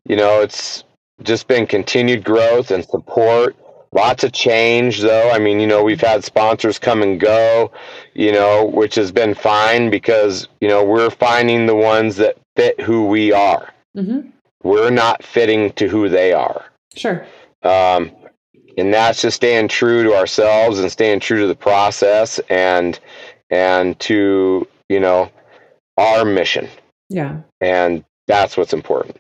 you 0.05 0.17
know, 0.17 0.41
it's 0.41 0.83
just 1.23 1.47
been 1.47 1.67
continued 1.67 2.25
growth 2.25 2.73
and 2.73 2.85
support. 2.85 3.55
Lots 3.93 4.25
of 4.25 4.33
change, 4.33 5.01
though. 5.01 5.31
I 5.31 5.39
mean, 5.39 5.61
you 5.61 5.69
know, 5.69 5.85
we've 5.85 6.01
had 6.01 6.25
sponsors 6.25 6.81
come 6.81 7.03
and 7.03 7.21
go, 7.21 7.71
you 8.15 8.33
know, 8.33 8.65
which 8.67 8.97
has 8.97 9.13
been 9.13 9.35
fine 9.35 9.91
because 9.91 10.49
you 10.61 10.67
know 10.67 10.85
we're 10.85 11.11
finding 11.11 11.67
the 11.67 11.77
ones 11.77 12.17
that 12.17 12.37
fit 12.57 12.81
who 12.81 13.07
we 13.07 13.33
are. 13.33 13.73
Mm-hmm. 13.97 14.31
We're 14.65 14.91
not 14.91 15.23
fitting 15.23 15.73
to 15.75 15.87
who 15.87 16.09
they 16.09 16.33
are. 16.33 16.65
Sure. 16.97 17.25
Um, 17.63 18.11
and 18.77 18.93
that's 18.93 19.23
just 19.23 19.37
staying 19.37 19.69
true 19.69 20.03
to 20.03 20.15
ourselves 20.15 20.79
and 20.79 20.91
staying 20.91 21.21
true 21.21 21.41
to 21.41 21.47
the 21.47 21.55
process 21.55 22.39
and 22.51 22.99
and 23.51 23.99
to, 24.01 24.67
you 24.89 25.01
know, 25.01 25.31
our 25.97 26.25
mission. 26.25 26.69
Yeah. 27.09 27.41
And 27.61 28.05
that's 28.27 28.57
what's 28.57 28.73
important. 28.73 29.19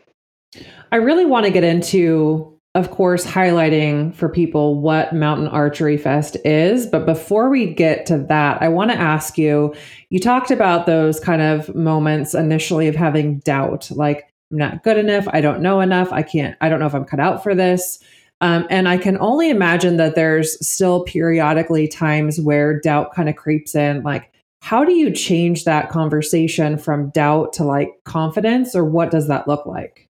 I 0.92 0.96
really 0.96 1.26
want 1.26 1.46
to 1.46 1.52
get 1.52 1.64
into 1.64 2.54
of 2.76 2.90
course, 2.90 3.24
highlighting 3.24 4.12
for 4.14 4.28
people 4.28 4.80
what 4.80 5.12
Mountain 5.14 5.46
Archery 5.46 5.96
Fest 5.96 6.36
is. 6.44 6.86
But 6.86 7.06
before 7.06 7.48
we 7.48 7.72
get 7.72 8.04
to 8.06 8.18
that, 8.28 8.60
I 8.60 8.68
want 8.68 8.90
to 8.90 8.96
ask 8.96 9.38
you 9.38 9.74
you 10.10 10.18
talked 10.18 10.50
about 10.50 10.86
those 10.86 11.20
kind 11.20 11.40
of 11.40 11.72
moments 11.74 12.34
initially 12.34 12.88
of 12.88 12.96
having 12.96 13.38
doubt, 13.40 13.90
like, 13.92 14.28
I'm 14.50 14.58
not 14.58 14.82
good 14.82 14.98
enough. 14.98 15.28
I 15.32 15.40
don't 15.40 15.62
know 15.62 15.80
enough. 15.80 16.12
I 16.12 16.22
can't, 16.22 16.56
I 16.60 16.68
don't 16.68 16.80
know 16.80 16.86
if 16.86 16.94
I'm 16.94 17.04
cut 17.04 17.20
out 17.20 17.44
for 17.44 17.54
this. 17.54 18.00
Um, 18.44 18.66
and 18.68 18.90
I 18.90 18.98
can 18.98 19.16
only 19.20 19.48
imagine 19.48 19.96
that 19.96 20.16
there's 20.16 20.58
still 20.64 21.02
periodically 21.04 21.88
times 21.88 22.38
where 22.38 22.78
doubt 22.78 23.14
kind 23.14 23.30
of 23.30 23.36
creeps 23.36 23.74
in. 23.74 24.02
Like, 24.02 24.30
how 24.60 24.84
do 24.84 24.92
you 24.92 25.10
change 25.10 25.64
that 25.64 25.88
conversation 25.88 26.76
from 26.76 27.08
doubt 27.08 27.54
to 27.54 27.64
like 27.64 27.88
confidence, 28.04 28.76
or 28.76 28.84
what 28.84 29.10
does 29.10 29.28
that 29.28 29.48
look 29.48 29.64
like? 29.64 30.10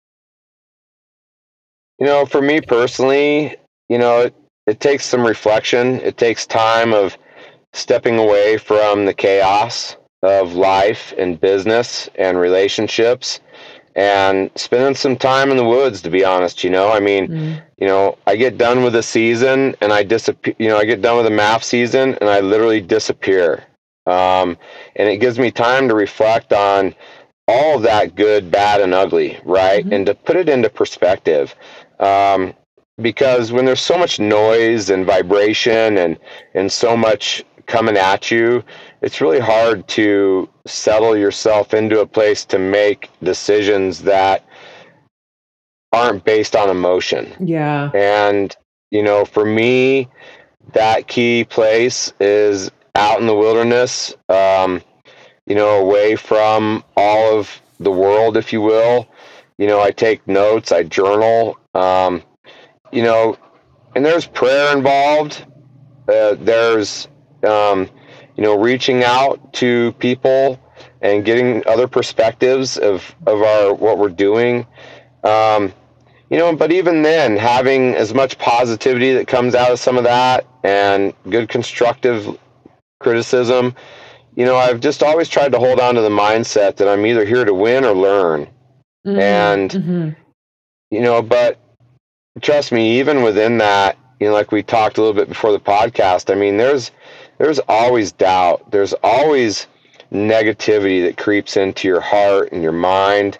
You 1.98 2.06
know, 2.06 2.24
for 2.24 2.40
me 2.40 2.62
personally, 2.62 3.56
you 3.90 3.98
know, 3.98 4.22
it, 4.22 4.34
it 4.66 4.80
takes 4.80 5.04
some 5.04 5.26
reflection. 5.26 6.00
It 6.00 6.16
takes 6.16 6.46
time 6.46 6.94
of 6.94 7.18
stepping 7.74 8.18
away 8.18 8.56
from 8.56 9.04
the 9.04 9.12
chaos 9.12 9.98
of 10.22 10.54
life 10.54 11.12
and 11.18 11.38
business 11.38 12.08
and 12.14 12.38
relationships 12.38 13.40
and 13.96 14.50
spending 14.56 14.94
some 14.94 15.16
time 15.16 15.50
in 15.50 15.56
the 15.56 15.64
woods 15.64 16.02
to 16.02 16.10
be 16.10 16.24
honest 16.24 16.64
you 16.64 16.70
know 16.70 16.90
i 16.90 16.98
mean 16.98 17.28
mm. 17.28 17.62
you 17.78 17.86
know 17.86 18.16
i 18.26 18.34
get 18.34 18.58
done 18.58 18.82
with 18.82 18.92
the 18.92 19.02
season 19.02 19.74
and 19.80 19.92
i 19.92 20.02
disappear 20.02 20.54
you 20.58 20.68
know 20.68 20.76
i 20.76 20.84
get 20.84 21.00
done 21.00 21.16
with 21.16 21.26
the 21.26 21.30
MAF 21.30 21.62
season 21.62 22.14
and 22.20 22.28
i 22.28 22.40
literally 22.40 22.80
disappear 22.80 23.64
um, 24.06 24.58
and 24.96 25.08
it 25.08 25.16
gives 25.16 25.38
me 25.38 25.50
time 25.50 25.88
to 25.88 25.94
reflect 25.94 26.52
on 26.52 26.94
all 27.48 27.78
that 27.78 28.14
good 28.14 28.50
bad 28.50 28.80
and 28.80 28.92
ugly 28.92 29.38
right 29.44 29.84
mm-hmm. 29.84 29.92
and 29.92 30.06
to 30.06 30.14
put 30.14 30.36
it 30.36 30.48
into 30.48 30.68
perspective 30.68 31.54
um, 32.00 32.52
because 33.00 33.52
when 33.52 33.64
there's 33.64 33.80
so 33.80 33.98
much 33.98 34.20
noise 34.20 34.90
and 34.90 35.06
vibration 35.06 35.98
and 35.98 36.18
and 36.54 36.70
so 36.70 36.96
much 36.96 37.44
coming 37.66 37.96
at 37.96 38.30
you, 38.30 38.62
it's 39.04 39.20
really 39.20 39.38
hard 39.38 39.86
to 39.86 40.48
settle 40.66 41.14
yourself 41.14 41.74
into 41.74 42.00
a 42.00 42.06
place 42.06 42.46
to 42.46 42.58
make 42.58 43.10
decisions 43.22 44.02
that 44.02 44.42
aren't 45.92 46.24
based 46.24 46.56
on 46.56 46.70
emotion. 46.70 47.30
Yeah. 47.38 47.90
And 47.94 48.56
you 48.90 49.02
know, 49.02 49.26
for 49.26 49.44
me, 49.44 50.08
that 50.72 51.06
key 51.06 51.44
place 51.44 52.14
is 52.18 52.70
out 52.94 53.20
in 53.20 53.26
the 53.26 53.34
wilderness, 53.34 54.14
um, 54.30 54.80
you 55.46 55.54
know, 55.54 55.80
away 55.80 56.16
from 56.16 56.82
all 56.96 57.38
of 57.38 57.60
the 57.80 57.90
world, 57.90 58.38
if 58.38 58.52
you 58.54 58.62
will. 58.62 59.06
You 59.58 59.66
know, 59.66 59.80
I 59.80 59.90
take 59.90 60.26
notes, 60.26 60.72
I 60.72 60.84
journal, 60.84 61.58
um, 61.74 62.22
you 62.90 63.02
know, 63.02 63.36
and 63.94 64.04
there's 64.04 64.26
prayer 64.26 64.74
involved. 64.74 65.44
Uh, 66.08 66.36
there's, 66.38 67.08
um, 67.46 67.90
you 68.36 68.42
know, 68.42 68.58
reaching 68.58 69.04
out 69.04 69.52
to 69.54 69.92
people 69.92 70.60
and 71.00 71.24
getting 71.24 71.66
other 71.66 71.86
perspectives 71.86 72.76
of, 72.76 73.14
of 73.26 73.42
our 73.42 73.74
what 73.74 73.98
we're 73.98 74.08
doing. 74.08 74.66
Um, 75.22 75.72
you 76.30 76.38
know, 76.38 76.54
but 76.56 76.72
even 76.72 77.02
then, 77.02 77.36
having 77.36 77.94
as 77.94 78.14
much 78.14 78.38
positivity 78.38 79.12
that 79.14 79.28
comes 79.28 79.54
out 79.54 79.70
of 79.70 79.78
some 79.78 79.98
of 79.98 80.04
that 80.04 80.46
and 80.64 81.12
good 81.28 81.48
constructive 81.48 82.38
criticism, 83.00 83.74
you 84.34 84.44
know, 84.44 84.56
I've 84.56 84.80
just 84.80 85.02
always 85.02 85.28
tried 85.28 85.52
to 85.52 85.58
hold 85.58 85.78
on 85.78 85.94
to 85.94 86.00
the 86.00 86.08
mindset 86.08 86.76
that 86.76 86.88
I'm 86.88 87.06
either 87.06 87.24
here 87.24 87.44
to 87.44 87.54
win 87.54 87.84
or 87.84 87.92
learn. 87.92 88.48
Mm-hmm. 89.06 89.18
And, 89.18 89.70
mm-hmm. 89.70 90.08
you 90.90 91.00
know, 91.00 91.22
but 91.22 91.60
trust 92.40 92.72
me, 92.72 92.98
even 92.98 93.22
within 93.22 93.58
that, 93.58 93.98
you 94.18 94.28
know, 94.28 94.32
like 94.32 94.50
we 94.50 94.62
talked 94.62 94.96
a 94.98 95.02
little 95.02 95.14
bit 95.14 95.28
before 95.28 95.52
the 95.52 95.60
podcast, 95.60 96.32
I 96.32 96.34
mean, 96.34 96.56
there's 96.56 96.90
there's 97.38 97.58
always 97.68 98.12
doubt. 98.12 98.70
There's 98.70 98.94
always 99.02 99.66
negativity 100.12 101.04
that 101.04 101.16
creeps 101.16 101.56
into 101.56 101.88
your 101.88 102.00
heart 102.00 102.52
and 102.52 102.62
your 102.62 102.72
mind 102.72 103.38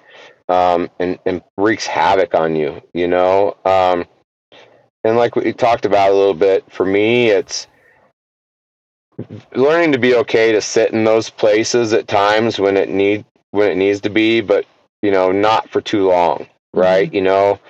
um, 0.48 0.90
and, 0.98 1.18
and 1.26 1.42
wreaks 1.56 1.86
havoc 1.86 2.34
on 2.34 2.56
you, 2.56 2.82
you 2.92 3.08
know? 3.08 3.56
Um, 3.64 4.06
and 5.04 5.16
like 5.16 5.36
we 5.36 5.52
talked 5.52 5.84
about 5.84 6.10
a 6.10 6.14
little 6.14 6.34
bit, 6.34 6.70
for 6.72 6.86
me, 6.86 7.28
it's 7.28 7.66
learning 9.54 9.92
to 9.92 9.98
be 9.98 10.14
okay 10.16 10.52
to 10.52 10.60
sit 10.60 10.92
in 10.92 11.04
those 11.04 11.30
places 11.30 11.92
at 11.92 12.08
times 12.08 12.58
when 12.58 12.76
it 12.76 12.88
need 12.88 13.24
when 13.52 13.70
it 13.70 13.76
needs 13.76 14.00
to 14.00 14.10
be, 14.10 14.40
but 14.40 14.66
you 15.02 15.10
know, 15.12 15.30
not 15.30 15.68
for 15.70 15.80
too 15.80 16.08
long, 16.08 16.46
right? 16.72 17.06
Mm-hmm. 17.06 17.14
You 17.14 17.22
know, 17.22 17.60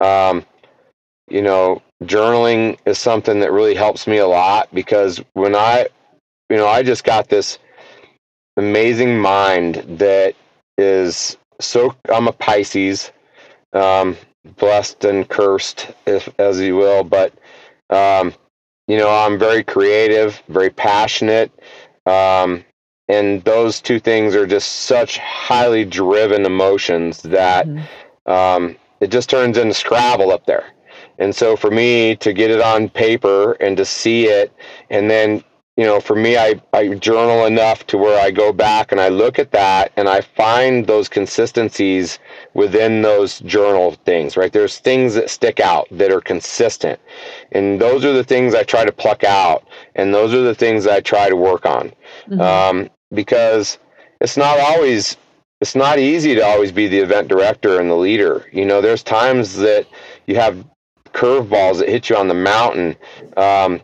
um, 0.00 0.46
you 1.28 1.42
know, 1.42 1.82
journaling 2.02 2.78
is 2.86 2.98
something 2.98 3.40
that 3.40 3.52
really 3.52 3.74
helps 3.74 4.06
me 4.06 4.18
a 4.18 4.26
lot 4.26 4.68
because 4.74 5.22
when 5.34 5.54
I, 5.54 5.88
you 6.50 6.56
know, 6.56 6.66
I 6.66 6.82
just 6.82 7.04
got 7.04 7.28
this 7.28 7.58
amazing 8.56 9.18
mind 9.18 9.76
that 9.98 10.34
is 10.76 11.36
so, 11.60 11.94
I'm 12.12 12.28
a 12.28 12.32
Pisces, 12.32 13.12
um, 13.72 14.16
blessed 14.56 15.04
and 15.04 15.28
cursed, 15.28 15.90
if, 16.06 16.28
as 16.38 16.60
you 16.60 16.76
will, 16.76 17.04
but, 17.04 17.32
um, 17.90 18.34
you 18.86 18.98
know, 18.98 19.08
I'm 19.08 19.38
very 19.38 19.64
creative, 19.64 20.42
very 20.48 20.70
passionate. 20.70 21.50
Um, 22.06 22.64
and 23.08 23.42
those 23.44 23.80
two 23.80 23.98
things 23.98 24.34
are 24.34 24.46
just 24.46 24.70
such 24.70 25.18
highly 25.18 25.84
driven 25.84 26.44
emotions 26.44 27.22
that 27.22 27.66
mm-hmm. 27.66 28.30
um, 28.30 28.76
it 29.00 29.10
just 29.10 29.30
turns 29.30 29.58
into 29.58 29.74
Scrabble 29.74 30.30
up 30.30 30.46
there. 30.46 30.73
And 31.18 31.34
so 31.34 31.56
for 31.56 31.70
me 31.70 32.16
to 32.16 32.32
get 32.32 32.50
it 32.50 32.60
on 32.60 32.88
paper 32.88 33.52
and 33.52 33.76
to 33.76 33.84
see 33.84 34.26
it, 34.26 34.52
and 34.90 35.10
then, 35.10 35.44
you 35.76 35.84
know, 35.84 36.00
for 36.00 36.14
me, 36.14 36.36
I, 36.36 36.60
I 36.72 36.88
journal 36.94 37.46
enough 37.46 37.86
to 37.88 37.98
where 37.98 38.20
I 38.20 38.30
go 38.30 38.52
back 38.52 38.92
and 38.92 39.00
I 39.00 39.08
look 39.08 39.38
at 39.38 39.50
that 39.52 39.92
and 39.96 40.08
I 40.08 40.20
find 40.20 40.86
those 40.86 41.08
consistencies 41.08 42.18
within 42.54 43.02
those 43.02 43.40
journal 43.40 43.92
things, 44.04 44.36
right? 44.36 44.52
There's 44.52 44.78
things 44.78 45.14
that 45.14 45.30
stick 45.30 45.60
out 45.60 45.88
that 45.90 46.12
are 46.12 46.20
consistent. 46.20 47.00
And 47.52 47.80
those 47.80 48.04
are 48.04 48.12
the 48.12 48.24
things 48.24 48.54
I 48.54 48.62
try 48.62 48.84
to 48.84 48.92
pluck 48.92 49.24
out. 49.24 49.66
And 49.96 50.14
those 50.14 50.32
are 50.32 50.42
the 50.42 50.54
things 50.54 50.86
I 50.86 51.00
try 51.00 51.28
to 51.28 51.36
work 51.36 51.66
on. 51.66 51.92
Mm-hmm. 52.28 52.40
Um, 52.40 52.90
because 53.12 53.78
it's 54.20 54.36
not 54.36 54.58
always 54.58 55.16
it's 55.60 55.74
not 55.74 55.98
easy 55.98 56.34
to 56.34 56.44
always 56.44 56.72
be 56.72 56.88
the 56.88 56.98
event 56.98 57.28
director 57.28 57.80
and 57.80 57.88
the 57.88 57.94
leader. 57.94 58.46
You 58.52 58.66
know, 58.66 58.80
there's 58.80 59.02
times 59.02 59.56
that 59.56 59.86
you 60.26 60.36
have 60.36 60.62
curveballs 61.14 61.78
that 61.78 61.88
hit 61.88 62.10
you 62.10 62.16
on 62.16 62.28
the 62.28 62.34
mountain, 62.34 62.96
um, 63.36 63.80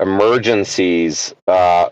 emergencies, 0.00 1.34
uh, 1.48 1.88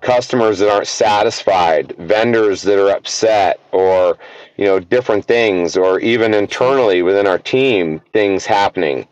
customers 0.00 0.58
that 0.58 0.70
aren't 0.70 0.86
satisfied, 0.86 1.94
vendors 1.98 2.62
that 2.62 2.78
are 2.78 2.94
upset, 2.94 3.60
or 3.72 4.18
you 4.56 4.64
know 4.64 4.80
different 4.80 5.24
things, 5.24 5.76
or 5.76 6.00
even 6.00 6.34
internally 6.34 7.02
within 7.02 7.26
our 7.26 7.38
team 7.38 8.00
things 8.12 8.46
happening. 8.46 9.06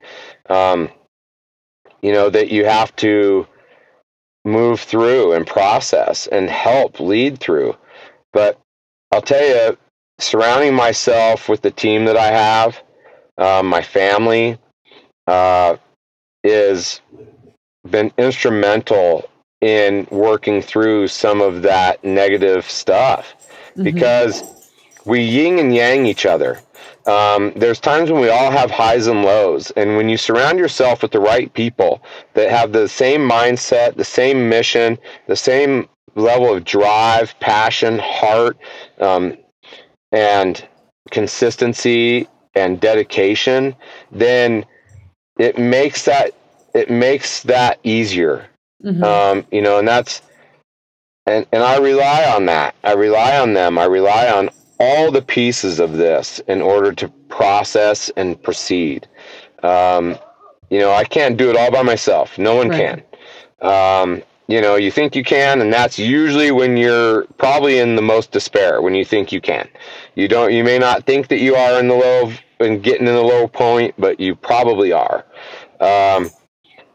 Um, 0.48 0.90
you 2.00 2.12
know 2.12 2.30
that 2.30 2.50
you 2.50 2.64
have 2.64 2.94
to 2.96 3.46
move 4.44 4.80
through 4.80 5.32
and 5.32 5.46
process 5.46 6.26
and 6.26 6.50
help 6.50 6.98
lead 6.98 7.38
through. 7.38 7.76
But 8.32 8.58
I'll 9.12 9.22
tell 9.22 9.44
you, 9.44 9.76
surrounding 10.18 10.74
myself 10.74 11.48
with 11.48 11.62
the 11.62 11.70
team 11.70 12.06
that 12.06 12.16
I 12.16 12.26
have, 12.26 12.82
uh, 13.38 13.62
my 13.62 13.82
family, 13.82 14.58
uh, 15.26 15.76
is 16.44 17.00
been 17.90 18.12
instrumental 18.18 19.28
in 19.60 20.06
working 20.10 20.62
through 20.62 21.08
some 21.08 21.40
of 21.40 21.62
that 21.62 22.02
negative 22.04 22.68
stuff 22.68 23.34
mm-hmm. 23.70 23.84
because 23.84 24.42
we 25.04 25.20
yin 25.20 25.58
and 25.58 25.74
yang 25.74 26.06
each 26.06 26.26
other. 26.26 26.60
Um, 27.06 27.52
there's 27.56 27.80
times 27.80 28.10
when 28.10 28.20
we 28.20 28.28
all 28.28 28.52
have 28.52 28.70
highs 28.70 29.08
and 29.08 29.24
lows, 29.24 29.72
and 29.72 29.96
when 29.96 30.08
you 30.08 30.16
surround 30.16 30.58
yourself 30.58 31.02
with 31.02 31.10
the 31.10 31.20
right 31.20 31.52
people 31.52 32.00
that 32.34 32.48
have 32.50 32.72
the 32.72 32.88
same 32.88 33.28
mindset, 33.28 33.96
the 33.96 34.04
same 34.04 34.48
mission, 34.48 34.98
the 35.26 35.36
same 35.36 35.88
level 36.14 36.54
of 36.54 36.64
drive, 36.64 37.38
passion, 37.40 37.98
heart, 37.98 38.56
um, 39.00 39.36
and 40.12 40.66
consistency 41.10 42.28
and 42.54 42.80
dedication, 42.80 43.74
then 44.12 44.64
it 45.42 45.58
makes 45.58 46.04
that 46.04 46.30
it 46.72 46.88
makes 46.88 47.42
that 47.42 47.78
easier. 47.82 48.46
Mm-hmm. 48.84 49.02
Um, 49.02 49.46
you 49.50 49.60
know, 49.60 49.78
and 49.78 49.86
that's 49.86 50.22
and 51.26 51.46
and 51.52 51.62
I 51.62 51.78
rely 51.78 52.24
on 52.24 52.46
that. 52.46 52.74
I 52.84 52.92
rely 52.92 53.38
on 53.38 53.54
them. 53.54 53.78
I 53.78 53.84
rely 53.84 54.30
on 54.30 54.50
all 54.78 55.10
the 55.10 55.22
pieces 55.22 55.80
of 55.80 55.92
this 55.94 56.40
in 56.46 56.62
order 56.62 56.92
to 56.92 57.08
process 57.28 58.10
and 58.16 58.40
proceed. 58.42 59.08
Um, 59.62 60.16
you 60.70 60.78
know, 60.78 60.92
I 60.92 61.04
can't 61.04 61.36
do 61.36 61.50
it 61.50 61.56
all 61.56 61.70
by 61.70 61.82
myself. 61.82 62.38
No 62.38 62.54
one 62.56 62.68
right. 62.68 63.02
can. 63.60 63.68
Um, 63.70 64.22
you 64.48 64.60
know, 64.60 64.76
you 64.76 64.90
think 64.90 65.14
you 65.14 65.22
can, 65.22 65.60
and 65.60 65.72
that's 65.72 65.98
usually 65.98 66.50
when 66.50 66.76
you're 66.76 67.24
probably 67.38 67.78
in 67.78 67.94
the 67.94 68.02
most 68.02 68.32
despair 68.32 68.82
when 68.82 68.94
you 68.94 69.04
think 69.04 69.30
you 69.32 69.40
can. 69.40 69.68
You 70.14 70.28
don't, 70.28 70.52
you 70.52 70.64
may 70.64 70.78
not 70.78 71.04
think 71.04 71.28
that 71.28 71.38
you 71.38 71.54
are 71.54 71.78
in 71.78 71.88
the 71.88 71.94
low 71.94 72.32
and 72.62 72.82
getting 72.82 73.06
in 73.06 73.14
the 73.14 73.22
low 73.22 73.46
point, 73.48 73.94
but 73.98 74.20
you 74.20 74.34
probably 74.34 74.92
are. 74.92 75.24
Um, 75.80 76.30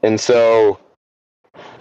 and 0.03 0.19
so, 0.19 0.79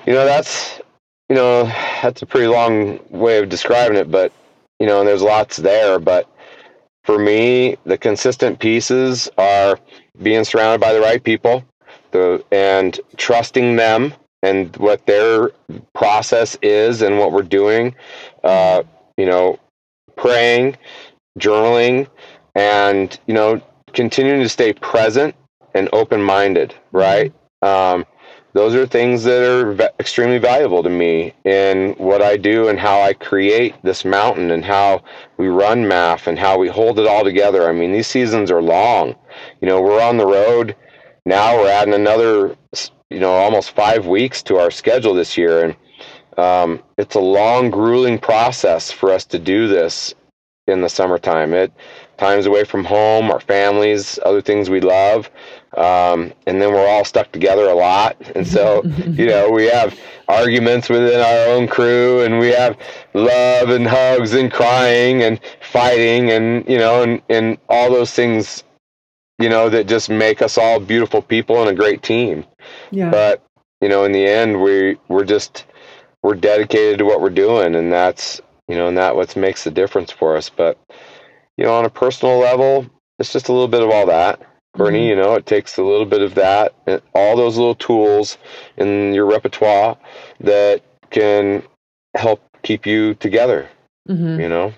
you 0.06 0.12
know, 0.12 0.24
that's, 0.24 0.80
you 1.28 1.36
know, 1.36 1.64
that's 2.02 2.22
a 2.22 2.26
pretty 2.26 2.46
long 2.46 3.00
way 3.10 3.38
of 3.38 3.48
describing 3.48 3.96
it, 3.96 4.10
but, 4.10 4.32
you 4.78 4.86
know, 4.86 5.04
there's 5.04 5.22
lots 5.22 5.56
there. 5.56 5.98
But 5.98 6.28
for 7.04 7.18
me, 7.18 7.76
the 7.84 7.98
consistent 7.98 8.58
pieces 8.58 9.28
are 9.38 9.78
being 10.22 10.44
surrounded 10.44 10.80
by 10.80 10.92
the 10.92 11.00
right 11.00 11.22
people 11.22 11.64
the, 12.10 12.44
and 12.52 12.98
trusting 13.16 13.76
them 13.76 14.14
and 14.42 14.76
what 14.76 15.04
their 15.06 15.50
process 15.94 16.56
is 16.62 17.02
and 17.02 17.18
what 17.18 17.32
we're 17.32 17.42
doing. 17.42 17.94
Uh, 18.44 18.82
you 19.16 19.26
know, 19.26 19.58
praying, 20.16 20.76
journaling, 21.38 22.06
and, 22.54 23.18
you 23.26 23.34
know, 23.34 23.60
continuing 23.96 24.42
to 24.42 24.48
stay 24.48 24.74
present 24.74 25.34
and 25.74 25.88
open 25.92 26.22
minded, 26.22 26.74
right? 26.92 27.32
Um, 27.62 28.04
those 28.52 28.74
are 28.74 28.86
things 28.86 29.24
that 29.24 29.42
are 29.42 29.72
v- 29.72 29.88
extremely 29.98 30.38
valuable 30.38 30.82
to 30.82 30.90
me 30.90 31.34
in 31.44 31.92
what 31.98 32.22
I 32.22 32.36
do 32.36 32.68
and 32.68 32.78
how 32.78 33.00
I 33.00 33.14
create 33.14 33.74
this 33.82 34.04
mountain 34.04 34.50
and 34.50 34.64
how 34.64 35.02
we 35.38 35.48
run 35.48 35.82
MAF 35.84 36.26
and 36.26 36.38
how 36.38 36.58
we 36.58 36.68
hold 36.68 36.98
it 36.98 37.06
all 37.06 37.24
together. 37.24 37.68
I 37.68 37.72
mean, 37.72 37.92
these 37.92 38.06
seasons 38.06 38.50
are 38.50 38.62
long. 38.62 39.14
You 39.60 39.68
know, 39.68 39.80
we're 39.80 40.02
on 40.02 40.18
the 40.18 40.26
road 40.26 40.76
now. 41.24 41.56
We're 41.56 41.70
adding 41.70 41.94
another, 41.94 42.56
you 43.10 43.18
know, 43.18 43.32
almost 43.32 43.72
five 43.72 44.06
weeks 44.06 44.42
to 44.44 44.58
our 44.58 44.70
schedule 44.70 45.14
this 45.14 45.36
year, 45.36 45.64
and 45.64 45.76
um, 46.38 46.82
it's 46.98 47.14
a 47.14 47.20
long, 47.20 47.70
grueling 47.70 48.18
process 48.18 48.92
for 48.92 49.10
us 49.10 49.24
to 49.26 49.38
do 49.38 49.68
this 49.68 50.14
in 50.66 50.80
the 50.80 50.88
summertime. 50.88 51.52
It 51.54 51.72
times 52.18 52.46
away 52.46 52.64
from 52.64 52.84
home, 52.84 53.30
our 53.30 53.40
families, 53.40 54.18
other 54.24 54.40
things 54.40 54.70
we 54.70 54.80
love. 54.80 55.30
Um, 55.76 56.32
and 56.46 56.60
then 56.60 56.72
we're 56.72 56.86
all 56.86 57.04
stuck 57.04 57.30
together 57.32 57.68
a 57.68 57.74
lot. 57.74 58.16
And 58.34 58.46
so, 58.46 58.82
you 59.06 59.26
know, 59.26 59.50
we 59.50 59.64
have 59.66 59.98
arguments 60.28 60.88
within 60.88 61.20
our 61.20 61.54
own 61.54 61.68
crew 61.68 62.22
and 62.22 62.38
we 62.38 62.48
have 62.48 62.78
love 63.14 63.68
and 63.68 63.86
hugs 63.86 64.32
and 64.32 64.50
crying 64.50 65.22
and 65.22 65.40
fighting 65.60 66.30
and, 66.30 66.66
you 66.68 66.78
know, 66.78 67.02
and, 67.02 67.22
and 67.28 67.58
all 67.68 67.90
those 67.90 68.12
things, 68.12 68.64
you 69.38 69.48
know, 69.48 69.68
that 69.68 69.86
just 69.86 70.08
make 70.08 70.40
us 70.40 70.56
all 70.56 70.80
beautiful 70.80 71.20
people 71.20 71.60
and 71.60 71.70
a 71.70 71.74
great 71.74 72.02
team. 72.02 72.44
Yeah. 72.90 73.10
But, 73.10 73.42
you 73.80 73.88
know, 73.88 74.04
in 74.04 74.12
the 74.12 74.26
end, 74.26 74.62
we, 74.62 74.96
we're 75.08 75.24
just, 75.24 75.66
we're 76.22 76.34
dedicated 76.34 76.98
to 76.98 77.04
what 77.04 77.20
we're 77.20 77.30
doing 77.30 77.74
and 77.74 77.92
that's, 77.92 78.40
you 78.68 78.74
know, 78.74 78.88
and 78.88 78.96
that 78.96 79.14
what 79.14 79.36
makes 79.36 79.64
the 79.64 79.70
difference 79.70 80.10
for 80.10 80.36
us. 80.36 80.48
But, 80.48 80.78
you 81.56 81.64
know, 81.64 81.74
on 81.74 81.84
a 81.84 81.90
personal 81.90 82.38
level, 82.38 82.86
it's 83.18 83.32
just 83.32 83.48
a 83.48 83.52
little 83.52 83.68
bit 83.68 83.82
of 83.82 83.90
all 83.90 84.06
that. 84.06 84.40
Bernie, 84.74 85.00
mm-hmm. 85.00 85.08
you 85.08 85.16
know, 85.16 85.34
it 85.34 85.46
takes 85.46 85.78
a 85.78 85.82
little 85.82 86.06
bit 86.06 86.20
of 86.20 86.34
that, 86.34 86.74
and 86.86 87.00
all 87.14 87.36
those 87.36 87.56
little 87.56 87.74
tools 87.74 88.36
in 88.76 89.14
your 89.14 89.26
repertoire 89.26 89.96
that 90.40 90.82
can 91.10 91.62
help 92.14 92.42
keep 92.62 92.86
you 92.86 93.14
together. 93.14 93.68
Mm-hmm. 94.08 94.40
You 94.40 94.48
know. 94.48 94.74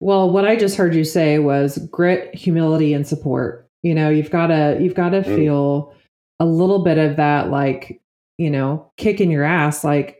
Well, 0.00 0.30
what 0.30 0.46
I 0.46 0.54
just 0.54 0.76
heard 0.76 0.94
you 0.94 1.04
say 1.04 1.40
was 1.40 1.78
grit, 1.90 2.34
humility, 2.34 2.94
and 2.94 3.06
support. 3.06 3.68
You 3.82 3.94
know, 3.94 4.10
you've 4.10 4.30
got 4.30 4.48
to 4.48 4.78
you've 4.80 4.94
got 4.94 5.10
to 5.10 5.22
mm. 5.22 5.36
feel 5.36 5.94
a 6.38 6.46
little 6.46 6.84
bit 6.84 6.98
of 6.98 7.16
that, 7.16 7.50
like 7.50 8.00
you 8.38 8.50
know, 8.50 8.90
kick 8.96 9.20
in 9.20 9.30
your 9.30 9.44
ass. 9.44 9.82
Like 9.82 10.17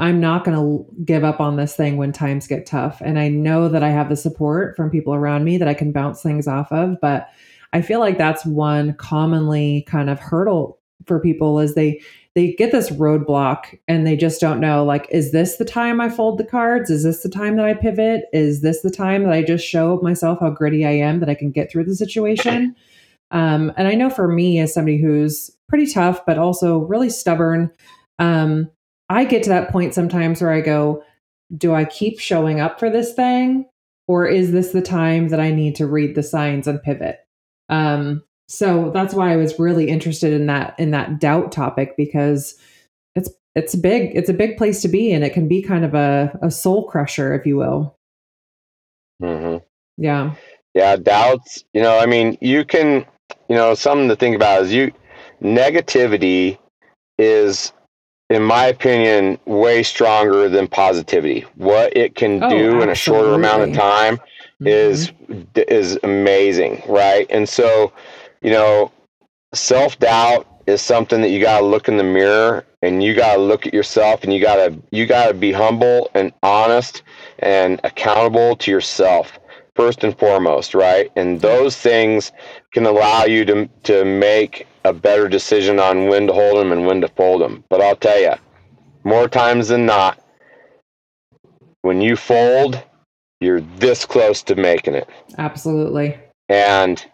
I'm 0.00 0.18
not 0.18 0.44
going 0.44 0.56
to 0.56 1.04
give 1.04 1.24
up 1.24 1.40
on 1.40 1.56
this 1.56 1.76
thing 1.76 1.98
when 1.98 2.10
times 2.10 2.46
get 2.46 2.64
tough. 2.64 3.02
And 3.04 3.18
I 3.18 3.28
know 3.28 3.68
that 3.68 3.82
I 3.82 3.90
have 3.90 4.08
the 4.08 4.16
support 4.16 4.74
from 4.74 4.90
people 4.90 5.14
around 5.14 5.44
me 5.44 5.58
that 5.58 5.68
I 5.68 5.74
can 5.74 5.92
bounce 5.92 6.22
things 6.22 6.48
off 6.48 6.72
of. 6.72 6.98
But 7.02 7.28
I 7.74 7.82
feel 7.82 8.00
like 8.00 8.16
that's 8.16 8.44
one 8.46 8.94
commonly 8.94 9.84
kind 9.86 10.08
of 10.08 10.18
hurdle 10.18 10.78
for 11.06 11.20
people 11.20 11.60
is 11.60 11.74
they 11.74 12.00
they 12.34 12.52
get 12.52 12.72
this 12.72 12.90
roadblock 12.90 13.78
and 13.88 14.06
they 14.06 14.16
just 14.16 14.40
don't 14.40 14.60
know 14.60 14.84
like 14.84 15.06
is 15.10 15.32
this 15.32 15.56
the 15.56 15.64
time 15.64 16.00
I 16.00 16.08
fold 16.08 16.38
the 16.38 16.44
cards? 16.44 16.90
Is 16.90 17.04
this 17.04 17.22
the 17.22 17.28
time 17.28 17.56
that 17.56 17.66
I 17.66 17.74
pivot? 17.74 18.24
Is 18.32 18.62
this 18.62 18.82
the 18.82 18.90
time 18.90 19.24
that 19.24 19.32
I 19.32 19.42
just 19.42 19.66
show 19.66 19.98
myself 20.02 20.40
how 20.40 20.50
gritty 20.50 20.84
I 20.86 20.92
am 20.92 21.20
that 21.20 21.28
I 21.28 21.34
can 21.34 21.50
get 21.50 21.70
through 21.70 21.84
the 21.84 21.94
situation? 21.94 22.74
Um, 23.32 23.72
and 23.76 23.86
I 23.86 23.94
know 23.94 24.10
for 24.10 24.28
me 24.28 24.58
as 24.60 24.74
somebody 24.74 25.00
who's 25.00 25.50
pretty 25.68 25.86
tough 25.86 26.24
but 26.26 26.38
also 26.38 26.78
really 26.78 27.10
stubborn, 27.10 27.70
um, 28.18 28.70
I 29.10 29.24
get 29.24 29.42
to 29.42 29.50
that 29.50 29.70
point 29.70 29.92
sometimes 29.92 30.40
where 30.40 30.52
I 30.52 30.60
go, 30.60 31.02
do 31.56 31.74
I 31.74 31.84
keep 31.84 32.20
showing 32.20 32.60
up 32.60 32.78
for 32.78 32.88
this 32.88 33.12
thing? 33.12 33.66
Or 34.08 34.26
is 34.26 34.52
this 34.52 34.70
the 34.70 34.80
time 34.80 35.28
that 35.28 35.40
I 35.40 35.50
need 35.50 35.74
to 35.76 35.86
read 35.86 36.14
the 36.14 36.22
signs 36.22 36.66
and 36.66 36.82
pivot? 36.82 37.18
Um, 37.68 38.22
so 38.48 38.90
that's 38.90 39.12
why 39.12 39.32
I 39.32 39.36
was 39.36 39.58
really 39.58 39.88
interested 39.88 40.32
in 40.32 40.46
that 40.46 40.74
in 40.78 40.90
that 40.92 41.20
doubt 41.20 41.52
topic 41.52 41.96
because 41.96 42.56
it's 43.14 43.30
it's 43.54 43.76
big 43.76 44.10
it's 44.14 44.28
a 44.28 44.34
big 44.34 44.56
place 44.56 44.82
to 44.82 44.88
be 44.88 45.12
and 45.12 45.24
it 45.24 45.32
can 45.32 45.46
be 45.46 45.62
kind 45.62 45.84
of 45.84 45.94
a, 45.94 46.36
a 46.42 46.50
soul 46.50 46.88
crusher 46.88 47.32
if 47.32 47.46
you 47.46 47.56
will 47.56 47.96
mm-hmm. 49.22 49.64
yeah 49.96 50.34
yeah 50.74 50.96
doubts 50.96 51.64
you 51.72 51.80
know 51.80 51.96
i 51.98 52.06
mean 52.06 52.36
you 52.40 52.64
can 52.64 53.06
you 53.48 53.54
know 53.54 53.72
something 53.74 54.08
to 54.08 54.16
think 54.16 54.34
about 54.34 54.62
is 54.62 54.72
you 54.72 54.92
negativity 55.40 56.58
is 57.18 57.72
in 58.30 58.44
my 58.44 58.66
opinion, 58.66 59.38
way 59.44 59.82
stronger 59.82 60.48
than 60.48 60.68
positivity. 60.68 61.44
What 61.56 61.94
it 61.96 62.14
can 62.14 62.42
oh, 62.42 62.48
do 62.48 62.56
absolutely. 62.56 62.82
in 62.82 62.88
a 62.88 62.94
shorter 62.94 63.34
amount 63.34 63.62
of 63.62 63.72
time 63.74 64.16
mm-hmm. 64.16 64.66
is 64.68 65.12
is 65.54 65.98
amazing, 66.04 66.82
right? 66.88 67.26
And 67.28 67.48
so, 67.48 67.92
you 68.40 68.50
know, 68.50 68.92
self 69.52 69.98
doubt 69.98 70.46
is 70.66 70.80
something 70.80 71.20
that 71.22 71.30
you 71.30 71.40
got 71.40 71.58
to 71.58 71.66
look 71.66 71.88
in 71.88 71.96
the 71.96 72.04
mirror 72.04 72.64
and 72.82 73.02
you 73.02 73.14
got 73.14 73.34
to 73.34 73.40
look 73.40 73.66
at 73.66 73.74
yourself 73.74 74.22
and 74.22 74.32
you 74.32 74.40
got 74.40 74.56
to 74.56 74.80
you 74.92 75.06
got 75.06 75.26
to 75.26 75.34
be 75.34 75.50
humble 75.50 76.08
and 76.14 76.32
honest 76.44 77.02
and 77.40 77.80
accountable 77.82 78.54
to 78.56 78.70
yourself 78.70 79.40
first 79.74 80.04
and 80.04 80.16
foremost, 80.18 80.74
right? 80.74 81.10
And 81.16 81.40
those 81.40 81.76
things 81.76 82.30
can 82.72 82.86
allow 82.86 83.24
you 83.24 83.44
to 83.46 83.68
to 83.84 84.04
make 84.04 84.68
a 84.84 84.92
better 84.92 85.28
decision 85.28 85.78
on 85.78 86.08
when 86.08 86.26
to 86.26 86.32
hold 86.32 86.58
them 86.58 86.72
and 86.72 86.86
when 86.86 87.00
to 87.00 87.08
fold 87.08 87.42
them. 87.42 87.64
But 87.68 87.80
I'll 87.80 87.96
tell 87.96 88.20
you, 88.20 88.34
more 89.04 89.28
times 89.28 89.68
than 89.68 89.86
not, 89.86 90.22
when 91.82 92.00
you 92.00 92.16
fold, 92.16 92.82
you're 93.40 93.60
this 93.78 94.04
close 94.04 94.42
to 94.44 94.54
making 94.54 94.94
it. 94.94 95.08
Absolutely. 95.38 96.18
And 96.48 97.04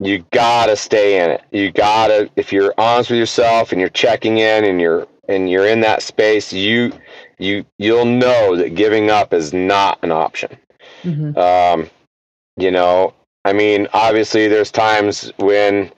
you 0.00 0.24
gotta 0.30 0.76
stay 0.76 1.22
in 1.22 1.30
it. 1.30 1.42
You 1.50 1.70
gotta, 1.70 2.30
if 2.36 2.52
you're 2.52 2.74
honest 2.78 3.10
with 3.10 3.18
yourself 3.18 3.72
and 3.72 3.80
you're 3.80 3.90
checking 3.90 4.38
in 4.38 4.64
and 4.64 4.80
you're 4.80 5.06
and 5.28 5.50
you're 5.50 5.66
in 5.66 5.80
that 5.80 6.02
space, 6.02 6.52
you 6.52 6.92
you 7.38 7.64
you'll 7.78 8.04
know 8.04 8.56
that 8.56 8.74
giving 8.74 9.10
up 9.10 9.32
is 9.32 9.52
not 9.52 9.98
an 10.02 10.12
option. 10.12 10.56
Mm-hmm. 11.02 11.38
Um, 11.38 11.90
you 12.56 12.70
know, 12.70 13.14
I 13.44 13.52
mean, 13.52 13.88
obviously, 13.92 14.48
there's 14.48 14.70
times 14.70 15.32
when 15.38 15.90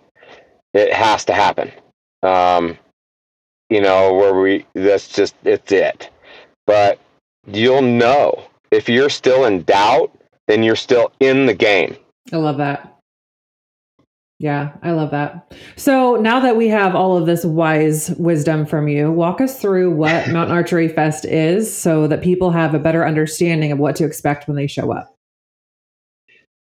it 0.77 0.93
has 0.93 1.24
to 1.27 1.33
happen. 1.33 1.72
Um, 2.22 2.79
you 3.70 3.81
know, 3.81 4.14
where 4.14 4.35
we 4.35 4.66
that's 4.74 5.09
just 5.09 5.35
it's 5.45 5.72
it. 5.72 6.11
But 6.66 7.01
you'll 7.47 7.83
know 7.83 8.45
if 8.70 8.89
you're 8.89 9.11
still 9.11 9.45
in 9.45 9.62
doubt, 9.62 10.16
then 10.49 10.62
you're 10.62 10.77
still 10.77 11.12
in 11.20 11.47
the 11.47 11.55
game. 11.55 11.97
I 12.33 12.37
love 12.37 12.59
that. 12.59 12.93
Yeah, 14.39 14.72
I 14.83 14.91
love 14.91 15.12
that. 15.12 15.55
So 15.77 16.16
now 16.16 16.41
that 16.41 16.57
we 16.57 16.68
have 16.68 16.95
all 16.95 17.16
of 17.16 17.24
this 17.24 17.45
wise 17.45 18.11
wisdom 18.11 18.66
from 18.66 18.87
you, 18.87 19.11
walk 19.11 19.41
us 19.41 19.61
through 19.61 19.93
what 19.93 20.29
Mountain 20.33 20.55
Archery 20.55 20.89
Fest 20.89 21.24
is 21.24 21.74
so 21.74 22.07
that 22.09 22.22
people 22.22 22.51
have 22.51 22.74
a 22.74 22.79
better 22.79 23.07
understanding 23.07 23.72
of 23.72 23.79
what 23.79 23.97
to 23.97 24.05
expect 24.05 24.47
when 24.47 24.57
they 24.57 24.66
show 24.66 24.93
up. 24.93 25.14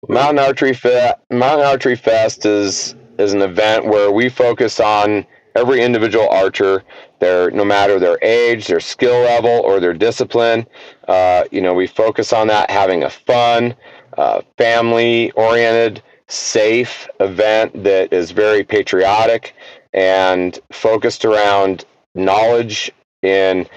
Mountain 0.10 0.40
Archery 0.40 0.74
Fest, 0.74 1.18
Mountain 1.30 1.66
Archery 1.66 1.96
Fest 1.96 2.46
is 2.46 2.96
is 3.22 3.34
an 3.34 3.42
event 3.42 3.86
where 3.86 4.12
we 4.12 4.30
focus 4.30 4.80
on 4.80 5.26
every 5.56 5.82
individual 5.82 6.28
archer, 6.30 6.84
their 7.20 7.52
no 7.52 7.64
matter 7.66 8.00
their 8.00 8.18
age, 8.22 8.68
their 8.68 8.80
skill 8.80 9.22
level, 9.22 9.50
or 9.50 9.80
their 9.80 9.94
discipline. 9.94 10.66
Uh, 11.08 11.44
you 11.52 11.62
know, 11.62 11.74
we 11.74 11.88
focus 11.88 12.34
on 12.34 12.48
that 12.48 12.70
having 12.70 13.04
a 13.04 13.10
fun, 13.10 13.76
uh, 14.18 14.42
family-oriented, 14.58 16.02
safe 16.28 17.08
event 17.20 17.84
that 17.84 18.12
is 18.14 18.32
very 18.32 18.64
patriotic 18.64 19.54
and 19.94 20.60
focused 20.72 21.26
around 21.26 21.86
knowledge 22.16 22.92
in 23.22 23.68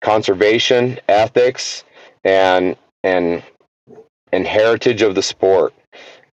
conservation, 0.00 0.98
ethics, 1.08 1.84
and 2.24 2.76
and 3.02 3.42
and 4.32 4.46
heritage 4.46 5.02
of 5.02 5.14
the 5.14 5.22
sport. 5.22 5.74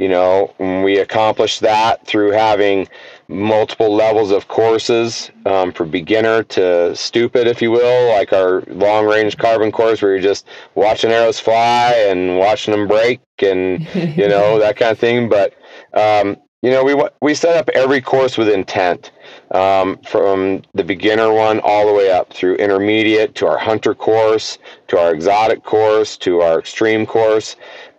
You 0.03 0.09
know, 0.09 0.53
we 0.59 0.97
accomplish 0.97 1.59
that 1.59 2.05
through 2.05 2.31
having 2.31 2.89
multiple 3.29 3.95
levels 3.95 4.31
of 4.31 4.49
courses 4.49 5.31
um, 5.45 5.71
for 5.71 5.85
beginner 5.85 6.43
to 6.43 6.93
stupid, 6.93 7.47
if 7.47 7.61
you 7.61 7.71
will, 7.71 8.13
like 8.13 8.33
our 8.33 8.63
long 8.67 9.05
range 9.05 9.37
carbon 9.37 9.71
course 9.71 10.01
where 10.01 10.11
you're 10.11 10.19
just 10.19 10.45
watching 10.75 11.09
arrows 11.09 11.39
fly 11.39 11.93
and 12.09 12.37
watching 12.37 12.73
them 12.73 12.85
break 12.85 13.21
and, 13.41 13.87
you 13.95 14.27
know, 14.27 14.59
that 14.59 14.75
kind 14.75 14.91
of 14.91 14.99
thing. 14.99 15.29
But, 15.29 15.53
um, 15.93 16.35
you 16.61 16.71
know, 16.71 16.83
we, 16.83 17.01
we 17.21 17.33
set 17.33 17.55
up 17.55 17.69
every 17.69 18.01
course 18.01 18.37
with 18.37 18.49
intent. 18.49 19.09
Um, 19.51 19.99
from 19.99 20.63
the 20.73 20.83
beginner 20.83 21.31
one 21.31 21.61
all 21.63 21.87
the 21.87 21.93
way 21.93 22.11
up 22.11 22.33
through 22.33 22.55
intermediate 22.55 23.35
to 23.35 23.47
our 23.47 23.57
hunter 23.57 23.95
course, 23.95 24.57
to 24.89 24.99
our 24.99 25.13
exotic 25.13 25.63
course, 25.63 26.17
to 26.17 26.41
our 26.41 26.59
extreme 26.59 27.05
course. 27.05 27.55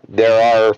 There 0.06 0.38
are 0.54 0.74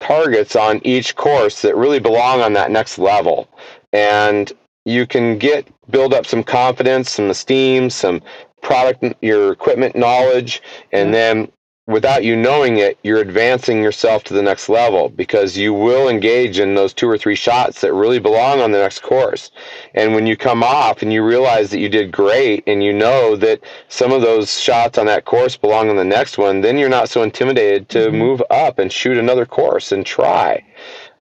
targets 0.00 0.56
on 0.56 0.80
each 0.84 1.16
course 1.16 1.62
that 1.62 1.76
really 1.76 2.00
belong 2.00 2.40
on 2.40 2.52
that 2.54 2.70
next 2.70 2.98
level. 2.98 3.48
And 3.92 4.52
you 4.84 5.06
can 5.06 5.38
get 5.38 5.66
build 5.90 6.14
up 6.14 6.26
some 6.26 6.42
confidence, 6.42 7.10
some 7.10 7.30
esteem, 7.30 7.90
some 7.90 8.22
product 8.62 9.04
your 9.22 9.52
equipment 9.52 9.96
knowledge, 9.96 10.62
and 10.92 11.14
then 11.14 11.50
without 11.86 12.24
you 12.24 12.34
knowing 12.34 12.78
it, 12.78 12.98
you're 13.04 13.20
advancing 13.20 13.82
yourself 13.82 14.24
to 14.24 14.34
the 14.34 14.42
next 14.42 14.68
level 14.68 15.08
because 15.08 15.56
you 15.56 15.72
will 15.72 16.08
engage 16.08 16.58
in 16.58 16.74
those 16.74 16.92
two 16.92 17.08
or 17.08 17.16
three 17.16 17.36
shots 17.36 17.80
that 17.80 17.92
really 17.92 18.18
belong 18.18 18.60
on 18.60 18.72
the 18.72 18.78
next 18.78 19.02
course. 19.02 19.52
And 19.94 20.14
when 20.14 20.26
you 20.26 20.36
come 20.36 20.64
off 20.64 21.02
and 21.02 21.12
you 21.12 21.22
realize 21.22 21.70
that 21.70 21.78
you 21.78 21.88
did 21.88 22.10
great 22.10 22.64
and 22.66 22.82
you 22.82 22.92
know 22.92 23.36
that 23.36 23.60
some 23.88 24.12
of 24.12 24.20
those 24.20 24.60
shots 24.60 24.98
on 24.98 25.06
that 25.06 25.24
course 25.24 25.56
belong 25.56 25.88
on 25.88 25.96
the 25.96 26.04
next 26.04 26.38
one, 26.38 26.60
then 26.60 26.76
you're 26.76 26.88
not 26.88 27.08
so 27.08 27.22
intimidated 27.22 27.88
to 27.90 27.98
mm-hmm. 27.98 28.18
move 28.18 28.42
up 28.50 28.80
and 28.80 28.92
shoot 28.92 29.16
another 29.16 29.46
course 29.46 29.92
and 29.92 30.04
try. 30.04 30.64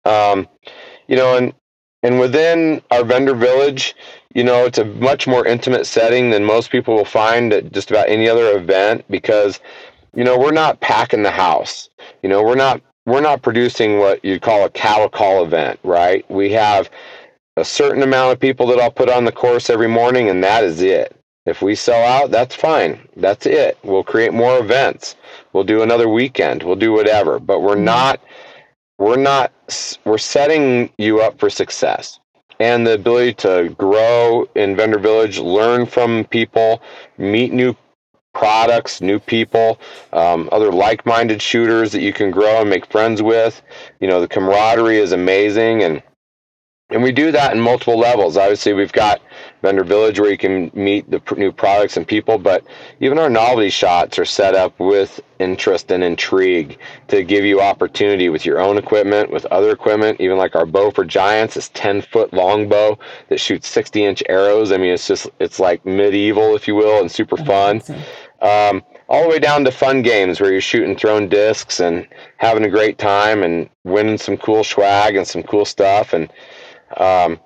Um, 0.03 0.47
you 1.07 1.15
know, 1.15 1.37
and 1.37 1.53
and 2.05 2.19
within 2.19 2.83
our 2.91 3.03
vendor 3.03 3.33
village, 3.33 3.95
you 4.35 4.43
know, 4.43 4.65
it's 4.65 4.77
a 4.77 4.85
much 4.85 5.25
more 5.25 5.47
intimate 5.47 5.87
setting 5.87 6.29
than 6.29 6.43
most 6.43 6.69
people 6.69 6.93
will 6.93 7.05
find 7.05 7.51
at 7.51 7.71
just 7.71 7.89
about 7.89 8.09
any 8.09 8.29
other 8.29 8.55
event 8.55 9.05
because 9.09 9.59
you 10.15 10.23
know, 10.23 10.37
we're 10.37 10.51
not 10.51 10.79
packing 10.79 11.23
the 11.23 11.31
house. 11.31 11.89
You 12.23 12.29
know, 12.29 12.41
we're 12.43 12.55
not 12.55 12.81
we're 13.05 13.21
not 13.21 13.41
producing 13.41 13.99
what 13.99 14.23
you'd 14.25 14.41
call 14.41 14.65
a 14.65 14.69
cattle 14.69 15.09
call 15.09 15.43
event, 15.43 15.79
right? 15.83 16.29
We 16.29 16.51
have 16.53 16.89
a 17.57 17.65
certain 17.65 18.01
amount 18.01 18.33
of 18.33 18.39
people 18.39 18.65
that 18.67 18.79
I'll 18.79 18.91
put 18.91 19.09
on 19.09 19.25
the 19.25 19.31
course 19.31 19.69
every 19.69 19.87
morning, 19.87 20.29
and 20.29 20.43
that 20.43 20.63
is 20.63 20.81
it. 20.81 21.15
If 21.45 21.61
we 21.61 21.75
sell 21.75 22.03
out, 22.03 22.31
that's 22.31 22.55
fine. 22.55 22.99
That's 23.17 23.45
it. 23.45 23.77
We'll 23.83 24.03
create 24.03 24.33
more 24.33 24.57
events. 24.57 25.15
We'll 25.53 25.63
do 25.63 25.83
another 25.83 26.09
weekend. 26.09 26.63
We'll 26.63 26.75
do 26.75 26.91
whatever. 26.91 27.39
But 27.39 27.61
we're 27.61 27.75
mm-hmm. 27.75 27.85
not 27.85 28.21
we're 28.97 29.17
not 29.17 29.51
we're 30.05 30.17
setting 30.17 30.89
you 30.97 31.21
up 31.21 31.39
for 31.39 31.49
success 31.49 32.19
and 32.59 32.87
the 32.87 32.93
ability 32.93 33.33
to 33.33 33.75
grow 33.77 34.47
in 34.55 34.75
vendor 34.75 34.99
village 34.99 35.39
learn 35.39 35.85
from 35.85 36.25
people 36.25 36.81
meet 37.17 37.51
new 37.51 37.75
products, 38.35 39.01
new 39.01 39.19
people, 39.19 39.79
um, 40.13 40.47
other 40.51 40.71
like-minded 40.71 41.41
shooters 41.41 41.91
that 41.93 42.01
you 42.01 42.13
can 42.13 42.29
grow 42.29 42.61
and 42.61 42.69
make 42.69 42.85
friends 42.85 43.23
with. 43.23 43.63
You 43.99 44.07
know, 44.07 44.21
the 44.21 44.27
camaraderie 44.27 44.97
is 44.97 45.13
amazing, 45.13 45.81
and 45.81 46.03
and 46.91 47.01
we 47.01 47.11
do 47.11 47.31
that 47.31 47.51
in 47.51 47.59
multiple 47.59 47.97
levels. 47.97 48.37
Obviously, 48.37 48.73
we've 48.73 48.91
got 48.91 49.19
Vendor 49.63 49.83
Village 49.83 50.19
where 50.19 50.29
you 50.29 50.37
can 50.37 50.69
meet 50.75 51.09
the 51.09 51.19
new 51.35 51.51
products 51.51 51.97
and 51.97 52.07
people, 52.07 52.37
but 52.37 52.63
even 52.99 53.17
our 53.17 53.29
novelty 53.29 53.71
shots 53.71 54.19
are 54.19 54.25
set 54.25 54.53
up 54.53 54.79
with 54.79 55.19
interest 55.39 55.89
and 55.89 56.03
intrigue 56.03 56.77
to 57.07 57.23
give 57.23 57.43
you 57.43 57.59
opportunity 57.59 58.29
with 58.29 58.45
your 58.45 58.59
own 58.59 58.77
equipment, 58.77 59.31
with 59.31 59.45
other 59.47 59.71
equipment, 59.71 60.21
even 60.21 60.37
like 60.37 60.55
our 60.55 60.67
bow 60.67 60.91
for 60.91 61.03
giants, 61.03 61.55
this 61.55 61.69
10 61.73 62.03
foot 62.03 62.31
long 62.33 62.69
bow 62.69 62.99
that 63.29 63.39
shoots 63.39 63.67
60 63.67 64.05
inch 64.05 64.23
arrows. 64.29 64.71
I 64.71 64.77
mean, 64.77 64.93
it's 64.93 65.07
just, 65.07 65.27
it's 65.39 65.59
like 65.59 65.83
medieval, 65.87 66.55
if 66.55 66.67
you 66.67 66.75
will, 66.75 67.01
and 67.01 67.11
super 67.11 67.37
fun. 67.37 67.81
Um, 68.41 68.83
all 69.07 69.23
the 69.23 69.29
way 69.29 69.39
down 69.39 69.63
to 69.65 69.71
fun 69.71 70.01
games 70.01 70.39
where 70.39 70.51
you're 70.51 70.61
shooting 70.61 70.95
thrown 70.95 71.29
discs 71.29 71.79
and 71.79 72.07
having 72.37 72.63
a 72.63 72.69
great 72.69 72.97
time 72.97 73.43
and 73.43 73.69
winning 73.83 74.17
some 74.17 74.37
cool 74.37 74.63
swag 74.63 75.15
and 75.15 75.27
some 75.27 75.43
cool 75.43 75.65
stuff. 75.65 76.13
And, 76.13 76.31
um, 76.97 77.39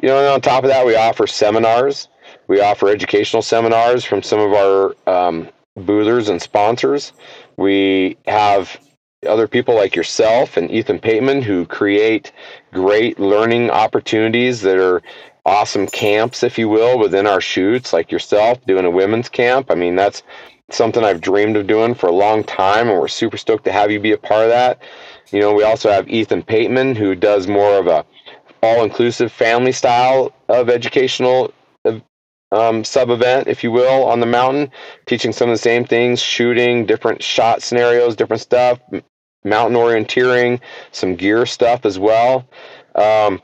you 0.00 0.08
know, 0.08 0.18
and 0.18 0.28
on 0.28 0.40
top 0.40 0.64
of 0.64 0.70
that, 0.70 0.86
we 0.86 0.96
offer 0.96 1.26
seminars. 1.26 2.08
We 2.48 2.60
offer 2.60 2.88
educational 2.88 3.42
seminars 3.42 4.04
from 4.04 4.22
some 4.22 4.40
of 4.40 4.52
our 4.52 4.96
um, 5.06 5.48
boothers 5.76 6.28
and 6.28 6.40
sponsors. 6.40 7.12
We 7.56 8.16
have 8.26 8.78
other 9.26 9.48
people 9.48 9.74
like 9.74 9.96
yourself 9.96 10.56
and 10.56 10.70
Ethan 10.70 10.98
Pateman 10.98 11.42
who 11.42 11.66
create 11.66 12.32
great 12.72 13.18
learning 13.18 13.70
opportunities 13.70 14.60
that 14.60 14.78
are 14.78 15.02
awesome 15.46 15.86
camps, 15.86 16.42
if 16.42 16.58
you 16.58 16.68
will, 16.68 16.98
within 16.98 17.26
our 17.26 17.40
shoots, 17.40 17.92
like 17.92 18.10
yourself 18.10 18.64
doing 18.66 18.84
a 18.84 18.90
women's 18.90 19.28
camp. 19.28 19.70
I 19.70 19.76
mean, 19.76 19.94
that's 19.94 20.22
something 20.70 21.04
I've 21.04 21.20
dreamed 21.20 21.56
of 21.56 21.68
doing 21.68 21.94
for 21.94 22.08
a 22.08 22.12
long 22.12 22.42
time, 22.42 22.88
and 22.88 22.98
we're 22.98 23.08
super 23.08 23.36
stoked 23.36 23.64
to 23.64 23.72
have 23.72 23.90
you 23.90 24.00
be 24.00 24.12
a 24.12 24.18
part 24.18 24.42
of 24.42 24.48
that. 24.50 24.82
You 25.30 25.40
know, 25.40 25.54
we 25.54 25.62
also 25.62 25.90
have 25.90 26.08
Ethan 26.08 26.42
Pateman, 26.42 26.96
who 26.96 27.14
does 27.14 27.46
more 27.46 27.78
of 27.78 27.86
a 27.86 28.04
all-inclusive 28.62 29.30
family 29.30 29.70
style 29.70 30.32
of 30.48 30.68
educational 30.68 31.54
um, 32.50 32.82
sub 32.84 33.10
event, 33.10 33.48
if 33.48 33.62
you 33.62 33.70
will, 33.70 34.04
on 34.04 34.20
the 34.20 34.26
mountain, 34.26 34.70
teaching 35.06 35.32
some 35.32 35.48
of 35.48 35.54
the 35.54 35.62
same 35.62 35.84
things, 35.84 36.20
shooting, 36.20 36.86
different 36.86 37.22
shot 37.22 37.62
scenarios, 37.62 38.16
different 38.16 38.42
stuff, 38.42 38.80
mountain 39.44 39.76
orienteering, 39.76 40.60
some 40.90 41.14
gear 41.14 41.46
stuff 41.46 41.84
as 41.86 41.98
well. 41.98 42.48
Um, 42.94 43.40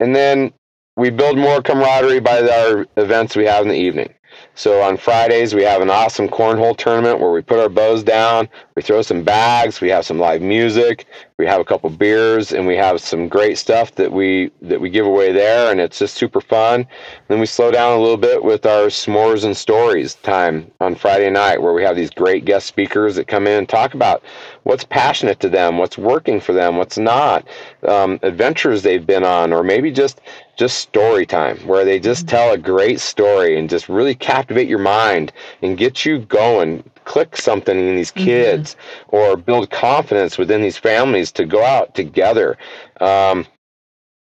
and 0.00 0.16
then 0.16 0.52
we 1.00 1.08
build 1.08 1.38
more 1.38 1.62
camaraderie 1.62 2.20
by 2.20 2.42
our 2.42 2.86
events 2.98 3.34
we 3.34 3.46
have 3.46 3.62
in 3.62 3.68
the 3.68 3.74
evening. 3.74 4.12
So 4.54 4.82
on 4.82 4.98
Fridays, 4.98 5.54
we 5.54 5.62
have 5.62 5.80
an 5.80 5.88
awesome 5.88 6.28
cornhole 6.28 6.76
tournament 6.76 7.20
where 7.20 7.30
we 7.30 7.40
put 7.40 7.58
our 7.58 7.70
bows 7.70 8.02
down, 8.02 8.48
we 8.76 8.82
throw 8.82 9.00
some 9.00 9.24
bags, 9.24 9.80
we 9.80 9.88
have 9.88 10.04
some 10.04 10.18
live 10.18 10.42
music, 10.42 11.06
we 11.38 11.46
have 11.46 11.60
a 11.60 11.64
couple 11.64 11.88
beers, 11.88 12.52
and 12.52 12.66
we 12.66 12.76
have 12.76 13.00
some 13.00 13.28
great 13.28 13.56
stuff 13.56 13.94
that 13.94 14.12
we 14.12 14.50
that 14.60 14.78
we 14.78 14.90
give 14.90 15.06
away 15.06 15.32
there, 15.32 15.70
and 15.70 15.80
it's 15.80 15.98
just 15.98 16.16
super 16.16 16.42
fun. 16.42 16.86
then 17.28 17.40
we 17.40 17.46
slow 17.46 17.70
down 17.70 17.96
a 17.96 18.00
little 18.00 18.18
bit 18.18 18.44
with 18.44 18.66
our 18.66 18.88
s'mores 18.88 19.44
and 19.44 19.56
stories 19.56 20.16
time 20.16 20.70
on 20.80 20.94
Friday 20.94 21.30
night, 21.30 21.62
where 21.62 21.72
we 21.72 21.82
have 21.82 21.96
these 21.96 22.10
great 22.10 22.44
guest 22.44 22.66
speakers 22.66 23.16
that 23.16 23.26
come 23.26 23.46
in 23.46 23.56
and 23.56 23.68
talk 23.68 23.94
about 23.94 24.22
what's 24.64 24.84
passionate 24.84 25.40
to 25.40 25.48
them, 25.48 25.78
what's 25.78 25.96
working 25.96 26.38
for 26.38 26.52
them, 26.52 26.76
what's 26.76 26.98
not, 26.98 27.46
um, 27.88 28.18
adventures 28.22 28.82
they've 28.82 29.06
been 29.06 29.24
on, 29.24 29.52
or 29.52 29.62
maybe 29.62 29.90
just 29.90 30.20
just 30.60 30.76
story 30.76 31.24
time 31.24 31.56
where 31.66 31.86
they 31.86 31.98
just 31.98 32.26
mm-hmm. 32.26 32.36
tell 32.36 32.52
a 32.52 32.58
great 32.58 33.00
story 33.00 33.58
and 33.58 33.70
just 33.70 33.88
really 33.88 34.14
captivate 34.14 34.68
your 34.68 34.78
mind 34.78 35.32
and 35.62 35.78
get 35.78 36.04
you 36.04 36.18
going 36.18 36.84
click 37.06 37.34
something 37.34 37.78
in 37.78 37.96
these 37.96 38.12
mm-hmm. 38.12 38.26
kids 38.26 38.74
mm-hmm. 38.74 39.16
or 39.16 39.38
build 39.38 39.70
confidence 39.70 40.36
within 40.36 40.60
these 40.60 40.76
families 40.76 41.32
to 41.32 41.46
go 41.46 41.64
out 41.64 41.94
together 41.94 42.58
um, 43.00 43.46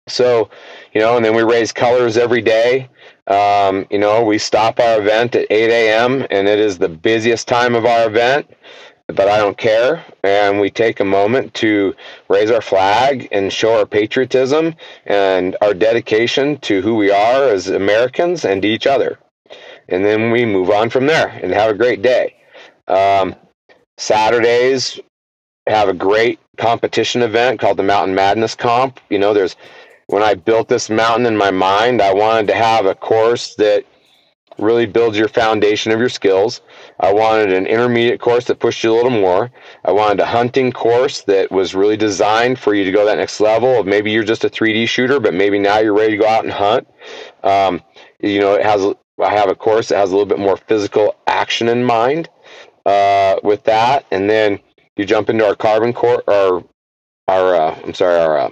so 0.09 0.49
you 0.93 0.99
know 0.99 1.15
and 1.15 1.23
then 1.23 1.34
we 1.34 1.43
raise 1.43 1.71
colors 1.71 2.17
every 2.17 2.41
day 2.41 2.89
um, 3.28 3.88
you 3.89 3.97
know 3.97 4.21
we 4.21 4.38
stop 4.38 4.82
our 4.82 4.99
event 4.99 5.34
at 5.34 5.47
8 5.49 5.69
a.m 5.69 6.28
and 6.30 6.49
it 6.49 6.59
is 6.59 6.78
the 6.78 6.89
busiest 6.89 7.47
time 7.47 7.73
of 7.73 7.86
our 7.86 8.05
event 8.05 8.53
but 9.08 9.30
I 9.30 9.38
don't 9.38 9.58
care. 9.58 10.03
And 10.24 10.60
we 10.60 10.70
take 10.70 10.99
a 10.99 11.05
moment 11.05 11.53
to 11.55 11.95
raise 12.30 12.51
our 12.51 12.62
flag 12.62 13.28
and 13.32 13.51
show 13.51 13.78
our 13.78 13.86
patriotism 13.86 14.76
and 15.05 15.55
our 15.62 15.74
dedication 15.74 16.58
to 16.60 16.82
who 16.82 16.95
we 16.95 17.12
are 17.12 17.45
as 17.45 17.68
Americans 17.70 18.45
and 18.45 18.62
to 18.62 18.68
each 18.68 18.86
other. 18.88 19.18
And 19.89 20.03
then 20.03 20.32
we 20.32 20.45
move 20.45 20.70
on 20.70 20.89
from 20.89 21.08
there 21.08 21.30
and 21.30 21.53
have 21.53 21.72
a 21.72 21.78
great 21.78 22.01
day. 22.01 22.36
Um, 22.88 23.36
Saturdays 23.97 24.99
have 25.68 25.89
a 25.89 25.93
great 25.93 26.39
competition 26.58 27.22
event 27.22 27.60
called 27.60 27.78
the 27.78 27.84
Mountain 27.84 28.16
Madness 28.16 28.55
Comp. 28.55 28.99
You 29.10 29.20
know, 29.20 29.34
there's 29.34 29.55
when 30.08 30.24
I 30.24 30.36
built 30.36 30.70
this 30.70 30.89
mountain 30.89 31.26
in 31.26 31.36
my 31.36 31.51
mind, 31.51 32.01
I 32.01 32.14
wanted 32.14 32.47
to 32.47 32.55
have 32.55 32.86
a 32.86 32.95
course 32.95 33.55
that 33.55 33.84
really 34.60 34.86
builds 34.86 35.18
your 35.18 35.28
foundation 35.28 35.91
of 35.91 35.99
your 35.99 36.10
skills. 36.10 36.62
I 36.99 37.14
wanted 37.14 37.53
an 37.53 37.68
intermediate 37.68 38.20
course 38.20 38.45
that 38.45 38.60
pushed 38.60 38.84
you 38.84 38.93
a 38.93 38.95
little 38.95 39.12
more. 39.12 39.51
I 39.86 39.91
wanted 39.91 40.20
a 40.20 40.26
hunting 40.26 40.72
course 40.72 41.22
that 41.24 41.51
was 41.51 41.76
really 41.76 41.97
designed 41.97 42.60
for 42.60 42.74
you 42.74 42.84
to 42.84 42.91
go 42.91 43.05
that 43.05 43.18
next 43.18 43.39
level 43.39 43.80
of 43.80 43.86
maybe 43.86 44.12
you're 44.12 44.24
just 44.24 44.43
a 44.43 44.49
3D 44.49 44.88
shooter, 44.88 45.20
but 45.20 45.34
maybe 45.34 45.60
now 45.60 45.80
you're 45.80 45.93
ready 45.93 46.12
to 46.12 46.18
go 46.18 46.28
out 46.28 46.43
and 46.43 46.53
hunt. 46.53 46.88
Um, 47.43 47.82
you 48.20 48.39
know, 48.39 48.53
it 48.53 48.64
has, 48.64 48.86
I 49.22 49.30
have 49.30 49.49
a 49.49 49.55
course 49.55 49.89
that 49.89 49.97
has 49.97 50.12
a 50.12 50.14
little 50.14 50.28
bit 50.28 50.39
more 50.39 50.58
physical 50.58 51.16
action 51.28 51.68
in 51.68 51.84
mind 51.84 52.30
uh, 52.86 53.38
with 53.43 53.64
that. 53.66 54.05
And 54.12 54.30
then 54.30 54.60
you 54.95 55.05
jump 55.05 55.30
into 55.30 55.45
our 55.45 55.55
carbon 55.55 55.93
core, 55.93 56.24
or 56.28 56.66
our, 57.28 57.55
uh, 57.55 57.80
I'm 57.84 57.93
sorry, 57.93 58.20
our 58.20 58.38
uh, 58.38 58.49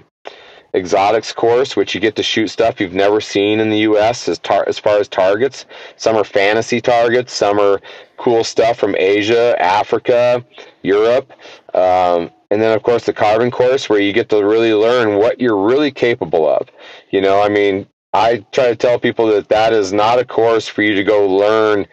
exotics 0.75 1.31
course, 1.31 1.75
which 1.75 1.95
you 1.95 2.01
get 2.01 2.15
to 2.17 2.23
shoot 2.23 2.47
stuff 2.49 2.79
you've 2.79 2.93
never 2.93 3.21
seen 3.21 3.59
in 3.59 3.69
the 3.69 3.79
U.S. 3.79 4.27
as, 4.27 4.39
tar- 4.39 4.67
as 4.67 4.77
far 4.77 4.99
as 4.99 5.07
targets. 5.07 5.65
Some 5.95 6.15
are 6.15 6.23
fantasy 6.23 6.81
targets, 6.81 7.33
some 7.33 7.59
are 7.59 7.81
cool 8.17 8.43
stuff 8.43 8.77
from 8.77 8.95
Asia, 8.97 9.55
Africa, 9.61 10.45
Europe. 10.83 11.31
Um, 11.73 12.31
and 12.51 12.61
then 12.61 12.75
of 12.75 12.83
course 12.83 13.05
the 13.05 13.13
carbon 13.13 13.51
course 13.51 13.89
where 13.89 13.99
you 13.99 14.13
get 14.13 14.29
to 14.29 14.45
really 14.45 14.73
learn 14.73 15.17
what 15.17 15.39
you're 15.39 15.57
really 15.57 15.91
capable 15.91 16.47
of. 16.47 16.69
You 17.11 17.21
know, 17.21 17.41
I 17.41 17.49
mean, 17.49 17.87
I 18.13 18.45
try 18.51 18.67
to 18.67 18.75
tell 18.75 18.99
people 18.99 19.27
that 19.27 19.49
that 19.49 19.73
is 19.73 19.91
not 19.91 20.19
a 20.19 20.25
course 20.25 20.67
for 20.67 20.81
you 20.81 20.95
to 20.95 21.03
go 21.03 21.27
learn. 21.27 21.87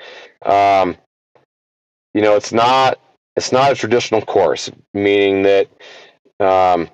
Um, 0.45 0.97
you 2.14 2.20
know, 2.20 2.37
it's 2.37 2.53
not 2.53 3.01
it's 3.37 3.53
not 3.53 3.72
a 3.72 3.74
traditional 3.74 4.20
course, 4.20 4.70
meaning 4.93 5.43
that 5.43 5.68
um, 6.39 6.89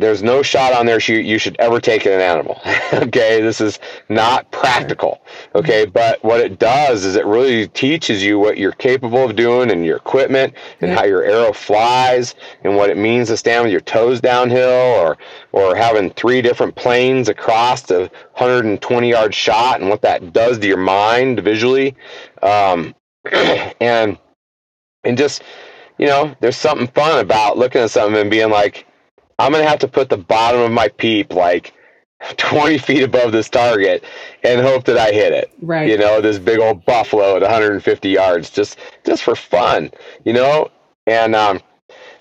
there's 0.00 0.22
no 0.22 0.42
shot 0.42 0.72
on 0.72 0.86
there 0.86 0.98
you, 1.00 1.16
you 1.16 1.38
should 1.38 1.56
ever 1.58 1.80
take 1.80 2.06
an 2.06 2.12
animal. 2.12 2.60
okay, 2.92 3.40
this 3.40 3.60
is 3.60 3.78
not 4.08 4.50
practical. 4.50 5.20
Okay, 5.54 5.86
but 5.86 6.22
what 6.24 6.40
it 6.40 6.58
does 6.58 7.04
is 7.04 7.16
it 7.16 7.26
really 7.26 7.68
teaches 7.68 8.22
you 8.22 8.38
what 8.38 8.58
you're 8.58 8.72
capable 8.72 9.24
of 9.24 9.36
doing 9.36 9.70
and 9.70 9.84
your 9.84 9.96
equipment 9.96 10.54
and 10.80 10.90
how 10.92 11.04
your 11.04 11.24
arrow 11.24 11.52
flies 11.52 12.34
and 12.64 12.76
what 12.76 12.90
it 12.90 12.96
means 12.96 13.28
to 13.28 13.36
stand 13.36 13.64
with 13.64 13.72
your 13.72 13.80
toes 13.82 14.20
downhill 14.20 14.68
or 14.70 15.16
or 15.52 15.74
having 15.74 16.10
three 16.10 16.42
different 16.42 16.74
planes 16.74 17.28
across 17.28 17.90
a 17.90 18.00
120 18.00 19.10
yard 19.10 19.34
shot 19.34 19.80
and 19.80 19.88
what 19.90 20.02
that 20.02 20.32
does 20.32 20.58
to 20.58 20.66
your 20.66 20.76
mind 20.76 21.40
visually. 21.40 21.94
Um, 22.42 22.94
and 23.80 24.18
and 25.04 25.18
just 25.18 25.42
you 26.00 26.06
know, 26.06 26.34
there's 26.40 26.56
something 26.56 26.86
fun 26.86 27.20
about 27.20 27.58
looking 27.58 27.82
at 27.82 27.90
something 27.90 28.18
and 28.18 28.30
being 28.30 28.48
like, 28.48 28.86
I'm 29.40 29.52
gonna 29.52 29.68
have 29.68 29.78
to 29.80 29.88
put 29.88 30.08
the 30.08 30.18
bottom 30.18 30.60
of 30.60 30.70
my 30.70 30.88
peep 30.88 31.32
like 31.32 31.72
20 32.36 32.78
feet 32.78 33.02
above 33.02 33.32
this 33.32 33.48
target 33.48 34.04
and 34.44 34.60
hope 34.60 34.84
that 34.84 34.98
I 34.98 35.12
hit 35.12 35.32
it. 35.32 35.50
Right. 35.62 35.88
You 35.88 35.96
know, 35.96 36.20
this 36.20 36.38
big 36.38 36.58
old 36.58 36.84
buffalo 36.84 37.36
at 37.36 37.42
150 37.42 38.08
yards, 38.08 38.50
just 38.50 38.78
just 39.04 39.22
for 39.22 39.34
fun. 39.34 39.90
You 40.24 40.34
know, 40.34 40.70
and 41.06 41.34
um, 41.34 41.60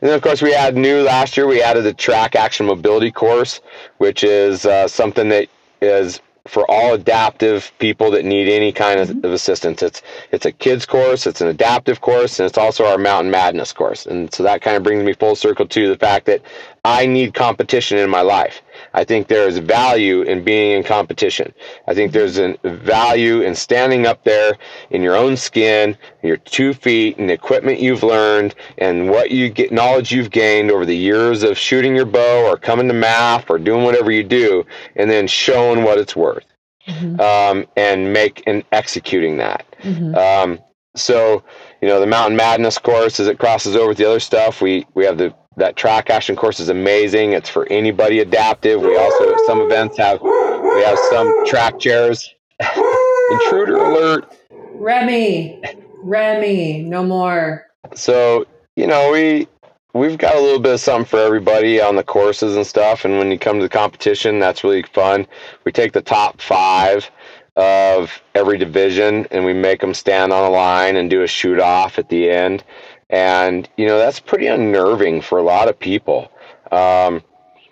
and 0.02 0.10
then 0.10 0.14
of 0.14 0.22
course 0.22 0.42
we 0.42 0.54
had 0.54 0.76
new 0.76 1.02
last 1.02 1.36
year. 1.36 1.48
We 1.48 1.62
added 1.62 1.84
the 1.84 1.94
track 1.94 2.36
action 2.36 2.66
mobility 2.66 3.12
course, 3.12 3.60
which 3.98 4.24
is 4.24 4.66
uh, 4.66 4.88
something 4.88 5.30
that 5.30 5.50
is 5.82 6.22
for 6.50 6.70
all 6.70 6.94
adaptive 6.96 7.72
people 7.80 8.12
that 8.12 8.26
need 8.26 8.50
any 8.50 8.72
kind 8.72 9.00
of, 9.00 9.10
mm-hmm. 9.10 9.26
of, 9.26 9.32
assistance. 9.32 9.84
It's 9.84 10.02
it's 10.32 10.46
a 10.46 10.52
kids 10.52 10.86
course, 10.86 11.28
it's 11.28 11.42
an 11.42 11.48
adaptive 11.48 12.02
course, 12.02 12.40
and 12.40 12.48
it's 12.48 12.58
also 12.58 12.86
our 12.86 12.98
Mountain 12.98 13.32
Madness 13.32 13.72
course. 13.72 14.06
And 14.06 14.34
so 14.34 14.44
that 14.44 14.62
kind 14.62 14.76
of 14.76 14.84
brings 14.84 15.04
me 15.04 15.14
full 15.14 15.36
circle 15.36 15.68
to 15.68 15.88
the 15.88 15.98
fact 15.98 16.26
that 16.26 16.42
I 16.84 17.06
need 17.06 17.34
competition 17.34 17.98
in 17.98 18.10
my 18.10 18.22
life. 18.22 18.62
I 18.94 19.04
think 19.04 19.28
there 19.28 19.48
is 19.48 19.60
value 19.60 20.22
in 20.24 20.44
being 20.44 20.72
in 20.78 20.84
competition. 20.84 21.54
I 21.88 21.94
think 21.94 22.12
there's 22.12 22.38
a 22.38 22.58
value 22.64 23.42
in 23.42 23.56
standing 23.56 24.06
up 24.06 24.24
there 24.24 24.58
in 24.90 25.02
your 25.02 25.16
own 25.16 25.38
skin, 25.38 25.98
your 26.24 26.38
two 26.38 26.74
feet, 26.74 27.18
and 27.18 27.30
the 27.30 27.34
equipment 27.34 27.80
you've 27.80 28.04
learned, 28.04 28.56
and 28.78 29.10
what 29.10 29.32
you 29.32 29.50
get 29.50 29.72
knowledge 29.72 30.12
you've 30.12 30.32
gained 30.32 30.72
over 30.72 30.86
the 30.86 30.98
years 30.98 31.44
of 31.44 31.58
shooting 31.58 31.96
your 31.96 32.06
bow 32.06 32.46
or 32.46 32.58
coming 32.58 32.88
to 32.88 32.94
MAF 32.94 33.50
or 33.50 33.60
doing 33.60 33.84
whatever 33.84 34.12
you 34.12 34.24
do, 34.24 34.66
and 34.96 35.10
then 35.10 35.28
showing 35.28 35.84
what 35.84 35.98
it's 35.98 36.16
worth. 36.16 36.46
Mm-hmm. 36.88 37.20
Um, 37.22 37.68
and 37.76 38.12
make 38.12 38.42
and 38.48 38.64
executing 38.72 39.38
that. 39.38 39.64
Mm-hmm. 39.84 40.16
Um, 40.16 40.60
so, 40.96 41.44
you 41.82 41.88
know, 41.88 42.00
the 42.00 42.08
Mountain 42.08 42.36
Madness 42.36 42.80
course 42.80 43.20
as 43.20 43.28
it 43.28 43.38
crosses 43.38 43.76
over 43.76 43.90
with 43.90 43.98
the 43.98 44.06
other 44.06 44.20
stuff, 44.20 44.62
we 44.62 44.88
we 44.96 45.06
have 45.06 45.18
the 45.18 45.34
that 45.60 45.76
track 45.76 46.10
action 46.10 46.36
course 46.36 46.60
is 46.60 46.70
amazing. 46.70 47.34
It's 47.34 47.50
for 47.50 47.68
anybody 47.68 48.20
adaptive. 48.20 48.82
We 48.82 48.98
also 48.98 49.36
some 49.46 49.62
events 49.62 49.98
have 49.98 50.22
we 50.22 50.84
have 50.84 50.98
some 51.12 51.46
track 51.46 51.80
chairs. 51.80 52.34
Intruder 53.32 53.78
alert. 53.78 54.34
Remy. 54.74 55.62
Remy, 56.02 56.82
no 56.84 57.04
more. 57.04 57.68
So, 57.94 58.46
you 58.76 58.88
know, 58.88 59.12
we 59.12 59.48
we've 59.94 60.18
got 60.18 60.36
a 60.36 60.40
little 60.40 60.60
bit 60.60 60.74
of 60.74 60.80
something 60.80 61.06
for 61.06 61.20
everybody 61.20 61.82
on 61.82 61.96
the 61.96 62.04
courses 62.04 62.56
and 62.56 62.66
stuff 62.66 63.06
and 63.06 63.18
when 63.18 63.32
you 63.32 63.40
come 63.40 63.58
to 63.58 63.64
the 63.64 63.70
competition, 63.70 64.40
that's 64.40 64.64
really 64.64 64.84
fun. 64.84 65.28
We 65.66 65.72
take 65.72 65.94
the 65.94 66.02
top 66.02 66.42
5 66.42 67.10
of 67.56 68.22
every 68.36 68.58
division 68.58 69.28
and 69.32 69.44
we 69.44 69.54
make 69.54 69.82
them 69.82 69.94
stand 69.94 70.32
on 70.32 70.46
a 70.46 70.50
line 70.50 70.96
and 70.96 71.10
do 71.10 71.24
a 71.24 71.28
shoot 71.28 71.60
off 71.60 72.00
at 72.00 72.08
the 72.10 72.30
end 72.30 72.64
and 73.10 73.70
you 73.78 73.86
know 73.88 73.98
that's 73.98 74.20
pretty 74.20 74.48
unnerving 74.48 75.22
for 75.22 75.38
a 75.40 75.44
lot 75.44 75.70
of 75.70 75.80
people. 75.80 76.32
Um, 76.72 77.24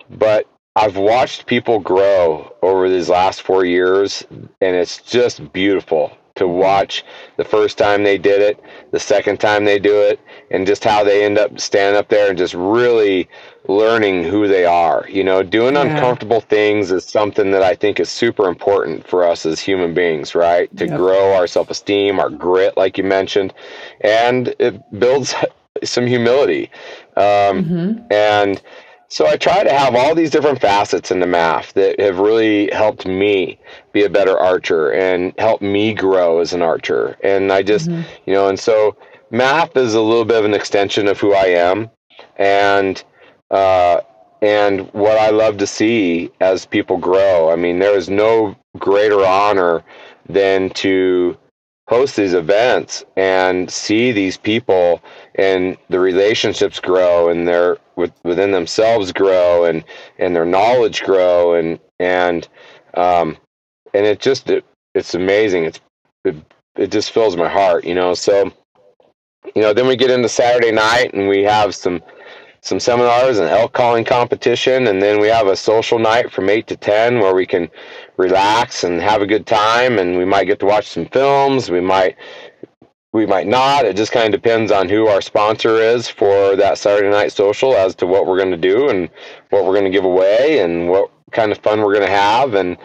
but 0.10 0.48
I've 0.76 0.98
watched 0.98 1.48
people 1.48 1.80
grow 1.80 2.54
over 2.62 2.90
these 2.90 3.10
last 3.10 3.42
four 3.42 3.66
years, 3.66 4.26
and 4.32 4.76
it's 4.76 5.02
just 5.02 5.52
beautiful 5.54 6.12
to 6.38 6.48
watch 6.48 7.04
the 7.36 7.44
first 7.44 7.78
time 7.78 8.04
they 8.04 8.18
did 8.18 8.42
it, 8.42 8.60
the 8.92 9.00
second 9.00 9.40
time 9.40 9.66
they 9.66 9.80
do 9.80 10.02
it, 10.02 10.20
and 10.52 10.66
just 10.66 10.84
how 10.84 11.04
they 11.04 11.24
end 11.24 11.38
up 11.38 11.60
standing 11.60 11.98
up 11.98 12.10
there 12.10 12.30
and 12.30 12.38
just 12.38 12.54
really 12.54 13.28
learning 13.68 14.24
who 14.24 14.48
they 14.48 14.66
are. 14.66 15.06
You 15.10 15.24
know, 15.24 15.44
doing 15.44 15.76
yeah. 15.76 15.82
uncomfortable 15.82 16.42
things 16.42 16.92
is 16.92 17.06
something 17.06 17.52
that 17.52 17.64
I 17.64 17.76
think 17.76 18.00
is 18.00 18.10
super 18.10 18.48
important 18.48 19.08
for 19.08 19.24
us 19.26 19.46
as 19.46 19.60
human 19.60 19.94
beings, 19.94 20.36
right? 20.36 20.76
To 20.78 20.88
yep. 20.88 20.98
grow 20.98 21.34
our 21.34 21.48
self 21.48 21.70
esteem, 21.70 22.20
our 22.20 22.30
grit, 22.30 22.78
like 22.78 22.98
you 22.98 23.04
mentioned, 23.04 23.54
and 24.02 24.56
it 24.60 24.82
builds 25.00 25.36
some 25.84 26.08
humility. 26.08 26.72
Um, 27.16 27.24
mm-hmm. 27.64 28.14
And 28.14 28.62
so 29.10 29.26
I 29.26 29.38
try 29.38 29.64
to 29.64 29.72
have 29.72 29.96
all 29.96 30.14
these 30.14 30.32
different 30.32 30.60
facets 30.60 31.12
in 31.12 31.20
the 31.20 31.26
MAF 31.26 31.74
that 31.74 32.00
have 32.00 32.20
really 32.20 32.70
helped 32.72 33.06
me 33.06 33.60
be 33.94 34.04
a 34.04 34.10
better 34.10 34.38
archer 34.38 34.92
and 34.92 35.34
help 35.38 35.62
me 35.62 35.94
grow 35.94 36.40
as 36.40 36.54
an 36.54 36.62
archer. 36.62 37.18
And 37.24 37.52
I 37.52 37.64
just, 37.64 37.90
mm-hmm. 37.90 38.02
you 38.26 38.34
know, 38.34 38.50
and 38.50 38.60
so 38.60 38.98
MAF 39.32 39.78
is 39.78 39.94
a 39.94 40.02
little 40.02 40.26
bit 40.26 40.40
of 40.40 40.46
an 40.46 40.54
extension 40.54 41.08
of 41.08 41.20
who 41.20 41.34
I 41.34 41.46
am. 41.46 41.90
And, 42.38 43.02
uh, 43.50 44.02
and 44.42 44.92
what 44.94 45.18
I 45.18 45.30
love 45.30 45.58
to 45.58 45.68
see 45.68 46.30
as 46.42 46.66
people 46.66 46.98
grow. 46.98 47.50
I 47.50 47.56
mean, 47.56 47.80
there 47.80 47.98
is 47.98 48.10
no 48.10 48.56
greater 48.78 49.26
honor 49.26 49.84
than 50.30 50.70
to 50.72 51.38
host 51.88 52.16
these 52.18 52.34
events 52.34 53.06
and 53.18 53.70
see 53.72 54.12
these 54.12 54.38
people 54.38 55.02
and 55.36 55.78
the 55.90 56.00
relationships 56.00 56.80
grow 56.80 57.30
and 57.30 57.48
their 57.48 57.78
with, 57.96 58.14
within 58.24 58.52
themselves 58.52 59.12
grow 59.14 59.66
and 59.66 59.84
and 60.20 60.36
their 60.36 60.46
knowledge 60.46 61.04
grow 61.04 61.56
and 61.56 61.80
and 62.00 62.50
um 62.96 63.38
and 63.94 64.06
it 64.06 64.20
just 64.20 64.50
it, 64.50 64.66
it's 64.96 65.16
amazing. 65.16 65.66
It's 65.66 65.80
it, 66.26 66.36
it 66.78 66.92
just 66.92 67.12
fills 67.12 67.38
my 67.38 67.50
heart 67.50 67.86
you 67.86 67.96
know? 67.96 68.14
So 68.14 68.52
you 69.56 69.62
know 69.62 69.74
then 69.74 69.88
we 69.88 69.96
get 69.96 70.12
into 70.12 70.30
saturday 70.30 70.72
night 70.72 71.14
and 71.14 71.28
we 71.30 71.44
have 71.44 71.74
some 71.76 72.02
some 72.68 72.80
seminars 72.80 73.40
and 73.40 73.48
elk 73.50 73.72
calling 73.72 74.04
competition 74.04 74.88
and 74.88 75.02
then 75.02 75.22
we 75.22 75.28
have 75.28 75.48
a 75.48 75.56
social 75.56 76.00
night 76.00 76.30
from 76.32 76.50
8 76.50 76.68
to 76.68 76.76
10 76.76 77.20
where 77.20 77.34
we 77.34 77.46
can 77.46 77.70
relax 78.18 78.84
and 78.84 79.02
have 79.02 79.22
a 79.22 79.26
good 79.26 79.46
time 79.46 79.98
and 79.98 80.18
we 80.18 80.26
might 80.26 80.46
get 80.46 80.60
to 80.60 80.66
watch 80.66 80.88
some 80.88 81.06
films 81.06 81.72
we 81.72 81.80
might 81.80 82.18
we 83.14 83.26
might 83.26 83.48
not. 83.48 83.86
It 83.86 83.96
just 83.96 84.12
kind 84.12 84.32
of 84.32 84.42
depends 84.42 84.72
on 84.72 84.90
who 84.90 85.08
our 85.08 85.22
sponsor 85.22 85.78
is 85.78 86.10
for 86.10 86.56
that 86.58 86.78
saturday 86.78 87.10
night 87.10 87.32
social 87.32 87.74
as 87.76 87.96
to 87.96 88.06
what 88.06 88.28
we're 88.28 88.38
going 88.38 88.52
to 88.52 88.58
do 88.58 88.90
and 88.90 89.10
what 89.50 89.66
we're 89.66 89.74
going 89.74 89.86
to 89.86 89.90
give 89.90 90.06
away 90.06 90.60
and 90.60 90.90
what 90.90 91.10
kind 91.32 91.52
of 91.52 91.58
fun 91.60 91.80
we're 91.80 91.94
going 91.94 92.06
to 92.06 92.12
have 92.12 92.54
and 92.54 92.78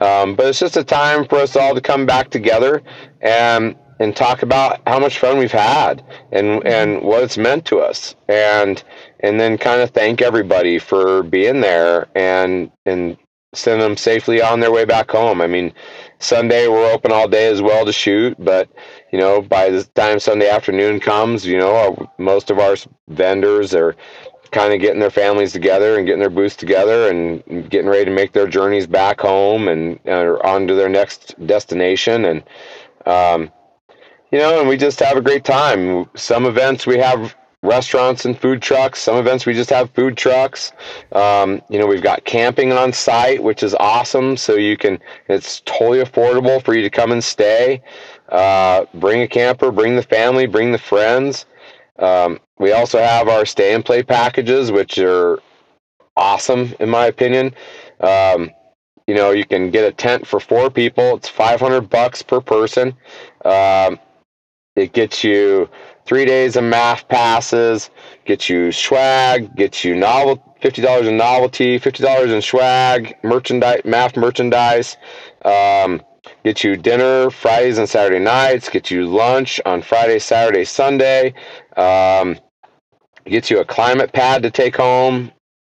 um, 0.00 0.34
but 0.34 0.46
it's 0.46 0.60
just 0.60 0.76
a 0.76 0.84
time 0.84 1.24
for 1.26 1.36
us 1.36 1.56
all 1.56 1.74
to 1.74 1.80
come 1.80 2.06
back 2.06 2.30
together 2.30 2.82
and 3.20 3.76
and 4.00 4.14
talk 4.14 4.42
about 4.42 4.80
how 4.86 4.98
much 4.98 5.18
fun 5.18 5.38
we've 5.38 5.52
had 5.52 6.04
and 6.32 6.64
and 6.66 7.02
what 7.02 7.22
it's 7.22 7.38
meant 7.38 7.64
to 7.66 7.80
us. 7.80 8.14
And 8.28 8.82
and 9.20 9.38
then 9.38 9.58
kind 9.58 9.80
of 9.80 9.90
thank 9.90 10.22
everybody 10.22 10.78
for 10.78 11.22
being 11.22 11.60
there 11.60 12.08
and 12.14 12.70
and 12.86 13.16
send 13.54 13.80
them 13.80 13.96
safely 13.96 14.42
on 14.42 14.60
their 14.60 14.70
way 14.70 14.84
back 14.84 15.10
home. 15.10 15.40
I 15.40 15.46
mean, 15.46 15.72
Sunday 16.18 16.68
we're 16.68 16.92
open 16.92 17.12
all 17.12 17.26
day 17.26 17.46
as 17.46 17.62
well 17.62 17.84
to 17.86 17.92
shoot, 17.92 18.36
but 18.38 18.68
you 19.10 19.18
know, 19.18 19.40
by 19.40 19.70
the 19.70 19.84
time 19.94 20.18
Sunday 20.20 20.48
afternoon 20.48 21.00
comes, 21.00 21.46
you 21.46 21.58
know, 21.58 22.10
most 22.18 22.50
of 22.50 22.58
our 22.58 22.76
vendors 23.08 23.74
are 23.74 23.96
kind 24.50 24.72
of 24.72 24.80
getting 24.80 25.00
their 25.00 25.10
families 25.10 25.52
together 25.52 25.96
and 25.98 26.06
getting 26.06 26.20
their 26.20 26.30
booths 26.30 26.56
together 26.56 27.08
and 27.08 27.70
getting 27.70 27.88
ready 27.88 28.04
to 28.04 28.10
make 28.10 28.32
their 28.32 28.46
journeys 28.46 28.86
back 28.86 29.20
home 29.20 29.68
and 29.68 29.98
uh, 30.06 30.38
on 30.44 30.66
to 30.66 30.74
their 30.74 30.88
next 30.88 31.34
destination 31.46 32.24
and 32.26 32.42
um, 33.06 33.50
you 34.30 34.38
know, 34.38 34.60
and 34.60 34.68
we 34.68 34.76
just 34.76 35.00
have 35.00 35.16
a 35.16 35.22
great 35.22 35.44
time. 35.44 36.08
Some 36.14 36.44
events 36.44 36.86
we 36.86 36.98
have 36.98 37.34
restaurants 37.62 38.24
and 38.24 38.38
food 38.38 38.62
trucks. 38.62 39.00
Some 39.00 39.16
events 39.16 39.44
we 39.44 39.54
just 39.54 39.70
have 39.70 39.90
food 39.90 40.16
trucks. 40.16 40.72
Um, 41.12 41.60
you 41.68 41.78
know, 41.78 41.86
we've 41.86 42.02
got 42.02 42.24
camping 42.24 42.72
on 42.72 42.92
site, 42.92 43.42
which 43.42 43.62
is 43.62 43.74
awesome. 43.74 44.36
So 44.36 44.54
you 44.54 44.76
can, 44.76 44.98
it's 45.28 45.60
totally 45.64 46.00
affordable 46.00 46.62
for 46.64 46.74
you 46.74 46.82
to 46.82 46.90
come 46.90 47.12
and 47.12 47.22
stay. 47.22 47.82
Uh, 48.28 48.84
bring 48.94 49.22
a 49.22 49.28
camper, 49.28 49.72
bring 49.72 49.96
the 49.96 50.02
family, 50.02 50.46
bring 50.46 50.70
the 50.72 50.78
friends. 50.78 51.46
Um, 51.98 52.38
we 52.58 52.72
also 52.72 52.98
have 52.98 53.28
our 53.28 53.44
stay 53.44 53.74
and 53.74 53.84
play 53.84 54.02
packages, 54.02 54.70
which 54.70 54.98
are 54.98 55.40
awesome 56.16 56.74
in 56.78 56.88
my 56.88 57.06
opinion. 57.06 57.54
Um, 58.00 58.50
you 59.06 59.14
know, 59.14 59.30
you 59.30 59.44
can 59.44 59.70
get 59.70 59.88
a 59.88 59.92
tent 59.92 60.26
for 60.26 60.38
four 60.38 60.70
people. 60.70 61.16
It's 61.16 61.28
500 61.28 61.88
bucks 61.88 62.22
per 62.22 62.40
person. 62.40 62.94
Um, 63.44 63.98
it 64.76 64.92
gets 64.92 65.24
you 65.24 65.68
three 66.08 66.24
days 66.24 66.56
of 66.56 66.64
MAF 66.64 67.06
passes, 67.08 67.90
get 68.24 68.48
you 68.48 68.72
swag, 68.72 69.54
get 69.54 69.84
you 69.84 69.94
novel 69.94 70.42
fifty 70.60 70.80
dollars 70.82 71.06
in 71.06 71.18
novelty, 71.18 71.78
fifty 71.78 72.02
dollars 72.02 72.32
in 72.32 72.40
swag, 72.40 73.14
merchandise, 73.22 73.82
MAF 73.84 74.16
merchandise. 74.16 74.96
Um, 75.44 76.02
get 76.44 76.64
you 76.64 76.76
dinner 76.76 77.30
Fridays 77.30 77.78
and 77.78 77.88
Saturday 77.88 78.18
nights. 78.24 78.70
Get 78.70 78.90
you 78.90 79.06
lunch 79.06 79.60
on 79.66 79.82
Friday, 79.82 80.18
Saturday, 80.18 80.64
Sunday. 80.64 81.34
Um, 81.76 82.38
get 83.26 83.50
you 83.50 83.60
a 83.60 83.64
Klymit 83.64 84.12
pad 84.12 84.42
to 84.42 84.50
take 84.50 84.76
home 84.76 85.30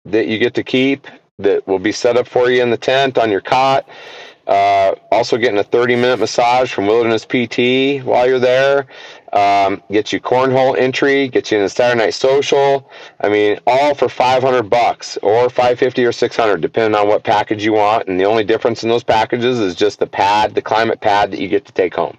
that 0.06 0.28
you 0.28 0.40
get 0.40 0.56
to 0.56 0.64
keep 0.64 1.08
that 1.40 1.68
will 1.68 1.80
be 1.80 1.92
set 1.92 2.18
up 2.18 2.28
for 2.28 2.50
you 2.50 2.62
in 2.62 2.72
the 2.72 2.78
tent 2.78 3.18
on 3.18 3.30
your 3.30 3.42
cot. 3.42 3.88
Uh, 4.46 4.94
also 5.12 5.38
getting 5.38 5.58
a 5.58 5.64
30 5.64 5.96
minute 5.96 6.20
massage 6.20 6.74
from 6.74 6.86
Wilderness 6.86 7.26
PT 7.26 8.04
while 8.04 8.28
you're 8.28 8.40
there. 8.40 8.88
Um, 9.34 9.82
get 9.92 10.14
you 10.14 10.20
cornhole 10.22 10.78
entry, 10.78 11.28
get 11.28 11.52
you 11.52 11.58
in 11.58 11.64
a 11.64 11.70
Saturday 11.70 12.06
night 12.06 12.14
social. 12.14 12.88
I 13.20 13.30
mean, 13.30 13.60
all 13.66 13.96
for 13.96 14.08
500 14.08 14.70
bucks 14.70 15.18
or 15.24 15.50
550 15.50 16.06
or 16.06 16.12
600, 16.12 16.62
depending 16.62 17.00
on 17.00 17.08
what 17.08 17.24
package 17.24 17.66
you 17.66 17.74
want. 17.74 18.08
And 18.08 18.20
the 18.20 18.26
only 18.26 18.44
difference 18.44 18.84
in 18.84 18.90
those 18.90 19.04
packages 19.04 19.60
is 19.60 19.74
just 19.74 19.98
the 19.98 20.06
pad, 20.06 20.54
the 20.54 20.62
Klymit 20.62 21.02
pad 21.02 21.32
that 21.32 21.40
you 21.40 21.48
get 21.48 21.66
to 21.66 21.74
take 21.74 21.96
home. 21.96 22.16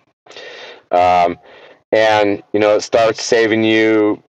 Um, 0.90 1.38
and 1.92 2.42
you 2.52 2.58
know, 2.58 2.74
it 2.74 2.80
starts 2.80 3.22
saving 3.22 3.62
you 3.62 4.20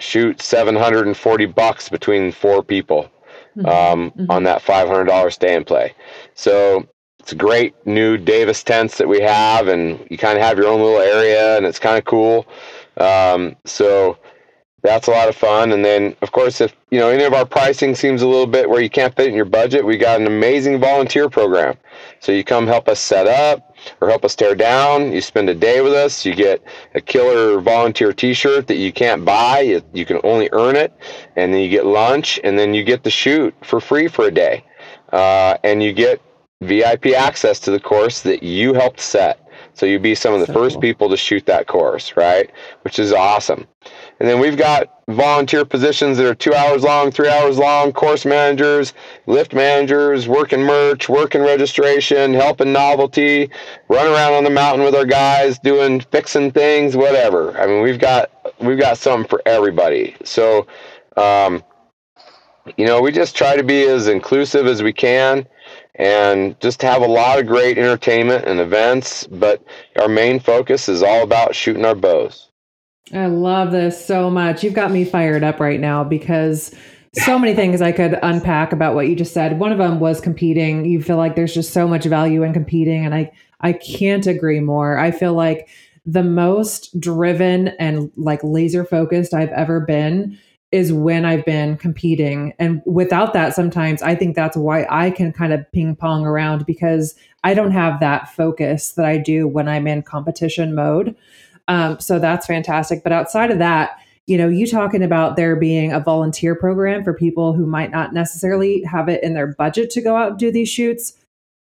shoot 0.00 0.42
740 0.42 1.46
bucks 1.46 1.88
between 1.88 2.32
four 2.32 2.62
people 2.62 3.10
mm-hmm. 3.56 3.66
um, 3.66 4.10
mm-hmm. 4.10 4.30
on 4.30 4.42
that 4.44 4.62
$500 4.62 5.32
stay 5.32 5.54
and 5.54 5.66
play. 5.66 5.94
So 6.34 6.88
it's 7.28 7.34
a 7.34 7.36
great 7.36 7.74
new 7.84 8.16
Davis 8.16 8.62
tents 8.62 8.96
that 8.96 9.06
we 9.06 9.20
have, 9.20 9.68
and 9.68 10.00
you 10.08 10.16
kind 10.16 10.38
of 10.38 10.42
have 10.42 10.56
your 10.56 10.66
own 10.66 10.80
little 10.80 10.98
area, 10.98 11.58
and 11.58 11.66
it's 11.66 11.78
kind 11.78 11.98
of 11.98 12.06
cool. 12.06 12.46
Um, 12.96 13.54
so 13.66 14.16
that's 14.82 15.08
a 15.08 15.10
lot 15.10 15.28
of 15.28 15.36
fun. 15.36 15.72
And 15.72 15.84
then, 15.84 16.16
of 16.22 16.32
course, 16.32 16.62
if 16.62 16.74
you 16.90 16.98
know 16.98 17.10
any 17.10 17.24
of 17.24 17.34
our 17.34 17.44
pricing 17.44 17.94
seems 17.94 18.22
a 18.22 18.26
little 18.26 18.46
bit 18.46 18.70
where 18.70 18.80
you 18.80 18.88
can't 18.88 19.14
fit 19.14 19.28
in 19.28 19.34
your 19.34 19.44
budget, 19.44 19.84
we 19.84 19.98
got 19.98 20.18
an 20.18 20.26
amazing 20.26 20.80
volunteer 20.80 21.28
program. 21.28 21.76
So 22.20 22.32
you 22.32 22.44
come 22.44 22.66
help 22.66 22.88
us 22.88 22.98
set 22.98 23.26
up 23.26 23.76
or 24.00 24.08
help 24.08 24.24
us 24.24 24.34
tear 24.34 24.54
down. 24.54 25.12
You 25.12 25.20
spend 25.20 25.50
a 25.50 25.54
day 25.54 25.82
with 25.82 25.92
us. 25.92 26.24
You 26.24 26.34
get 26.34 26.64
a 26.94 27.00
killer 27.02 27.60
volunteer 27.60 28.14
T-shirt 28.14 28.68
that 28.68 28.78
you 28.78 28.90
can't 28.90 29.22
buy. 29.22 29.60
You, 29.60 29.82
you 29.92 30.06
can 30.06 30.18
only 30.24 30.48
earn 30.52 30.76
it, 30.76 30.94
and 31.36 31.52
then 31.52 31.60
you 31.60 31.68
get 31.68 31.84
lunch, 31.84 32.40
and 32.42 32.58
then 32.58 32.72
you 32.72 32.84
get 32.84 33.04
the 33.04 33.10
shoot 33.10 33.54
for 33.62 33.82
free 33.82 34.08
for 34.08 34.24
a 34.24 34.30
day, 34.30 34.64
uh, 35.12 35.58
and 35.62 35.82
you 35.82 35.92
get 35.92 36.22
VIP 36.60 37.08
access 37.08 37.60
to 37.60 37.70
the 37.70 37.78
course 37.78 38.22
that 38.22 38.42
you 38.42 38.74
helped 38.74 39.00
set. 39.00 39.48
So 39.74 39.86
you'd 39.86 40.02
be 40.02 40.16
some 40.16 40.34
of 40.34 40.40
the 40.40 40.46
so 40.46 40.52
first 40.52 40.74
cool. 40.74 40.80
people 40.80 41.08
to 41.08 41.16
shoot 41.16 41.46
that 41.46 41.68
course, 41.68 42.16
right? 42.16 42.50
Which 42.82 42.98
is 42.98 43.12
awesome. 43.12 43.64
And 44.18 44.28
then 44.28 44.40
we've 44.40 44.56
got 44.56 45.04
volunteer 45.08 45.64
positions 45.64 46.18
that 46.18 46.26
are 46.26 46.34
two 46.34 46.52
hours 46.52 46.82
long, 46.82 47.12
three 47.12 47.28
hours 47.28 47.58
long, 47.58 47.92
course 47.92 48.24
managers, 48.24 48.92
lift 49.26 49.54
managers, 49.54 50.26
working 50.26 50.62
merch, 50.62 51.08
working 51.08 51.42
registration, 51.42 52.34
helping 52.34 52.72
novelty, 52.72 53.50
run 53.88 54.06
around 54.08 54.34
on 54.34 54.42
the 54.42 54.50
mountain 54.50 54.84
with 54.84 54.96
our 54.96 55.04
guys, 55.04 55.60
doing 55.60 56.00
fixing 56.00 56.50
things, 56.50 56.96
whatever. 56.96 57.56
I 57.56 57.66
mean, 57.66 57.82
we've 57.82 58.00
got 58.00 58.32
we've 58.60 58.80
got 58.80 58.98
something 58.98 59.28
for 59.28 59.40
everybody. 59.46 60.16
So, 60.24 60.66
um, 61.16 61.62
you 62.76 62.86
know, 62.86 63.00
we 63.00 63.12
just 63.12 63.36
try 63.36 63.56
to 63.56 63.62
be 63.62 63.84
as 63.84 64.08
inclusive 64.08 64.66
as 64.66 64.82
we 64.82 64.92
can 64.92 65.46
and 65.98 66.58
just 66.60 66.80
have 66.82 67.02
a 67.02 67.06
lot 67.06 67.38
of 67.38 67.46
great 67.46 67.76
entertainment 67.76 68.46
and 68.46 68.60
events. 68.60 69.26
But 69.26 69.62
our 70.00 70.08
main 70.08 70.40
focus 70.40 70.88
is 70.88 71.02
all 71.02 71.22
about 71.22 71.54
shooting 71.54 71.84
our 71.84 71.94
bows. 71.94 72.48
I 73.12 73.26
love 73.26 73.72
this 73.72 74.04
so 74.04 74.30
much. 74.30 74.62
You've 74.62 74.74
got 74.74 74.90
me 74.90 75.04
fired 75.04 75.42
up 75.42 75.60
right 75.60 75.80
now 75.80 76.04
because 76.04 76.74
so 77.14 77.38
many 77.38 77.54
things 77.54 77.80
I 77.80 77.92
could 77.92 78.18
unpack 78.22 78.72
about 78.72 78.94
what 78.94 79.08
you 79.08 79.16
just 79.16 79.32
said. 79.32 79.58
One 79.58 79.72
of 79.72 79.78
them 79.78 79.98
was 79.98 80.20
competing. 80.20 80.84
You 80.84 81.02
feel 81.02 81.16
like 81.16 81.34
there's 81.34 81.54
just 81.54 81.72
so 81.72 81.88
much 81.88 82.04
value 82.04 82.42
in 82.42 82.52
competing, 82.52 83.04
and 83.04 83.14
I 83.14 83.32
I 83.60 83.72
can't 83.72 84.26
agree 84.26 84.60
more. 84.60 84.98
I 84.98 85.10
feel 85.10 85.34
like 85.34 85.68
the 86.04 86.22
most 86.22 86.98
driven 87.00 87.68
and 87.80 88.10
like 88.16 88.40
laser 88.42 88.84
focused 88.84 89.34
I've 89.34 89.50
ever 89.50 89.80
been 89.80 90.38
is 90.70 90.92
when 90.92 91.24
I've 91.24 91.44
been 91.44 91.76
competing. 91.78 92.52
And 92.58 92.82
without 92.84 93.32
that, 93.32 93.54
sometimes 93.54 94.02
I 94.02 94.14
think 94.14 94.36
that's 94.36 94.56
why 94.56 94.86
I 94.90 95.10
can 95.10 95.32
kind 95.32 95.52
of 95.52 95.70
ping 95.72 95.96
pong 95.96 96.26
around 96.26 96.66
because 96.66 97.14
I 97.42 97.54
don't 97.54 97.70
have 97.70 98.00
that 98.00 98.34
focus 98.34 98.92
that 98.92 99.06
I 99.06 99.16
do 99.16 99.48
when 99.48 99.66
I'm 99.66 99.86
in 99.86 100.02
competition 100.02 100.74
mode. 100.74 101.16
Um, 101.68 101.98
so 102.00 102.18
that's 102.18 102.46
fantastic. 102.46 103.02
But 103.02 103.12
outside 103.12 103.50
of 103.50 103.58
that, 103.58 103.98
you 104.26 104.36
know, 104.36 104.48
you 104.48 104.66
talking 104.66 105.02
about 105.02 105.36
there 105.36 105.56
being 105.56 105.90
a 105.90 106.00
volunteer 106.00 106.54
program 106.54 107.02
for 107.02 107.14
people 107.14 107.54
who 107.54 107.64
might 107.64 107.90
not 107.90 108.12
necessarily 108.12 108.82
have 108.82 109.08
it 109.08 109.22
in 109.22 109.32
their 109.32 109.54
budget 109.54 109.88
to 109.90 110.02
go 110.02 110.16
out 110.16 110.32
and 110.32 110.38
do 110.38 110.52
these 110.52 110.68
shoots. 110.68 111.14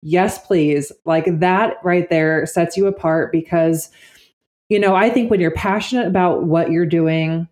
Yes, 0.03 0.45
please. 0.45 0.91
Like 1.05 1.27
that 1.39 1.77
right 1.85 2.11
there 2.11 2.45
sets 2.45 2.77
you 2.77 2.89
apart 2.89 3.31
because, 3.31 3.89
you 4.69 4.81
know, 4.81 4.97
I 4.97 5.11
think 5.11 5.31
when 5.31 5.39
you're 5.39 5.53
passionate 5.53 6.09
about 6.09 6.45
what 6.45 6.73
you're 6.73 6.87
doing, 6.87 7.49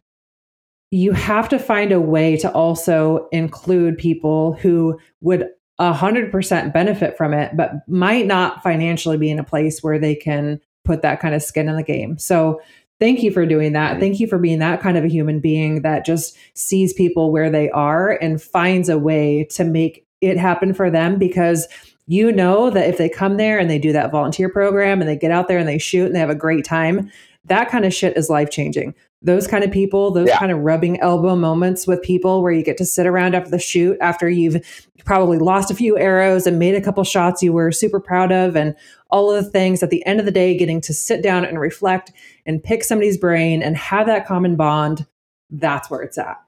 you 0.94 1.10
have 1.10 1.48
to 1.48 1.58
find 1.58 1.90
a 1.90 2.00
way 2.00 2.36
to 2.36 2.48
also 2.52 3.28
include 3.32 3.98
people 3.98 4.52
who 4.52 4.96
would 5.22 5.48
100% 5.80 6.72
benefit 6.72 7.16
from 7.16 7.34
it, 7.34 7.56
but 7.56 7.72
might 7.88 8.26
not 8.26 8.62
financially 8.62 9.16
be 9.16 9.28
in 9.28 9.40
a 9.40 9.44
place 9.44 9.82
where 9.82 9.98
they 9.98 10.14
can 10.14 10.60
put 10.84 11.02
that 11.02 11.18
kind 11.18 11.34
of 11.34 11.42
skin 11.42 11.68
in 11.68 11.74
the 11.74 11.82
game. 11.82 12.16
So, 12.16 12.60
thank 13.00 13.24
you 13.24 13.32
for 13.32 13.44
doing 13.44 13.72
that. 13.72 13.98
Thank 13.98 14.20
you 14.20 14.28
for 14.28 14.38
being 14.38 14.60
that 14.60 14.80
kind 14.80 14.96
of 14.96 15.02
a 15.02 15.08
human 15.08 15.40
being 15.40 15.82
that 15.82 16.06
just 16.06 16.36
sees 16.54 16.92
people 16.92 17.32
where 17.32 17.50
they 17.50 17.68
are 17.70 18.12
and 18.22 18.40
finds 18.40 18.88
a 18.88 18.96
way 18.96 19.48
to 19.50 19.64
make 19.64 20.06
it 20.20 20.38
happen 20.38 20.72
for 20.72 20.92
them 20.92 21.18
because 21.18 21.66
you 22.06 22.30
know 22.30 22.70
that 22.70 22.88
if 22.88 22.98
they 22.98 23.08
come 23.08 23.36
there 23.36 23.58
and 23.58 23.68
they 23.68 23.80
do 23.80 23.92
that 23.92 24.12
volunteer 24.12 24.48
program 24.48 25.00
and 25.00 25.10
they 25.10 25.16
get 25.16 25.32
out 25.32 25.48
there 25.48 25.58
and 25.58 25.68
they 25.68 25.76
shoot 25.76 26.06
and 26.06 26.14
they 26.14 26.20
have 26.20 26.30
a 26.30 26.36
great 26.36 26.64
time, 26.64 27.10
that 27.46 27.68
kind 27.68 27.84
of 27.84 27.92
shit 27.92 28.16
is 28.16 28.30
life 28.30 28.48
changing 28.48 28.94
those 29.24 29.46
kind 29.46 29.64
of 29.64 29.72
people, 29.72 30.12
those 30.12 30.28
yeah. 30.28 30.38
kind 30.38 30.52
of 30.52 30.60
rubbing 30.60 31.00
elbow 31.00 31.34
moments 31.34 31.86
with 31.86 32.00
people 32.02 32.42
where 32.42 32.52
you 32.52 32.62
get 32.62 32.76
to 32.76 32.84
sit 32.84 33.06
around 33.06 33.34
after 33.34 33.50
the 33.50 33.58
shoot 33.58 33.96
after 34.00 34.28
you've 34.28 34.86
probably 35.04 35.38
lost 35.38 35.70
a 35.70 35.74
few 35.74 35.98
arrows 35.98 36.46
and 36.46 36.58
made 36.58 36.74
a 36.74 36.80
couple 36.80 37.02
shots 37.04 37.42
you 37.42 37.52
were 37.52 37.72
super 37.72 37.98
proud 37.98 38.30
of 38.30 38.54
and 38.56 38.76
all 39.10 39.32
of 39.32 39.44
the 39.44 39.50
things 39.50 39.82
at 39.82 39.90
the 39.90 40.04
end 40.06 40.20
of 40.20 40.26
the 40.26 40.32
day 40.32 40.56
getting 40.56 40.80
to 40.80 40.94
sit 40.94 41.22
down 41.22 41.44
and 41.44 41.58
reflect 41.58 42.12
and 42.46 42.62
pick 42.62 42.84
somebody's 42.84 43.18
brain 43.18 43.62
and 43.62 43.76
have 43.76 44.06
that 44.06 44.26
common 44.26 44.56
bond 44.56 45.06
that's 45.50 45.90
where 45.90 46.02
it's 46.02 46.18
at. 46.18 46.40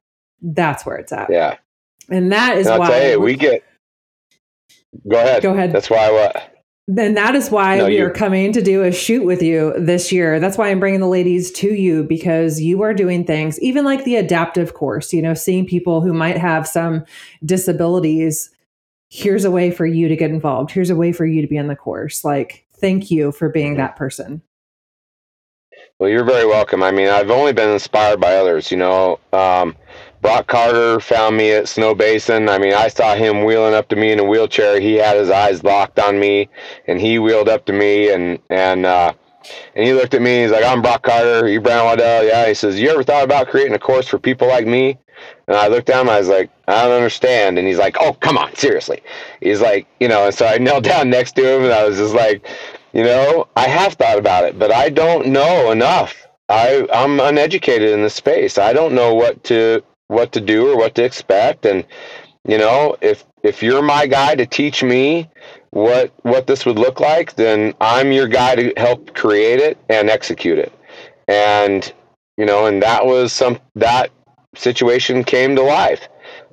That's 0.42 0.84
where 0.84 0.96
it's 0.96 1.12
at. 1.12 1.30
Yeah. 1.30 1.56
And 2.08 2.30
that 2.32 2.58
is 2.58 2.66
why 2.66 3.12
you, 3.12 3.20
we 3.20 3.34
get 3.34 3.64
go 5.08 5.18
ahead. 5.18 5.42
Go 5.42 5.52
ahead. 5.52 5.72
That's 5.72 5.90
why 5.90 6.10
what 6.10 6.55
then 6.88 7.14
that 7.14 7.34
is 7.34 7.50
why 7.50 7.78
no, 7.78 7.86
we 7.86 7.98
are 8.00 8.10
coming 8.10 8.52
to 8.52 8.62
do 8.62 8.84
a 8.84 8.92
shoot 8.92 9.24
with 9.24 9.42
you 9.42 9.74
this 9.76 10.12
year. 10.12 10.38
That's 10.38 10.56
why 10.56 10.68
I'm 10.70 10.78
bringing 10.78 11.00
the 11.00 11.08
ladies 11.08 11.50
to 11.52 11.74
you 11.74 12.04
because 12.04 12.60
you 12.60 12.82
are 12.82 12.94
doing 12.94 13.24
things, 13.24 13.60
even 13.60 13.84
like 13.84 14.04
the 14.04 14.16
adaptive 14.16 14.74
course, 14.74 15.12
you 15.12 15.20
know, 15.20 15.34
seeing 15.34 15.66
people 15.66 16.00
who 16.00 16.12
might 16.12 16.38
have 16.38 16.68
some 16.68 17.04
disabilities. 17.44 18.50
Here's 19.08 19.44
a 19.44 19.50
way 19.50 19.72
for 19.72 19.84
you 19.86 20.06
to 20.06 20.16
get 20.16 20.30
involved. 20.30 20.70
Here's 20.70 20.90
a 20.90 20.96
way 20.96 21.10
for 21.12 21.26
you 21.26 21.42
to 21.42 21.48
be 21.48 21.58
on 21.58 21.66
the 21.66 21.76
course. 21.76 22.24
Like, 22.24 22.66
thank 22.76 23.10
you 23.10 23.32
for 23.32 23.48
being 23.48 23.72
mm-hmm. 23.72 23.80
that 23.80 23.96
person. 23.96 24.42
Well, 25.98 26.10
you're 26.10 26.24
very 26.24 26.46
welcome. 26.46 26.82
I 26.82 26.90
mean, 26.90 27.08
I've 27.08 27.30
only 27.30 27.52
been 27.52 27.70
inspired 27.70 28.20
by 28.20 28.36
others, 28.36 28.70
you 28.70 28.76
know. 28.76 29.18
Um, 29.32 29.74
Brock 30.26 30.48
Carter 30.48 30.98
found 30.98 31.36
me 31.36 31.52
at 31.52 31.66
Snowbasin. 31.66 32.50
I 32.50 32.58
mean, 32.58 32.74
I 32.74 32.88
saw 32.88 33.14
him 33.14 33.44
wheeling 33.44 33.74
up 33.74 33.86
to 33.90 33.94
me 33.94 34.10
in 34.10 34.18
a 34.18 34.24
wheelchair. 34.24 34.80
He 34.80 34.94
had 34.94 35.16
his 35.16 35.30
eyes 35.30 35.62
locked 35.62 36.00
on 36.00 36.18
me, 36.18 36.48
and 36.88 37.00
he 37.00 37.20
wheeled 37.20 37.48
up 37.48 37.64
to 37.66 37.72
me, 37.72 38.10
and 38.10 38.40
and 38.50 38.84
uh, 38.84 39.12
and 39.76 39.86
he 39.86 39.92
looked 39.92 40.14
at 40.14 40.22
me. 40.22 40.42
He's 40.42 40.50
like, 40.50 40.64
"I'm 40.64 40.82
Brock 40.82 41.04
Carter. 41.04 41.46
You 41.46 41.60
Brandon 41.60 41.86
Waddell?" 41.86 42.24
Yeah. 42.24 42.48
He 42.48 42.54
says, 42.54 42.80
"You 42.80 42.90
ever 42.90 43.04
thought 43.04 43.22
about 43.22 43.46
creating 43.46 43.74
a 43.74 43.78
course 43.78 44.08
for 44.08 44.18
people 44.18 44.48
like 44.48 44.66
me?" 44.66 44.98
And 45.46 45.56
I 45.56 45.68
looked 45.68 45.86
down. 45.86 46.00
And 46.00 46.10
I 46.10 46.18
was 46.18 46.28
like, 46.28 46.50
"I 46.66 46.82
don't 46.82 46.96
understand." 46.96 47.56
And 47.56 47.68
he's 47.68 47.78
like, 47.78 47.96
"Oh, 48.00 48.14
come 48.14 48.36
on, 48.36 48.52
seriously." 48.56 49.04
He's 49.40 49.60
like, 49.60 49.86
you 50.00 50.08
know. 50.08 50.24
And 50.24 50.34
so 50.34 50.44
I 50.44 50.58
knelt 50.58 50.82
down 50.82 51.08
next 51.08 51.36
to 51.36 51.48
him, 51.48 51.62
and 51.62 51.72
I 51.72 51.84
was 51.84 51.98
just 51.98 52.14
like, 52.14 52.44
you 52.92 53.04
know, 53.04 53.46
I 53.54 53.68
have 53.68 53.92
thought 53.92 54.18
about 54.18 54.42
it, 54.42 54.58
but 54.58 54.72
I 54.72 54.88
don't 54.88 55.28
know 55.28 55.70
enough. 55.70 56.26
I 56.48 56.84
I'm 56.92 57.20
uneducated 57.20 57.90
in 57.90 58.02
this 58.02 58.14
space. 58.14 58.58
I 58.58 58.72
don't 58.72 58.92
know 58.92 59.14
what 59.14 59.44
to 59.44 59.84
what 60.08 60.32
to 60.32 60.40
do 60.40 60.70
or 60.70 60.76
what 60.76 60.94
to 60.96 61.04
expect. 61.04 61.66
And 61.66 61.84
you 62.46 62.58
know 62.58 62.96
if 63.00 63.24
if 63.42 63.62
you're 63.62 63.82
my 63.82 64.06
guy 64.06 64.34
to 64.34 64.46
teach 64.46 64.82
me 64.82 65.28
what 65.70 66.12
what 66.22 66.46
this 66.46 66.64
would 66.64 66.78
look 66.78 67.00
like 67.00 67.34
then 67.34 67.74
i'm 67.80 68.12
your 68.12 68.28
guy 68.28 68.54
to 68.54 68.72
help 68.76 69.14
create 69.14 69.60
it 69.60 69.78
and 69.88 70.08
execute 70.08 70.58
it. 70.58 70.72
And 71.28 71.92
you 72.36 72.46
know 72.46 72.66
and 72.66 72.82
that 72.82 73.04
was 73.04 73.32
some 73.32 73.58
that 73.74 74.10
situation 74.54 75.24
came 75.24 75.56
to 75.56 75.62
life. 75.62 76.08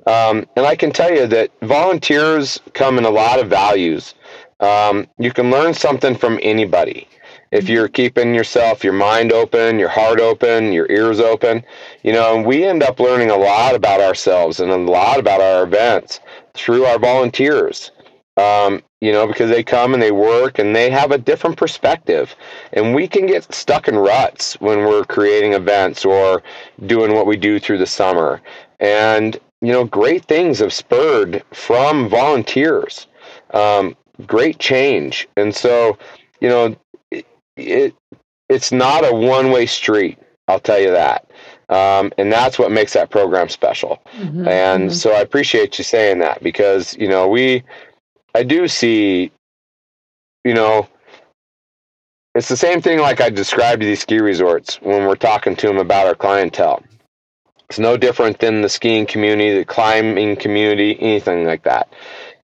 Um, 0.06 0.46
and 0.56 0.66
i 0.66 0.76
can 0.76 0.90
tell 0.92 1.12
you 1.12 1.26
that 1.28 1.50
volunteers 1.62 2.60
come 2.74 2.98
in 2.98 3.04
a 3.04 3.10
lot 3.10 3.40
of 3.40 3.48
values. 3.48 4.14
Um, 4.60 5.08
you 5.18 5.32
can 5.32 5.50
learn 5.50 5.74
something 5.74 6.14
from 6.16 6.38
anybody 6.42 7.08
if 7.54 7.68
you're 7.68 7.88
keeping 7.88 8.34
yourself, 8.34 8.82
your 8.82 8.92
mind 8.92 9.32
open, 9.32 9.78
your 9.78 9.88
heart 9.88 10.18
open, 10.18 10.72
your 10.72 10.90
ears 10.90 11.20
open, 11.20 11.62
you 12.02 12.12
know, 12.12 12.34
and 12.34 12.44
we 12.44 12.64
end 12.64 12.82
up 12.82 12.98
learning 12.98 13.30
a 13.30 13.36
lot 13.36 13.76
about 13.76 14.00
ourselves 14.00 14.58
and 14.58 14.72
a 14.72 14.76
lot 14.76 15.20
about 15.20 15.40
our 15.40 15.62
events 15.62 16.18
through 16.54 16.84
our 16.84 16.98
volunteers. 16.98 17.92
Um, 18.36 18.82
you 19.00 19.12
know, 19.12 19.28
because 19.28 19.50
they 19.50 19.62
come 19.62 19.94
and 19.94 20.02
they 20.02 20.10
work 20.10 20.58
and 20.58 20.74
they 20.74 20.90
have 20.90 21.12
a 21.12 21.18
different 21.18 21.56
perspective. 21.56 22.34
And 22.72 22.92
we 22.92 23.06
can 23.06 23.26
get 23.26 23.54
stuck 23.54 23.86
in 23.86 23.96
ruts 23.96 24.54
when 24.60 24.78
we're 24.78 25.04
creating 25.04 25.52
events 25.52 26.04
or 26.04 26.42
doing 26.86 27.14
what 27.14 27.26
we 27.26 27.36
do 27.36 27.60
through 27.60 27.78
the 27.78 27.86
summer. 27.86 28.40
And, 28.80 29.36
you 29.60 29.70
know, 29.70 29.84
great 29.84 30.24
things 30.24 30.58
have 30.58 30.72
spurred 30.72 31.44
from 31.52 32.08
volunteers, 32.08 33.06
um, 33.52 33.96
great 34.26 34.58
change. 34.58 35.28
And 35.36 35.54
so, 35.54 35.96
you 36.40 36.48
know, 36.48 36.74
it 37.56 37.94
it's 38.48 38.72
not 38.72 39.04
a 39.04 39.14
one 39.14 39.50
way 39.50 39.66
street. 39.66 40.18
I'll 40.48 40.60
tell 40.60 40.78
you 40.78 40.90
that. 40.90 41.30
Um, 41.70 42.12
and 42.18 42.30
that's 42.30 42.58
what 42.58 42.70
makes 42.70 42.92
that 42.92 43.10
program 43.10 43.48
special. 43.48 44.02
Mm-hmm, 44.16 44.46
and 44.46 44.82
mm-hmm. 44.84 44.94
so 44.94 45.12
I 45.12 45.20
appreciate 45.20 45.78
you 45.78 45.84
saying 45.84 46.18
that 46.18 46.42
because 46.42 46.94
you 46.96 47.08
know 47.08 47.28
we, 47.28 47.62
I 48.34 48.42
do 48.42 48.68
see, 48.68 49.32
you 50.44 50.54
know, 50.54 50.88
it's 52.34 52.48
the 52.48 52.56
same 52.56 52.82
thing 52.82 52.98
like 52.98 53.20
I 53.20 53.30
described 53.30 53.80
to 53.80 53.86
these 53.86 54.00
ski 54.00 54.18
resorts 54.18 54.80
when 54.82 55.06
we're 55.06 55.16
talking 55.16 55.56
to 55.56 55.66
them 55.66 55.78
about 55.78 56.06
our 56.06 56.14
clientele. 56.14 56.82
It's 57.70 57.78
no 57.78 57.96
different 57.96 58.38
than 58.40 58.60
the 58.60 58.68
skiing 58.68 59.06
community, 59.06 59.56
the 59.58 59.64
climbing 59.64 60.36
community, 60.36 60.98
anything 61.00 61.46
like 61.46 61.62
that. 61.62 61.90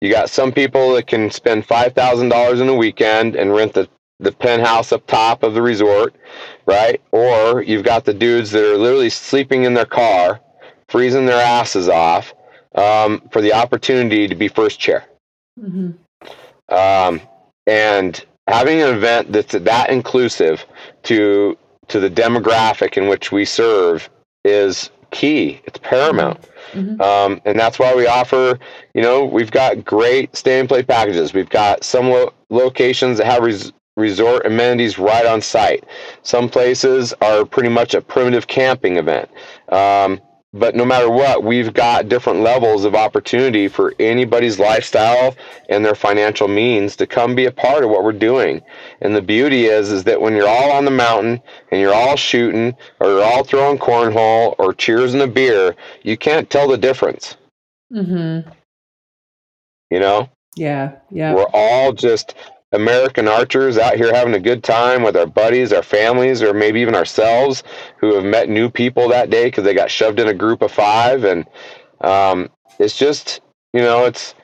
You 0.01 0.11
got 0.11 0.31
some 0.31 0.51
people 0.51 0.95
that 0.95 1.07
can 1.07 1.31
spend 1.31 1.67
five 1.67 1.93
thousand 1.93 2.31
dollars 2.31 2.61
in 2.61 2.71
a 2.71 2.75
weekend 2.75 3.37
and 3.37 3.53
rent 3.53 3.75
the 3.75 3.89
the 4.21 4.33
penthouse 4.33 4.93
up 4.93 5.07
top 5.07 5.43
of 5.43 5.55
the 5.55 5.63
resort, 5.63 6.15
right? 6.67 7.01
Or 7.11 7.63
you've 7.63 7.85
got 7.85 8.05
the 8.05 8.15
dudes 8.15 8.51
that 8.53 8.63
are 8.63 8.77
literally 8.77 9.11
sleeping 9.11 9.65
in 9.65 9.75
their 9.75 9.87
car, 9.87 10.41
freezing 10.89 11.27
their 11.27 11.43
asses 11.43 11.89
off 11.89 12.35
um, 12.75 13.23
for 13.31 13.41
the 13.41 13.53
opportunity 13.53 14.29
to 14.29 14.35
be 14.35 14.49
first 14.49 14.79
chair. 14.79 15.05
Mm-hmm. 15.59 15.91
Um, 16.75 17.21
and 17.67 18.25
having 18.47 18.81
an 18.83 18.95
event 18.95 19.33
that's 19.33 19.53
that 19.53 19.91
inclusive 19.91 20.65
to 21.05 21.57
to 21.89 21.99
the 21.99 22.11
demographic 22.11 22.97
in 22.97 23.09
which 23.09 23.33
we 23.33 23.45
serve 23.45 24.09
is 24.45 24.91
key. 25.11 25.61
It's 25.65 25.79
paramount. 25.79 26.49
Mm-hmm. 26.73 27.01
Um, 27.01 27.41
and 27.45 27.59
that's 27.59 27.79
why 27.81 27.95
we 27.95 28.07
offer, 28.07 28.59
you 28.95 29.03
know, 29.03 29.25
we've 29.25 29.51
got 29.51 29.85
great 29.85 30.35
stay 30.37 30.61
and 30.61 30.69
play 30.69 30.85
packages. 30.85 31.35
We've 31.35 31.49
got 31.49 31.83
some 31.83 32.11
lo- 32.11 32.33
locations 32.49 33.19
that 33.19 33.27
have 33.27 33.43
res- 33.43 33.73
resort 34.01 34.47
amenities 34.47 34.99
right 34.99 35.27
on 35.27 35.41
site. 35.41 35.85
Some 36.23 36.49
places 36.49 37.15
are 37.21 37.45
pretty 37.45 37.69
much 37.69 37.95
a 37.95 38.01
primitive 38.01 38.47
camping 38.47 38.97
event. 38.97 39.29
Um, 39.69 40.21
but 40.53 40.75
no 40.75 40.85
matter 40.85 41.09
what, 41.09 41.45
we've 41.45 41.73
got 41.73 42.09
different 42.09 42.41
levels 42.41 42.85
of 42.85 42.97
opportunity 42.97 43.69
for 43.69 43.95
anybody's 44.01 44.59
lifestyle 44.59 45.37
and 45.69 45.85
their 45.85 45.95
financial 45.95 46.49
means 46.49 46.97
to 46.97 47.07
come 47.07 47.37
be 47.37 47.47
a 47.47 47.53
part 47.53 47.85
of 47.85 47.91
what 47.91 48.03
we're 48.03 48.13
doing. 48.13 48.61
And 49.01 49.15
the 49.15 49.23
beauty 49.23 49.67
is, 49.67 49.93
is 49.93 50.03
that 50.05 50.21
when 50.21 50.35
you're 50.35 50.49
all 50.49 50.73
on 50.73 50.85
the 50.85 50.91
mountain 50.91 51.41
and 51.71 51.81
you're 51.81 51.95
all 51.95 52.17
shooting 52.17 52.75
or 52.99 53.11
you're 53.11 53.23
all 53.23 53.45
throwing 53.45 53.79
cornhole 53.79 54.57
or 54.59 54.75
cheers 54.75 55.15
and 55.15 55.23
a 55.23 55.29
beer, 55.29 55.77
you 56.03 56.17
can't 56.17 56.51
tell 56.51 56.67
the 56.67 56.79
difference. 56.79 57.37
Mm-hmm. 57.93 58.51
You 59.91 60.01
know? 60.01 60.31
Yeah, 60.57 60.97
yeah. 61.11 61.33
We're 61.33 61.51
all 61.53 61.93
just 61.93 62.35
American 62.73 63.27
archers 63.27 63.79
out 63.79 63.97
here 63.97 64.15
having 64.15 64.35
a 64.35 64.41
good 64.41 64.63
time 64.63 65.03
with 65.03 65.17
our 65.17 65.27
buddies, 65.27 65.73
our 65.73 65.83
families, 65.83 66.43
or 66.43 66.55
maybe 66.55 66.81
even 66.81 66.95
ourselves 66.95 67.63
who 67.99 68.15
have 68.15 68.25
met 68.25 68.49
new 68.49 68.71
people 68.71 69.09
that 69.09 69.31
day 69.31 69.47
because 69.47 69.65
they 69.65 69.75
got 69.75 69.91
shoved 69.91 70.21
in 70.21 70.29
a 70.29 70.35
group 70.35 70.63
of 70.63 70.71
five. 70.71 71.25
And 71.25 71.47
um, 72.01 72.49
it's 72.79 72.97
just, 72.97 73.41
you 73.73 73.81
know, 73.81 74.05
it's 74.07 74.35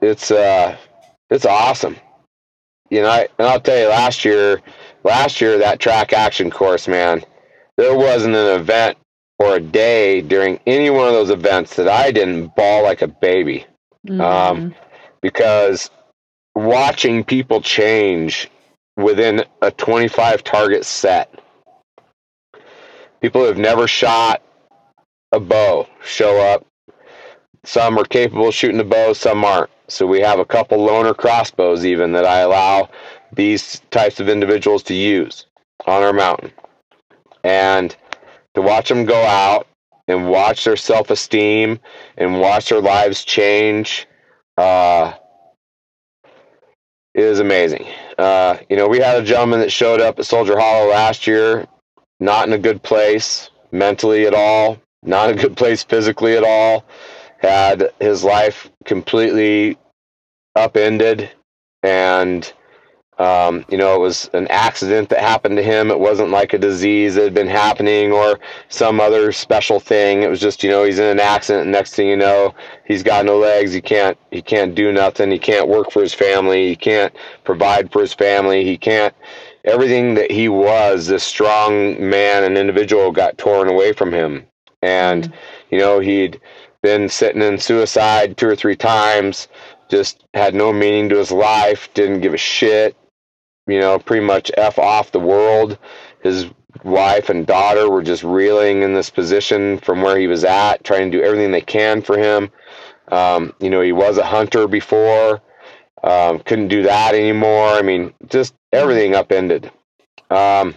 it's 0.00 0.30
uh, 0.30 0.76
it's 1.30 1.46
awesome. 1.46 1.96
You 2.90 3.02
know, 3.02 3.08
I, 3.08 3.28
and 3.38 3.48
I'll 3.48 3.60
tell 3.60 3.78
you, 3.78 3.88
last 3.88 4.24
year, 4.24 4.60
last 5.02 5.40
year 5.40 5.56
that 5.58 5.80
track 5.80 6.12
action 6.12 6.50
course, 6.50 6.86
man, 6.86 7.22
there 7.78 7.96
wasn't 7.96 8.34
an 8.34 8.60
event 8.60 8.98
or 9.38 9.56
a 9.56 9.60
day 9.60 10.20
during 10.20 10.60
any 10.66 10.90
one 10.90 11.06
of 11.06 11.14
those 11.14 11.30
events 11.30 11.74
that 11.76 11.88
I 11.88 12.12
didn't 12.12 12.54
ball 12.54 12.82
like 12.82 13.00
a 13.00 13.08
baby. 13.08 13.66
Mm-hmm. 14.06 14.20
Um, 14.20 14.74
because 15.22 15.90
watching 16.54 17.24
people 17.24 17.60
change 17.60 18.50
within 18.96 19.44
a 19.62 19.70
25 19.70 20.44
target 20.44 20.84
set. 20.84 21.32
People 23.20 23.42
who 23.42 23.46
have 23.46 23.58
never 23.58 23.86
shot 23.86 24.42
a 25.32 25.40
bow 25.40 25.88
show 26.04 26.40
up. 26.40 26.66
Some 27.64 27.98
are 27.98 28.04
capable 28.04 28.48
of 28.48 28.54
shooting 28.54 28.80
a 28.80 28.84
bow, 28.84 29.12
some 29.12 29.44
aren't. 29.44 29.70
So 29.88 30.06
we 30.06 30.20
have 30.20 30.38
a 30.38 30.44
couple 30.44 30.78
loner 30.78 31.14
crossbows 31.14 31.84
even 31.84 32.12
that 32.12 32.24
I 32.26 32.40
allow 32.40 32.88
these 33.32 33.80
types 33.90 34.20
of 34.20 34.28
individuals 34.28 34.82
to 34.84 34.94
use 34.94 35.46
on 35.86 36.02
our 36.02 36.12
mountain. 36.12 36.52
And 37.44 37.94
to 38.54 38.62
watch 38.62 38.88
them 38.88 39.04
go 39.04 39.20
out 39.22 39.66
and 40.08 40.28
watch 40.28 40.64
their 40.64 40.76
self-esteem 40.76 41.78
and 42.16 42.40
watch 42.40 42.68
their 42.68 42.80
lives 42.80 43.24
change 43.24 44.06
uh, 44.58 45.12
is 47.14 47.40
amazing. 47.40 47.86
Uh, 48.18 48.56
you 48.68 48.76
know, 48.76 48.88
we 48.88 48.98
had 48.98 49.22
a 49.22 49.24
gentleman 49.24 49.60
that 49.60 49.72
showed 49.72 50.00
up 50.00 50.18
at 50.18 50.26
Soldier 50.26 50.58
Hollow 50.58 50.90
last 50.90 51.26
year, 51.26 51.66
not 52.20 52.46
in 52.46 52.54
a 52.54 52.58
good 52.58 52.82
place 52.82 53.50
mentally 53.70 54.26
at 54.26 54.34
all, 54.34 54.78
not 55.02 55.30
in 55.30 55.38
a 55.38 55.42
good 55.42 55.56
place 55.56 55.82
physically 55.82 56.36
at 56.36 56.44
all, 56.44 56.84
had 57.38 57.90
his 58.00 58.22
life 58.24 58.70
completely 58.84 59.76
upended 60.54 61.30
and 61.82 62.52
um, 63.22 63.64
you 63.68 63.78
know, 63.78 63.94
it 63.94 64.00
was 64.00 64.28
an 64.32 64.48
accident 64.48 65.08
that 65.10 65.20
happened 65.20 65.56
to 65.56 65.62
him. 65.62 65.92
It 65.92 66.00
wasn't 66.00 66.30
like 66.30 66.54
a 66.54 66.58
disease 66.58 67.14
that 67.14 67.22
had 67.22 67.34
been 67.34 67.46
happening 67.46 68.10
or 68.10 68.40
some 68.68 69.00
other 69.00 69.30
special 69.30 69.78
thing. 69.78 70.24
It 70.24 70.28
was 70.28 70.40
just, 70.40 70.64
you 70.64 70.70
know, 70.70 70.82
he's 70.82 70.98
in 70.98 71.06
an 71.06 71.20
accident. 71.20 71.70
Next 71.70 71.94
thing 71.94 72.08
you 72.08 72.16
know, 72.16 72.52
he's 72.84 73.04
got 73.04 73.24
no 73.24 73.38
legs. 73.38 73.72
He 73.72 73.80
can't, 73.80 74.18
he 74.32 74.42
can't 74.42 74.74
do 74.74 74.90
nothing. 74.90 75.30
He 75.30 75.38
can't 75.38 75.68
work 75.68 75.92
for 75.92 76.02
his 76.02 76.12
family. 76.12 76.66
He 76.66 76.74
can't 76.74 77.14
provide 77.44 77.92
for 77.92 78.00
his 78.00 78.12
family. 78.12 78.64
He 78.64 78.76
can't, 78.76 79.14
everything 79.64 80.14
that 80.14 80.32
he 80.32 80.48
was, 80.48 81.06
this 81.06 81.22
strong 81.22 82.10
man 82.10 82.42
and 82.42 82.58
individual 82.58 83.12
got 83.12 83.38
torn 83.38 83.68
away 83.68 83.92
from 83.92 84.12
him. 84.12 84.44
And, 84.82 85.24
mm-hmm. 85.26 85.34
you 85.70 85.78
know, 85.78 86.00
he'd 86.00 86.40
been 86.82 87.08
sitting 87.08 87.42
in 87.42 87.58
suicide 87.58 88.36
two 88.36 88.48
or 88.48 88.56
three 88.56 88.74
times, 88.74 89.46
just 89.88 90.24
had 90.34 90.56
no 90.56 90.72
meaning 90.72 91.08
to 91.10 91.18
his 91.18 91.30
life, 91.30 91.88
didn't 91.94 92.22
give 92.22 92.34
a 92.34 92.38
shit 92.38 92.96
you 93.66 93.80
know, 93.80 93.98
pretty 93.98 94.24
much 94.24 94.50
F 94.56 94.78
off 94.78 95.12
the 95.12 95.20
world. 95.20 95.78
His 96.22 96.46
wife 96.84 97.28
and 97.28 97.46
daughter 97.46 97.90
were 97.90 98.02
just 98.02 98.24
reeling 98.24 98.82
in 98.82 98.94
this 98.94 99.10
position 99.10 99.78
from 99.78 100.02
where 100.02 100.18
he 100.18 100.26
was 100.26 100.44
at, 100.44 100.84
trying 100.84 101.10
to 101.10 101.18
do 101.18 101.24
everything 101.24 101.50
they 101.50 101.60
can 101.60 102.02
for 102.02 102.18
him. 102.18 102.50
Um, 103.08 103.52
you 103.60 103.70
know, 103.70 103.80
he 103.80 103.92
was 103.92 104.18
a 104.18 104.24
hunter 104.24 104.66
before, 104.66 105.42
um, 106.02 106.40
couldn't 106.40 106.68
do 106.68 106.82
that 106.84 107.14
anymore. 107.14 107.68
I 107.68 107.82
mean, 107.82 108.12
just 108.28 108.54
everything 108.72 109.14
upended. 109.14 109.70
Um, 110.30 110.74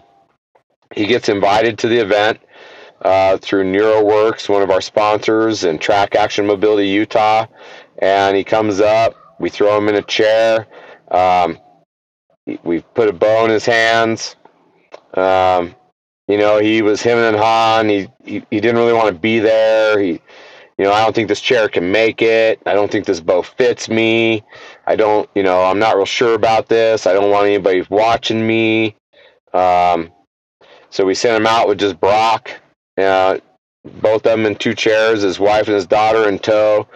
he 0.93 1.05
gets 1.05 1.29
invited 1.29 1.77
to 1.79 1.87
the 1.87 1.97
event 1.97 2.39
uh, 3.01 3.37
through 3.37 3.71
NeuroWorks, 3.71 4.49
one 4.49 4.61
of 4.61 4.69
our 4.69 4.81
sponsors, 4.81 5.63
and 5.63 5.79
Track 5.79 6.15
Action 6.15 6.45
Mobility 6.45 6.87
Utah. 6.87 7.45
And 7.99 8.35
he 8.35 8.43
comes 8.43 8.81
up, 8.81 9.15
we 9.39 9.49
throw 9.49 9.77
him 9.77 9.89
in 9.89 9.95
a 9.95 10.01
chair. 10.01 10.67
Um, 11.09 11.57
we 12.63 12.81
put 12.81 13.09
a 13.09 13.13
bow 13.13 13.45
in 13.45 13.51
his 13.51 13.65
hands. 13.65 14.35
Um, 15.13 15.75
you 16.27 16.37
know, 16.37 16.59
he 16.59 16.81
was 16.81 17.01
him 17.01 17.17
and 17.17 17.35
Han. 17.35 17.89
He, 17.89 18.07
he 18.23 18.43
he 18.49 18.59
didn't 18.59 18.77
really 18.77 18.93
want 18.93 19.13
to 19.13 19.19
be 19.19 19.39
there. 19.39 19.99
He, 19.99 20.21
you 20.77 20.83
know, 20.83 20.91
I 20.91 21.03
don't 21.03 21.15
think 21.15 21.29
this 21.29 21.41
chair 21.41 21.69
can 21.69 21.91
make 21.91 22.21
it. 22.21 22.61
I 22.65 22.73
don't 22.73 22.91
think 22.91 23.05
this 23.05 23.21
bow 23.21 23.41
fits 23.41 23.87
me. 23.87 24.43
I 24.85 24.95
don't, 24.95 25.29
you 25.33 25.43
know, 25.43 25.63
I'm 25.63 25.79
not 25.79 25.95
real 25.95 26.05
sure 26.05 26.33
about 26.33 26.67
this. 26.67 27.07
I 27.07 27.13
don't 27.13 27.31
want 27.31 27.47
anybody 27.47 27.85
watching 27.89 28.45
me. 28.45 28.95
Um, 29.53 30.11
so 30.89 31.05
we 31.05 31.15
sent 31.15 31.37
him 31.37 31.47
out 31.47 31.67
with 31.67 31.79
just 31.79 31.99
Brock, 31.99 32.51
uh, 32.97 33.37
both 33.85 34.25
of 34.25 34.37
them 34.37 34.45
in 34.45 34.55
two 34.55 34.73
chairs, 34.73 35.21
his 35.21 35.39
wife 35.39 35.67
and 35.67 35.75
his 35.75 35.87
daughter 35.87 36.27
in 36.27 36.39
tow. 36.39 36.87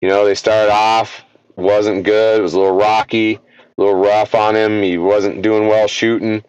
You 0.00 0.08
know, 0.08 0.24
they 0.24 0.34
started 0.34 0.72
off 0.72 1.24
wasn't 1.56 2.04
good. 2.04 2.38
It 2.38 2.42
was 2.42 2.54
a 2.54 2.58
little 2.58 2.76
rocky 2.76 3.40
little 3.78 3.94
rough 3.94 4.34
on 4.34 4.54
him. 4.54 4.82
He 4.82 4.98
wasn't 4.98 5.42
doing 5.42 5.68
well 5.68 5.88
shooting. 5.88 6.44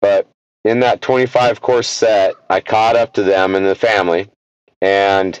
But 0.00 0.26
in 0.64 0.80
that 0.80 1.02
25 1.02 1.60
course 1.60 1.88
set, 1.88 2.34
I 2.48 2.60
caught 2.60 2.96
up 2.96 3.12
to 3.14 3.22
them 3.22 3.54
and 3.54 3.66
the 3.66 3.74
family, 3.74 4.30
and 4.80 5.38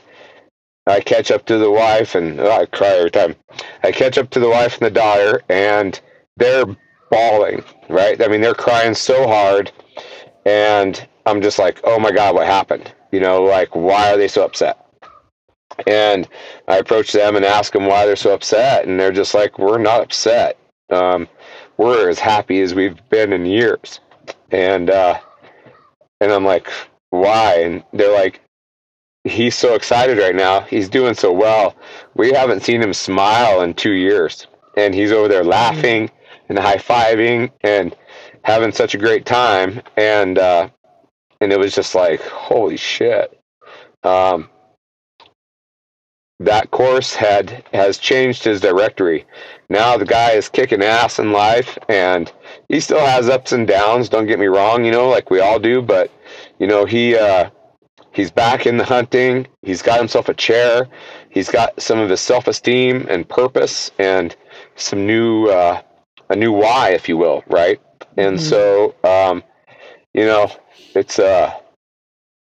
I 0.86 1.00
catch 1.00 1.30
up 1.30 1.46
to 1.46 1.58
the 1.58 1.70
wife, 1.70 2.14
and 2.14 2.40
oh, 2.40 2.50
I 2.50 2.66
cry 2.66 2.88
every 2.88 3.10
time. 3.10 3.36
I 3.82 3.92
catch 3.92 4.18
up 4.18 4.30
to 4.30 4.40
the 4.40 4.48
wife 4.48 4.78
and 4.78 4.86
the 4.86 4.90
daughter, 4.90 5.42
and 5.48 5.98
they're 6.36 6.64
bawling, 7.10 7.62
right? 7.88 8.20
I 8.22 8.28
mean, 8.28 8.40
they're 8.40 8.54
crying 8.54 8.94
so 8.94 9.26
hard, 9.26 9.72
and 10.46 11.06
I'm 11.26 11.42
just 11.42 11.58
like, 11.58 11.80
oh 11.84 11.98
my 11.98 12.10
god, 12.10 12.34
what 12.34 12.46
happened? 12.46 12.92
You 13.12 13.20
know, 13.20 13.42
like 13.42 13.74
why 13.74 14.12
are 14.12 14.16
they 14.16 14.28
so 14.28 14.44
upset? 14.44 14.86
And 15.86 16.28
I 16.68 16.78
approach 16.78 17.12
them 17.12 17.36
and 17.36 17.44
ask 17.44 17.72
them 17.72 17.86
why 17.86 18.06
they're 18.06 18.16
so 18.16 18.34
upset, 18.34 18.86
and 18.86 18.98
they're 18.98 19.12
just 19.12 19.34
like, 19.34 19.58
we're 19.58 19.78
not 19.78 20.00
upset. 20.02 20.58
Um, 20.90 21.28
we're 21.76 22.08
as 22.08 22.18
happy 22.18 22.60
as 22.60 22.74
we've 22.74 22.96
been 23.08 23.32
in 23.32 23.46
years. 23.46 24.00
And 24.50 24.90
uh, 24.90 25.18
and 26.20 26.32
I'm 26.32 26.44
like, 26.44 26.68
why? 27.10 27.60
And 27.60 27.84
they're 27.92 28.12
like, 28.12 28.40
he's 29.24 29.56
so 29.56 29.74
excited 29.74 30.18
right 30.18 30.34
now. 30.34 30.60
He's 30.60 30.88
doing 30.88 31.14
so 31.14 31.32
well. 31.32 31.76
We 32.14 32.32
haven't 32.32 32.62
seen 32.62 32.82
him 32.82 32.92
smile 32.92 33.62
in 33.62 33.74
two 33.74 33.92
years, 33.92 34.46
and 34.76 34.94
he's 34.94 35.12
over 35.12 35.28
there 35.28 35.44
laughing 35.44 36.10
and 36.48 36.58
high 36.58 36.76
fiving 36.76 37.50
and 37.62 37.96
having 38.42 38.72
such 38.72 38.94
a 38.94 38.98
great 38.98 39.24
time. 39.24 39.80
And 39.96 40.38
uh, 40.38 40.68
and 41.40 41.52
it 41.52 41.58
was 41.58 41.74
just 41.74 41.94
like, 41.94 42.20
holy 42.22 42.76
shit. 42.76 43.40
Um, 44.02 44.48
that 46.40 46.70
course 46.70 47.14
had 47.14 47.64
has 47.72 47.98
changed 47.98 48.42
his 48.44 48.60
directory. 48.60 49.26
Now 49.68 49.96
the 49.96 50.06
guy 50.06 50.32
is 50.32 50.48
kicking 50.48 50.82
ass 50.82 51.18
in 51.18 51.32
life, 51.32 51.78
and 51.88 52.32
he 52.68 52.80
still 52.80 53.04
has 53.04 53.28
ups 53.28 53.52
and 53.52 53.68
downs. 53.68 54.08
Don't 54.08 54.26
get 54.26 54.38
me 54.38 54.46
wrong, 54.46 54.84
you 54.84 54.90
know, 54.90 55.08
like 55.08 55.30
we 55.30 55.40
all 55.40 55.58
do. 55.58 55.82
But 55.82 56.10
you 56.58 56.66
know, 56.66 56.86
he 56.86 57.14
uh, 57.14 57.50
he's 58.12 58.30
back 58.30 58.66
in 58.66 58.78
the 58.78 58.84
hunting. 58.84 59.46
He's 59.62 59.82
got 59.82 59.98
himself 59.98 60.30
a 60.30 60.34
chair. 60.34 60.88
He's 61.28 61.50
got 61.50 61.80
some 61.80 61.98
of 61.98 62.08
his 62.08 62.22
self 62.22 62.48
esteem 62.48 63.06
and 63.10 63.28
purpose, 63.28 63.90
and 63.98 64.34
some 64.76 65.06
new 65.06 65.46
uh, 65.48 65.82
a 66.30 66.36
new 66.36 66.52
why, 66.52 66.90
if 66.90 67.06
you 67.06 67.18
will, 67.18 67.44
right? 67.48 67.80
And 68.16 68.38
mm-hmm. 68.38 68.48
so, 68.48 68.94
um, 69.04 69.44
you 70.14 70.24
know, 70.24 70.50
it's 70.94 71.18
uh, 71.18 71.52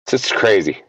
it's 0.04 0.24
just 0.24 0.36
crazy 0.36 0.84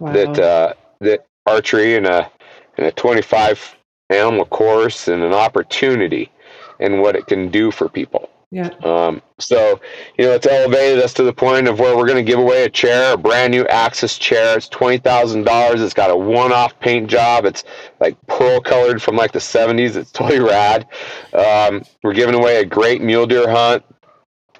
wow. 0.00 0.12
that 0.12 0.38
uh, 0.38 0.74
that 1.00 1.26
archery 1.46 1.94
and 1.94 2.06
a 2.06 2.30
and 2.76 2.86
a 2.86 2.92
25 2.92 3.76
animal 4.10 4.44
course 4.46 5.08
and 5.08 5.22
an 5.22 5.32
opportunity 5.32 6.30
and 6.78 7.00
what 7.00 7.16
it 7.16 7.26
can 7.26 7.48
do 7.48 7.70
for 7.70 7.88
people. 7.88 8.28
Yeah. 8.52 8.70
Um, 8.84 9.22
so, 9.38 9.80
you 10.16 10.24
know, 10.24 10.32
it's 10.32 10.46
elevated 10.46 11.02
us 11.02 11.12
to 11.14 11.24
the 11.24 11.32
point 11.32 11.66
of 11.66 11.80
where 11.80 11.96
we're 11.96 12.06
going 12.06 12.24
to 12.24 12.30
give 12.30 12.38
away 12.38 12.62
a 12.62 12.70
chair, 12.70 13.14
a 13.14 13.16
brand 13.16 13.50
new 13.50 13.66
Axis 13.66 14.16
chair. 14.18 14.56
It's 14.56 14.68
twenty 14.68 14.98
thousand 14.98 15.44
dollars. 15.44 15.82
It's 15.82 15.92
got 15.92 16.10
a 16.10 16.16
one-off 16.16 16.78
paint 16.78 17.10
job. 17.10 17.44
It's 17.44 17.64
like 17.98 18.16
pearl 18.28 18.60
colored 18.60 19.02
from 19.02 19.16
like 19.16 19.32
the 19.32 19.40
'70s. 19.40 19.96
It's 19.96 20.12
totally 20.12 20.38
rad. 20.38 20.86
Um, 21.34 21.82
we're 22.04 22.14
giving 22.14 22.36
away 22.36 22.60
a 22.60 22.64
great 22.64 23.02
mule 23.02 23.26
deer 23.26 23.50
hunt 23.50 23.82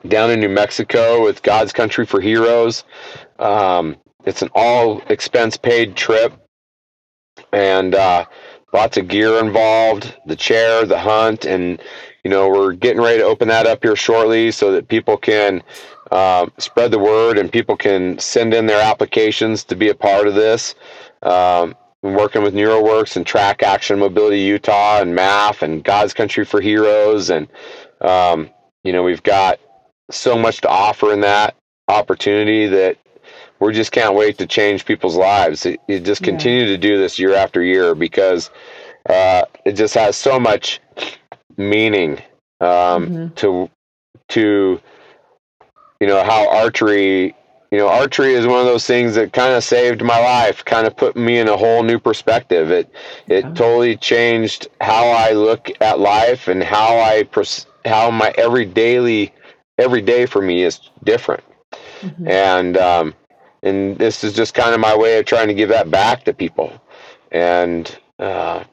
down 0.08 0.30
in 0.30 0.40
New 0.40 0.48
Mexico 0.48 1.22
with 1.22 1.42
God's 1.42 1.72
Country 1.72 2.06
for 2.06 2.20
Heroes. 2.20 2.84
Um, 3.38 3.96
it's 4.24 4.42
an 4.42 4.50
all 4.54 5.00
expense 5.08 5.56
paid 5.56 5.94
trip, 5.96 6.32
and 7.52 7.94
uh, 7.94 8.24
lots 8.72 8.96
of 8.96 9.08
gear 9.08 9.38
involved 9.38 10.14
the 10.26 10.36
chair 10.36 10.84
the 10.84 10.98
hunt 10.98 11.44
and 11.44 11.80
you 12.24 12.30
know 12.30 12.48
we're 12.48 12.72
getting 12.72 13.00
ready 13.00 13.18
to 13.18 13.24
open 13.24 13.48
that 13.48 13.66
up 13.66 13.82
here 13.82 13.96
shortly 13.96 14.50
so 14.50 14.72
that 14.72 14.88
people 14.88 15.16
can 15.16 15.62
um, 16.12 16.52
spread 16.58 16.90
the 16.90 16.98
word 16.98 17.38
and 17.38 17.50
people 17.50 17.76
can 17.76 18.18
send 18.18 18.54
in 18.54 18.66
their 18.66 18.80
applications 18.80 19.64
to 19.64 19.76
be 19.76 19.88
a 19.88 19.94
part 19.94 20.28
of 20.28 20.34
this. 20.34 20.74
Um, 21.22 21.74
working 22.02 22.42
with 22.42 22.54
Neuroworx 22.54 23.16
and 23.16 23.26
track 23.26 23.62
action 23.62 23.98
mobility 23.98 24.38
utah 24.38 25.00
and 25.00 25.16
MAF 25.16 25.62
and 25.62 25.82
god's 25.82 26.14
country 26.14 26.44
for 26.44 26.60
heroes. 26.60 27.30
And 27.30 27.48
um, 28.00 28.50
you 28.84 28.92
know 28.92 29.02
we've 29.02 29.22
got 29.22 29.58
so 30.10 30.38
much 30.38 30.60
to 30.60 30.68
offer 30.68 31.12
in 31.12 31.20
that 31.22 31.56
opportunity 31.88 32.66
that 32.66 32.98
we 33.60 33.72
just 33.72 33.92
can't 33.92 34.14
wait 34.14 34.38
to 34.38 34.46
change 34.46 34.84
people's 34.84 35.16
lives. 35.16 35.66
It, 35.66 35.80
it 35.88 36.04
just 36.04 36.20
yeah. 36.22 36.26
continue 36.26 36.66
to 36.66 36.78
do 36.78 36.98
this 36.98 37.18
year 37.18 37.34
after 37.34 37.62
year 37.62 37.94
because 37.94 38.50
uh, 39.08 39.42
it 39.64 39.72
just 39.72 39.94
has 39.94 40.16
so 40.16 40.38
much 40.38 40.80
meaning 41.56 42.18
um, 42.60 43.06
mm-hmm. 43.06 43.34
to 43.34 43.70
to 44.28 44.80
you 46.00 46.06
know 46.06 46.22
how 46.22 46.48
archery 46.50 47.34
you 47.70 47.78
know 47.78 47.88
archery 47.88 48.32
is 48.32 48.46
one 48.46 48.58
of 48.58 48.66
those 48.66 48.86
things 48.86 49.14
that 49.14 49.32
kind 49.32 49.54
of 49.54 49.62
saved 49.62 50.02
my 50.02 50.18
life 50.18 50.64
kind 50.64 50.86
of 50.86 50.96
put 50.96 51.16
me 51.16 51.38
in 51.38 51.48
a 51.48 51.56
whole 51.56 51.82
new 51.82 51.98
perspective 51.98 52.70
it 52.70 52.90
it 53.28 53.44
yeah. 53.44 53.54
totally 53.54 53.96
changed 53.96 54.68
how 54.80 55.06
i 55.08 55.32
look 55.32 55.70
at 55.80 56.00
life 56.00 56.48
and 56.48 56.62
how 56.62 56.98
i 56.98 57.22
pers- 57.24 57.66
how 57.84 58.10
my 58.10 58.32
every 58.36 58.64
daily 58.64 59.32
every 59.78 60.02
day 60.02 60.26
for 60.26 60.42
me 60.42 60.62
is 60.62 60.80
different 61.04 61.44
mm-hmm. 62.00 62.28
and 62.28 62.76
um, 62.76 63.14
and 63.62 63.98
this 63.98 64.24
is 64.24 64.32
just 64.32 64.54
kind 64.54 64.74
of 64.74 64.80
my 64.80 64.96
way 64.96 65.18
of 65.18 65.24
trying 65.26 65.48
to 65.48 65.54
give 65.54 65.68
that 65.70 65.90
back 65.90 66.24
to 66.24 66.32
people. 66.32 66.72
And 67.32 67.98
uh, 68.18 68.64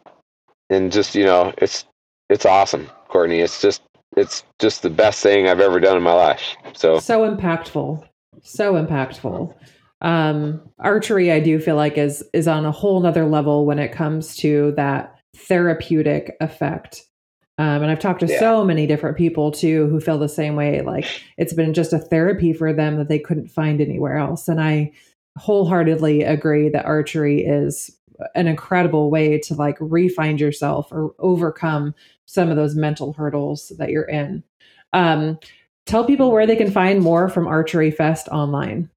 and 0.69 0.91
just 0.91 1.15
you 1.15 1.25
know 1.25 1.53
it's 1.57 1.85
it's 2.29 2.45
awesome 2.45 2.89
courtney. 3.07 3.39
It's 3.39 3.61
just 3.61 3.81
it's 4.15 4.43
just 4.59 4.83
the 4.83 4.89
best 4.89 5.21
thing 5.23 5.47
i've 5.47 5.59
ever 5.59 5.79
done 5.79 5.97
in 5.97 6.03
my 6.03 6.13
life. 6.13 6.41
So 6.73 6.99
so 6.99 7.29
impactful. 7.29 8.07
So 8.41 8.73
impactful. 8.73 9.53
Um 10.01 10.61
archery 10.79 11.31
i 11.31 11.39
do 11.39 11.59
feel 11.59 11.75
like 11.75 11.97
is 11.97 12.23
is 12.33 12.47
on 12.47 12.65
a 12.65 12.71
whole 12.71 12.99
nother 12.99 13.25
level 13.25 13.65
when 13.65 13.79
it 13.79 13.91
comes 13.91 14.35
to 14.37 14.73
that 14.75 15.15
therapeutic 15.35 16.35
effect 16.41 17.03
um, 17.59 17.83
and 17.83 17.91
I've 17.91 17.99
talked 17.99 18.21
to 18.21 18.27
yeah. 18.27 18.39
so 18.39 18.65
many 18.65 18.87
different 18.87 19.15
people 19.15 19.51
too 19.51 19.87
who 19.87 19.99
feel 19.99 20.17
the 20.17 20.27
same 20.27 20.55
way. 20.55 20.81
Like 20.81 21.05
it's 21.37 21.53
been 21.53 21.73
just 21.73 21.93
a 21.93 21.99
therapy 21.99 22.51
for 22.51 22.73
them 22.73 22.97
that 22.97 23.09
they 23.09 23.19
couldn't 23.19 23.49
find 23.49 23.79
anywhere 23.79 24.17
else. 24.17 24.47
And 24.47 24.59
I 24.59 24.91
wholeheartedly 25.37 26.23
agree 26.23 26.69
that 26.69 26.85
archery 26.85 27.45
is 27.45 27.95
an 28.33 28.47
incredible 28.47 29.11
way 29.11 29.37
to 29.37 29.53
like 29.53 29.77
refine 29.79 30.37
yourself 30.37 30.91
or 30.91 31.13
overcome 31.19 31.93
some 32.25 32.49
of 32.49 32.55
those 32.55 32.75
mental 32.75 33.13
hurdles 33.13 33.71
that 33.77 33.89
you're 33.89 34.03
in. 34.03 34.43
Um, 34.93 35.37
tell 35.85 36.05
people 36.05 36.31
where 36.31 36.47
they 36.47 36.55
can 36.55 36.71
find 36.71 37.01
more 37.01 37.29
from 37.29 37.47
Archery 37.47 37.91
Fest 37.91 38.27
online. 38.29 38.89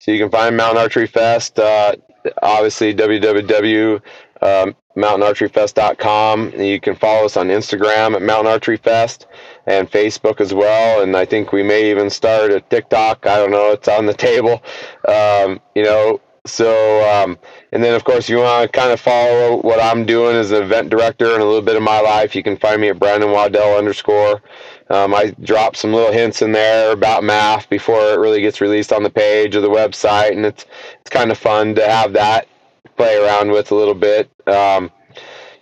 So 0.00 0.12
you 0.12 0.18
can 0.18 0.30
find 0.30 0.56
Mountain 0.56 0.82
Archery 0.82 1.06
Fest, 1.08 1.58
uh, 1.58 1.96
obviously 2.42 2.94
www 2.94 4.00
um, 4.42 4.74
mountainarcheryfest.com. 4.96 6.60
You 6.60 6.80
can 6.80 6.96
follow 6.96 7.26
us 7.26 7.36
on 7.36 7.48
Instagram 7.48 8.14
at 8.14 8.22
Mountain 8.22 8.52
Archery 8.52 8.76
Fest 8.76 9.26
and 9.66 9.90
Facebook 9.90 10.40
as 10.40 10.52
well. 10.52 11.02
And 11.02 11.16
I 11.16 11.24
think 11.24 11.52
we 11.52 11.62
may 11.62 11.90
even 11.90 12.10
start 12.10 12.50
a 12.50 12.60
TikTok. 12.60 13.26
I 13.26 13.36
don't 13.36 13.50
know. 13.50 13.72
It's 13.72 13.88
on 13.88 14.06
the 14.06 14.14
table. 14.14 14.62
Um, 15.06 15.60
you 15.74 15.84
know, 15.84 16.20
so, 16.48 17.04
um, 17.08 17.38
and 17.72 17.84
then 17.84 17.94
of 17.94 18.04
course, 18.04 18.28
you 18.28 18.38
want 18.38 18.72
to 18.72 18.78
kind 18.78 18.90
of 18.90 19.00
follow 19.00 19.60
what 19.60 19.82
I'm 19.82 20.06
doing 20.06 20.34
as 20.34 20.50
an 20.50 20.62
event 20.62 20.88
director 20.88 21.34
and 21.34 21.42
a 21.42 21.44
little 21.44 21.62
bit 21.62 21.76
of 21.76 21.82
my 21.82 22.00
life, 22.00 22.34
you 22.34 22.42
can 22.42 22.56
find 22.56 22.80
me 22.80 22.88
at 22.88 22.98
Brandon 22.98 23.30
Waddell 23.30 23.76
underscore. 23.76 24.42
Um, 24.90 25.14
I 25.14 25.34
drop 25.42 25.76
some 25.76 25.92
little 25.92 26.12
hints 26.12 26.40
in 26.40 26.52
there 26.52 26.92
about 26.92 27.22
MAF 27.22 27.68
before 27.68 28.00
it 28.00 28.18
really 28.18 28.40
gets 28.40 28.60
released 28.62 28.92
on 28.92 29.02
the 29.02 29.10
page 29.10 29.54
or 29.54 29.60
the 29.60 29.68
website, 29.68 30.32
and 30.32 30.46
it's 30.46 30.64
it's 31.00 31.10
kind 31.10 31.30
of 31.30 31.36
fun 31.36 31.74
to 31.74 31.86
have 31.86 32.14
that 32.14 32.48
play 32.96 33.16
around 33.16 33.50
with 33.50 33.70
a 33.70 33.74
little 33.74 33.94
bit. 33.94 34.30
Um, 34.46 34.90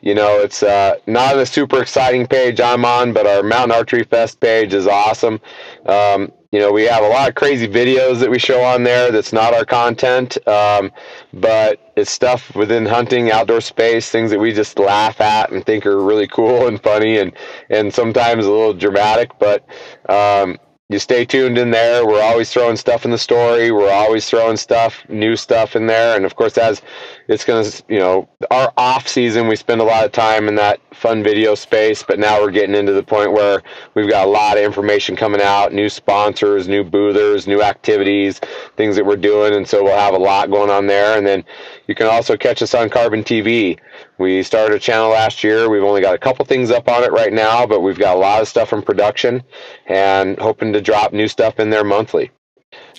you 0.00 0.14
know, 0.14 0.40
it's 0.40 0.62
uh, 0.62 0.96
not 1.06 1.36
a 1.36 1.46
super 1.46 1.82
exciting 1.82 2.26
page 2.26 2.60
I'm 2.60 2.84
on, 2.84 3.12
but 3.12 3.26
our 3.26 3.42
Mountain 3.42 3.72
Archery 3.72 4.04
Fest 4.04 4.38
page 4.40 4.72
is 4.72 4.86
awesome. 4.86 5.40
Um, 5.86 6.32
you 6.52 6.60
know, 6.60 6.72
we 6.72 6.84
have 6.84 7.02
a 7.02 7.08
lot 7.08 7.28
of 7.28 7.34
crazy 7.34 7.66
videos 7.66 8.20
that 8.20 8.30
we 8.30 8.38
show 8.38 8.62
on 8.62 8.84
there 8.84 9.10
that's 9.10 9.32
not 9.32 9.52
our 9.52 9.64
content, 9.64 10.38
um, 10.46 10.92
but 11.34 11.92
it's 11.96 12.10
stuff 12.10 12.54
within 12.54 12.86
hunting, 12.86 13.30
outdoor 13.30 13.60
space, 13.60 14.10
things 14.10 14.30
that 14.30 14.38
we 14.38 14.52
just 14.52 14.78
laugh 14.78 15.20
at 15.20 15.50
and 15.50 15.66
think 15.66 15.84
are 15.84 16.00
really 16.00 16.28
cool 16.28 16.68
and 16.68 16.80
funny 16.82 17.18
and, 17.18 17.32
and 17.68 17.92
sometimes 17.92 18.46
a 18.46 18.50
little 18.50 18.74
dramatic. 18.74 19.30
But 19.38 19.66
um, 20.08 20.56
you 20.88 21.00
stay 21.00 21.24
tuned 21.24 21.58
in 21.58 21.72
there. 21.72 22.06
We're 22.06 22.22
always 22.22 22.52
throwing 22.52 22.76
stuff 22.76 23.04
in 23.04 23.10
the 23.10 23.18
story. 23.18 23.72
We're 23.72 23.90
always 23.90 24.30
throwing 24.30 24.56
stuff, 24.56 25.04
new 25.08 25.34
stuff 25.34 25.74
in 25.74 25.86
there. 25.86 26.14
And 26.16 26.24
of 26.24 26.36
course, 26.36 26.56
as 26.56 26.80
it's 27.28 27.44
going 27.44 27.64
to, 27.64 27.84
you 27.88 27.98
know, 27.98 28.28
our 28.50 28.72
off 28.76 29.08
season, 29.08 29.48
we 29.48 29.56
spend 29.56 29.80
a 29.80 29.84
lot 29.84 30.04
of 30.04 30.12
time 30.12 30.48
in 30.48 30.54
that 30.56 30.80
fun 30.94 31.22
video 31.22 31.54
space. 31.54 32.02
But 32.02 32.18
now 32.18 32.40
we're 32.40 32.52
getting 32.52 32.74
into 32.74 32.92
the 32.92 33.02
point 33.02 33.32
where 33.32 33.62
we've 33.94 34.08
got 34.08 34.26
a 34.26 34.30
lot 34.30 34.56
of 34.56 34.64
information 34.64 35.16
coming 35.16 35.40
out, 35.40 35.72
new 35.72 35.88
sponsors, 35.88 36.68
new 36.68 36.84
boothers, 36.84 37.46
new 37.46 37.62
activities, 37.62 38.40
things 38.76 38.94
that 38.96 39.04
we're 39.04 39.16
doing. 39.16 39.54
And 39.54 39.66
so 39.66 39.82
we'll 39.82 39.96
have 39.96 40.14
a 40.14 40.18
lot 40.18 40.50
going 40.50 40.70
on 40.70 40.86
there. 40.86 41.18
And 41.18 41.26
then 41.26 41.44
you 41.88 41.94
can 41.94 42.06
also 42.06 42.36
catch 42.36 42.62
us 42.62 42.74
on 42.74 42.90
Carbon 42.90 43.24
TV. 43.24 43.78
We 44.18 44.42
started 44.42 44.76
a 44.76 44.80
channel 44.80 45.10
last 45.10 45.42
year. 45.42 45.68
We've 45.68 45.82
only 45.82 46.00
got 46.00 46.14
a 46.14 46.18
couple 46.18 46.44
things 46.44 46.70
up 46.70 46.88
on 46.88 47.02
it 47.02 47.12
right 47.12 47.32
now, 47.32 47.66
but 47.66 47.80
we've 47.80 47.98
got 47.98 48.16
a 48.16 48.18
lot 48.18 48.40
of 48.40 48.48
stuff 48.48 48.72
in 48.72 48.82
production 48.82 49.42
and 49.86 50.38
hoping 50.38 50.72
to 50.72 50.80
drop 50.80 51.12
new 51.12 51.28
stuff 51.28 51.58
in 51.58 51.70
there 51.70 51.84
monthly. 51.84 52.30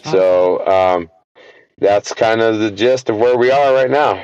So 0.04 0.66
um, 0.68 1.10
that's 1.80 2.14
kind 2.14 2.42
of 2.42 2.60
the 2.60 2.72
gist 2.72 3.10
of 3.10 3.18
where 3.18 3.38
we 3.38 3.52
are 3.52 3.74
right 3.74 3.92
now. 3.92 4.24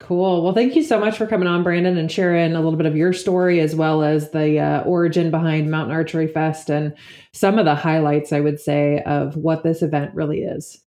Cool. 0.00 0.42
Well, 0.42 0.52
thank 0.52 0.76
you 0.76 0.82
so 0.82 1.00
much 1.00 1.16
for 1.16 1.26
coming 1.26 1.48
on, 1.48 1.62
Brandon, 1.62 1.96
and 1.96 2.12
sharing 2.12 2.54
a 2.54 2.60
little 2.60 2.76
bit 2.76 2.86
of 2.86 2.96
your 2.96 3.14
story 3.14 3.60
as 3.60 3.74
well 3.74 4.02
as 4.02 4.30
the 4.32 4.58
uh, 4.60 4.82
origin 4.82 5.30
behind 5.30 5.70
Mountain 5.70 5.94
Archery 5.94 6.26
Fest 6.26 6.68
and 6.68 6.94
some 7.32 7.58
of 7.58 7.64
the 7.64 7.74
highlights, 7.74 8.30
I 8.30 8.40
would 8.40 8.60
say, 8.60 9.00
of 9.06 9.36
what 9.36 9.62
this 9.62 9.80
event 9.80 10.14
really 10.14 10.40
is. 10.40 10.82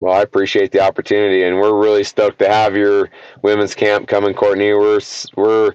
Well, 0.00 0.12
I 0.12 0.22
appreciate 0.22 0.72
the 0.72 0.80
opportunity, 0.80 1.44
and 1.44 1.56
we're 1.56 1.80
really 1.80 2.04
stoked 2.04 2.40
to 2.40 2.48
have 2.48 2.76
your 2.76 3.10
women's 3.42 3.74
camp 3.74 4.08
coming, 4.08 4.34
Courtney. 4.34 4.74
We're 4.74 5.00
we're 5.36 5.72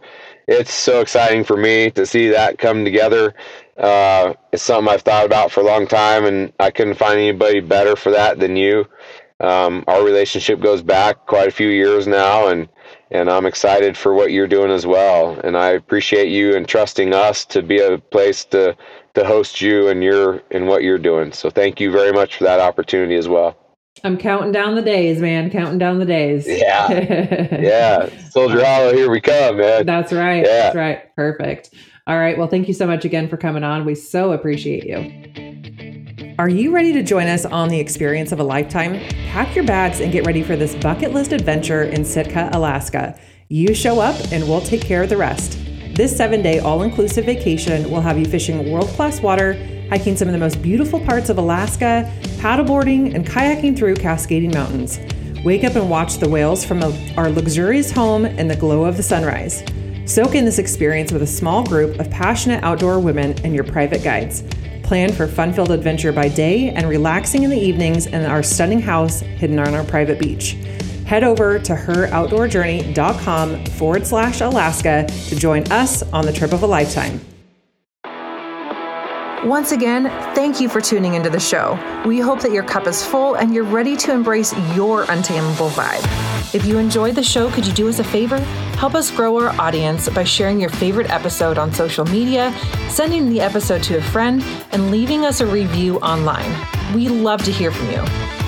it's 0.47 0.73
so 0.73 0.99
exciting 0.99 1.43
for 1.43 1.55
me 1.55 1.89
to 1.91 2.05
see 2.05 2.27
that 2.27 2.57
come 2.57 2.83
together. 2.83 3.33
Uh, 3.77 4.33
it's 4.51 4.61
something 4.61 4.93
I've 4.93 5.01
thought 5.01 5.25
about 5.25 5.51
for 5.51 5.61
a 5.61 5.65
long 5.65 5.87
time, 5.87 6.25
and 6.25 6.51
I 6.59 6.69
couldn't 6.69 6.95
find 6.95 7.17
anybody 7.17 7.61
better 7.61 7.95
for 7.95 8.11
that 8.11 8.39
than 8.39 8.57
you. 8.57 8.85
Um, 9.41 9.83
our 9.87 10.03
relationship 10.03 10.59
goes 10.59 10.81
back 10.81 11.25
quite 11.25 11.47
a 11.47 11.51
few 11.51 11.69
years 11.69 12.07
now, 12.07 12.47
and 12.47 12.69
and 13.09 13.29
I'm 13.29 13.45
excited 13.45 13.97
for 13.97 14.13
what 14.13 14.31
you're 14.31 14.47
doing 14.47 14.71
as 14.71 14.85
well. 14.85 15.39
And 15.43 15.57
I 15.57 15.71
appreciate 15.71 16.29
you 16.29 16.55
and 16.55 16.67
trusting 16.67 17.13
us 17.13 17.43
to 17.45 17.61
be 17.61 17.79
a 17.79 17.97
place 17.97 18.45
to 18.45 18.75
to 19.15 19.25
host 19.25 19.59
you 19.59 19.87
and 19.87 20.03
your 20.03 20.41
and 20.51 20.67
what 20.67 20.83
you're 20.83 20.99
doing. 20.99 21.31
So 21.31 21.49
thank 21.49 21.79
you 21.79 21.91
very 21.91 22.11
much 22.11 22.37
for 22.37 22.43
that 22.45 22.59
opportunity 22.59 23.15
as 23.15 23.27
well. 23.27 23.57
I'm 24.03 24.17
counting 24.17 24.51
down 24.51 24.75
the 24.75 24.81
days, 24.81 25.19
man. 25.19 25.49
Counting 25.51 25.77
down 25.77 25.99
the 25.99 26.05
days. 26.05 26.47
Yeah. 26.47 26.91
yeah. 27.61 28.09
Soldier 28.29 28.63
Hollow, 28.63 28.93
here 28.93 29.11
we 29.11 29.21
come, 29.21 29.57
man. 29.57 29.85
That's 29.85 30.13
right. 30.13 30.43
Yeah. 30.43 30.43
That's 30.43 30.75
right. 30.75 31.15
Perfect. 31.15 31.73
All 32.07 32.17
right. 32.17 32.37
Well, 32.37 32.47
thank 32.47 32.67
you 32.67 32.73
so 32.73 32.87
much 32.87 33.05
again 33.05 33.29
for 33.29 33.37
coming 33.37 33.63
on. 33.63 33.85
We 33.85 33.95
so 33.95 34.31
appreciate 34.31 34.85
you. 34.85 36.35
Are 36.39 36.49
you 36.49 36.73
ready 36.73 36.91
to 36.93 37.03
join 37.03 37.27
us 37.27 37.45
on 37.45 37.69
the 37.69 37.79
experience 37.79 38.31
of 38.31 38.39
a 38.39 38.43
lifetime? 38.43 38.99
Pack 39.29 39.55
your 39.55 39.63
bags 39.63 39.99
and 39.99 40.11
get 40.11 40.25
ready 40.25 40.41
for 40.41 40.55
this 40.55 40.73
bucket 40.75 41.13
list 41.13 41.33
adventure 41.33 41.83
in 41.83 42.03
Sitka, 42.03 42.49
Alaska. 42.53 43.19
You 43.49 43.75
show 43.75 43.99
up 43.99 44.15
and 44.31 44.43
we'll 44.45 44.61
take 44.61 44.81
care 44.81 45.03
of 45.03 45.09
the 45.09 45.17
rest. 45.17 45.59
This 45.95 46.17
seven 46.17 46.41
day 46.41 46.57
all 46.57 46.81
inclusive 46.81 47.25
vacation 47.25 47.91
will 47.91 48.01
have 48.01 48.17
you 48.17 48.25
fishing 48.25 48.71
world 48.71 48.87
class 48.89 49.21
water, 49.21 49.53
hiking 49.89 50.15
some 50.15 50.27
of 50.27 50.31
the 50.33 50.39
most 50.39 50.61
beautiful 50.63 50.99
parts 51.01 51.29
of 51.29 51.37
Alaska, 51.37 52.11
paddleboarding, 52.37 53.13
and 53.13 53.27
kayaking 53.27 53.77
through 53.77 53.95
Cascading 53.95 54.51
Mountains. 54.51 54.99
Wake 55.43 55.63
up 55.63 55.75
and 55.75 55.89
watch 55.89 56.17
the 56.17 56.29
whales 56.29 56.65
from 56.65 56.81
our 57.17 57.29
luxurious 57.29 57.91
home 57.91 58.25
in 58.25 58.47
the 58.47 58.55
glow 58.55 58.85
of 58.85 58.97
the 58.97 59.03
sunrise. 59.03 59.63
Soak 60.12 60.36
in 60.36 60.43
this 60.43 60.59
experience 60.59 61.14
with 61.14 61.22
a 61.22 61.28
small 61.28 61.64
group 61.64 61.97
of 61.97 62.09
passionate 62.09 62.62
outdoor 62.66 62.99
women 62.99 63.34
and 63.45 63.55
your 63.55 63.64
private 63.64 64.03
guides. 64.03 64.43
Plan 64.84 65.09
for 65.09 65.26
fun 65.26 65.53
filled 65.53 65.72
adventure 65.72 66.12
by 66.12 66.28
day 66.28 66.72
and 66.72 66.89
relaxing 66.89 67.43
in 67.43 67.49
the 67.49 67.57
evenings 67.57 68.07
in 68.07 68.26
our 68.26 68.43
stunning 68.43 68.82
house 68.82 69.22
hidden 69.22 69.57
on 69.57 69.74
our 69.74 69.86
private 69.86 70.20
beach. 70.20 70.57
Head 71.05 71.24
over 71.24 71.59
to 71.59 71.76
heroutdoorjourney.com 71.76 73.66
forward 73.68 74.05
slash 74.05 74.41
Alaska 74.41 75.07
to 75.30 75.36
join 75.38 75.64
us 75.72 76.03
on 76.12 76.26
the 76.26 76.34
trip 76.34 76.51
of 76.51 76.64
a 76.64 76.68
lifetime. 76.68 77.22
Once 79.45 79.71
again, 79.71 80.03
thank 80.35 80.61
you 80.61 80.69
for 80.69 80.79
tuning 80.79 81.15
into 81.15 81.27
the 81.27 81.39
show. 81.39 81.73
We 82.05 82.19
hope 82.19 82.41
that 82.41 82.51
your 82.51 82.61
cup 82.61 82.85
is 82.85 83.03
full 83.03 83.33
and 83.35 83.55
you're 83.55 83.63
ready 83.63 83.97
to 83.97 84.11
embrace 84.11 84.53
your 84.75 85.03
untamable 85.09 85.69
vibe. 85.69 86.53
If 86.53 86.63
you 86.63 86.77
enjoyed 86.77 87.15
the 87.15 87.23
show, 87.23 87.49
could 87.49 87.65
you 87.65 87.73
do 87.73 87.89
us 87.89 87.97
a 87.97 88.03
favor? 88.03 88.37
Help 88.77 88.93
us 88.93 89.09
grow 89.09 89.35
our 89.39 89.59
audience 89.59 90.07
by 90.09 90.25
sharing 90.25 90.59
your 90.59 90.69
favorite 90.69 91.09
episode 91.09 91.57
on 91.57 91.73
social 91.73 92.05
media, 92.05 92.53
sending 92.89 93.29
the 93.29 93.41
episode 93.41 93.81
to 93.83 93.97
a 93.97 94.01
friend, 94.01 94.43
and 94.73 94.91
leaving 94.91 95.25
us 95.25 95.41
a 95.41 95.47
review 95.47 95.97
online. 96.01 96.53
We 96.93 97.07
love 97.07 97.43
to 97.45 97.51
hear 97.51 97.71
from 97.71 97.89
you. 97.89 98.01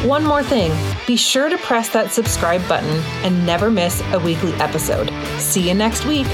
One 0.08 0.24
more 0.24 0.44
thing 0.44 0.72
be 1.08 1.16
sure 1.16 1.50
to 1.50 1.58
press 1.58 1.90
that 1.90 2.12
subscribe 2.12 2.68
button 2.68 3.02
and 3.24 3.46
never 3.48 3.72
miss 3.72 4.02
a 4.12 4.20
weekly 4.20 4.54
episode. 4.54 5.12
See 5.40 5.70
you 5.70 5.74
next 5.74 6.06
week. 6.06 6.28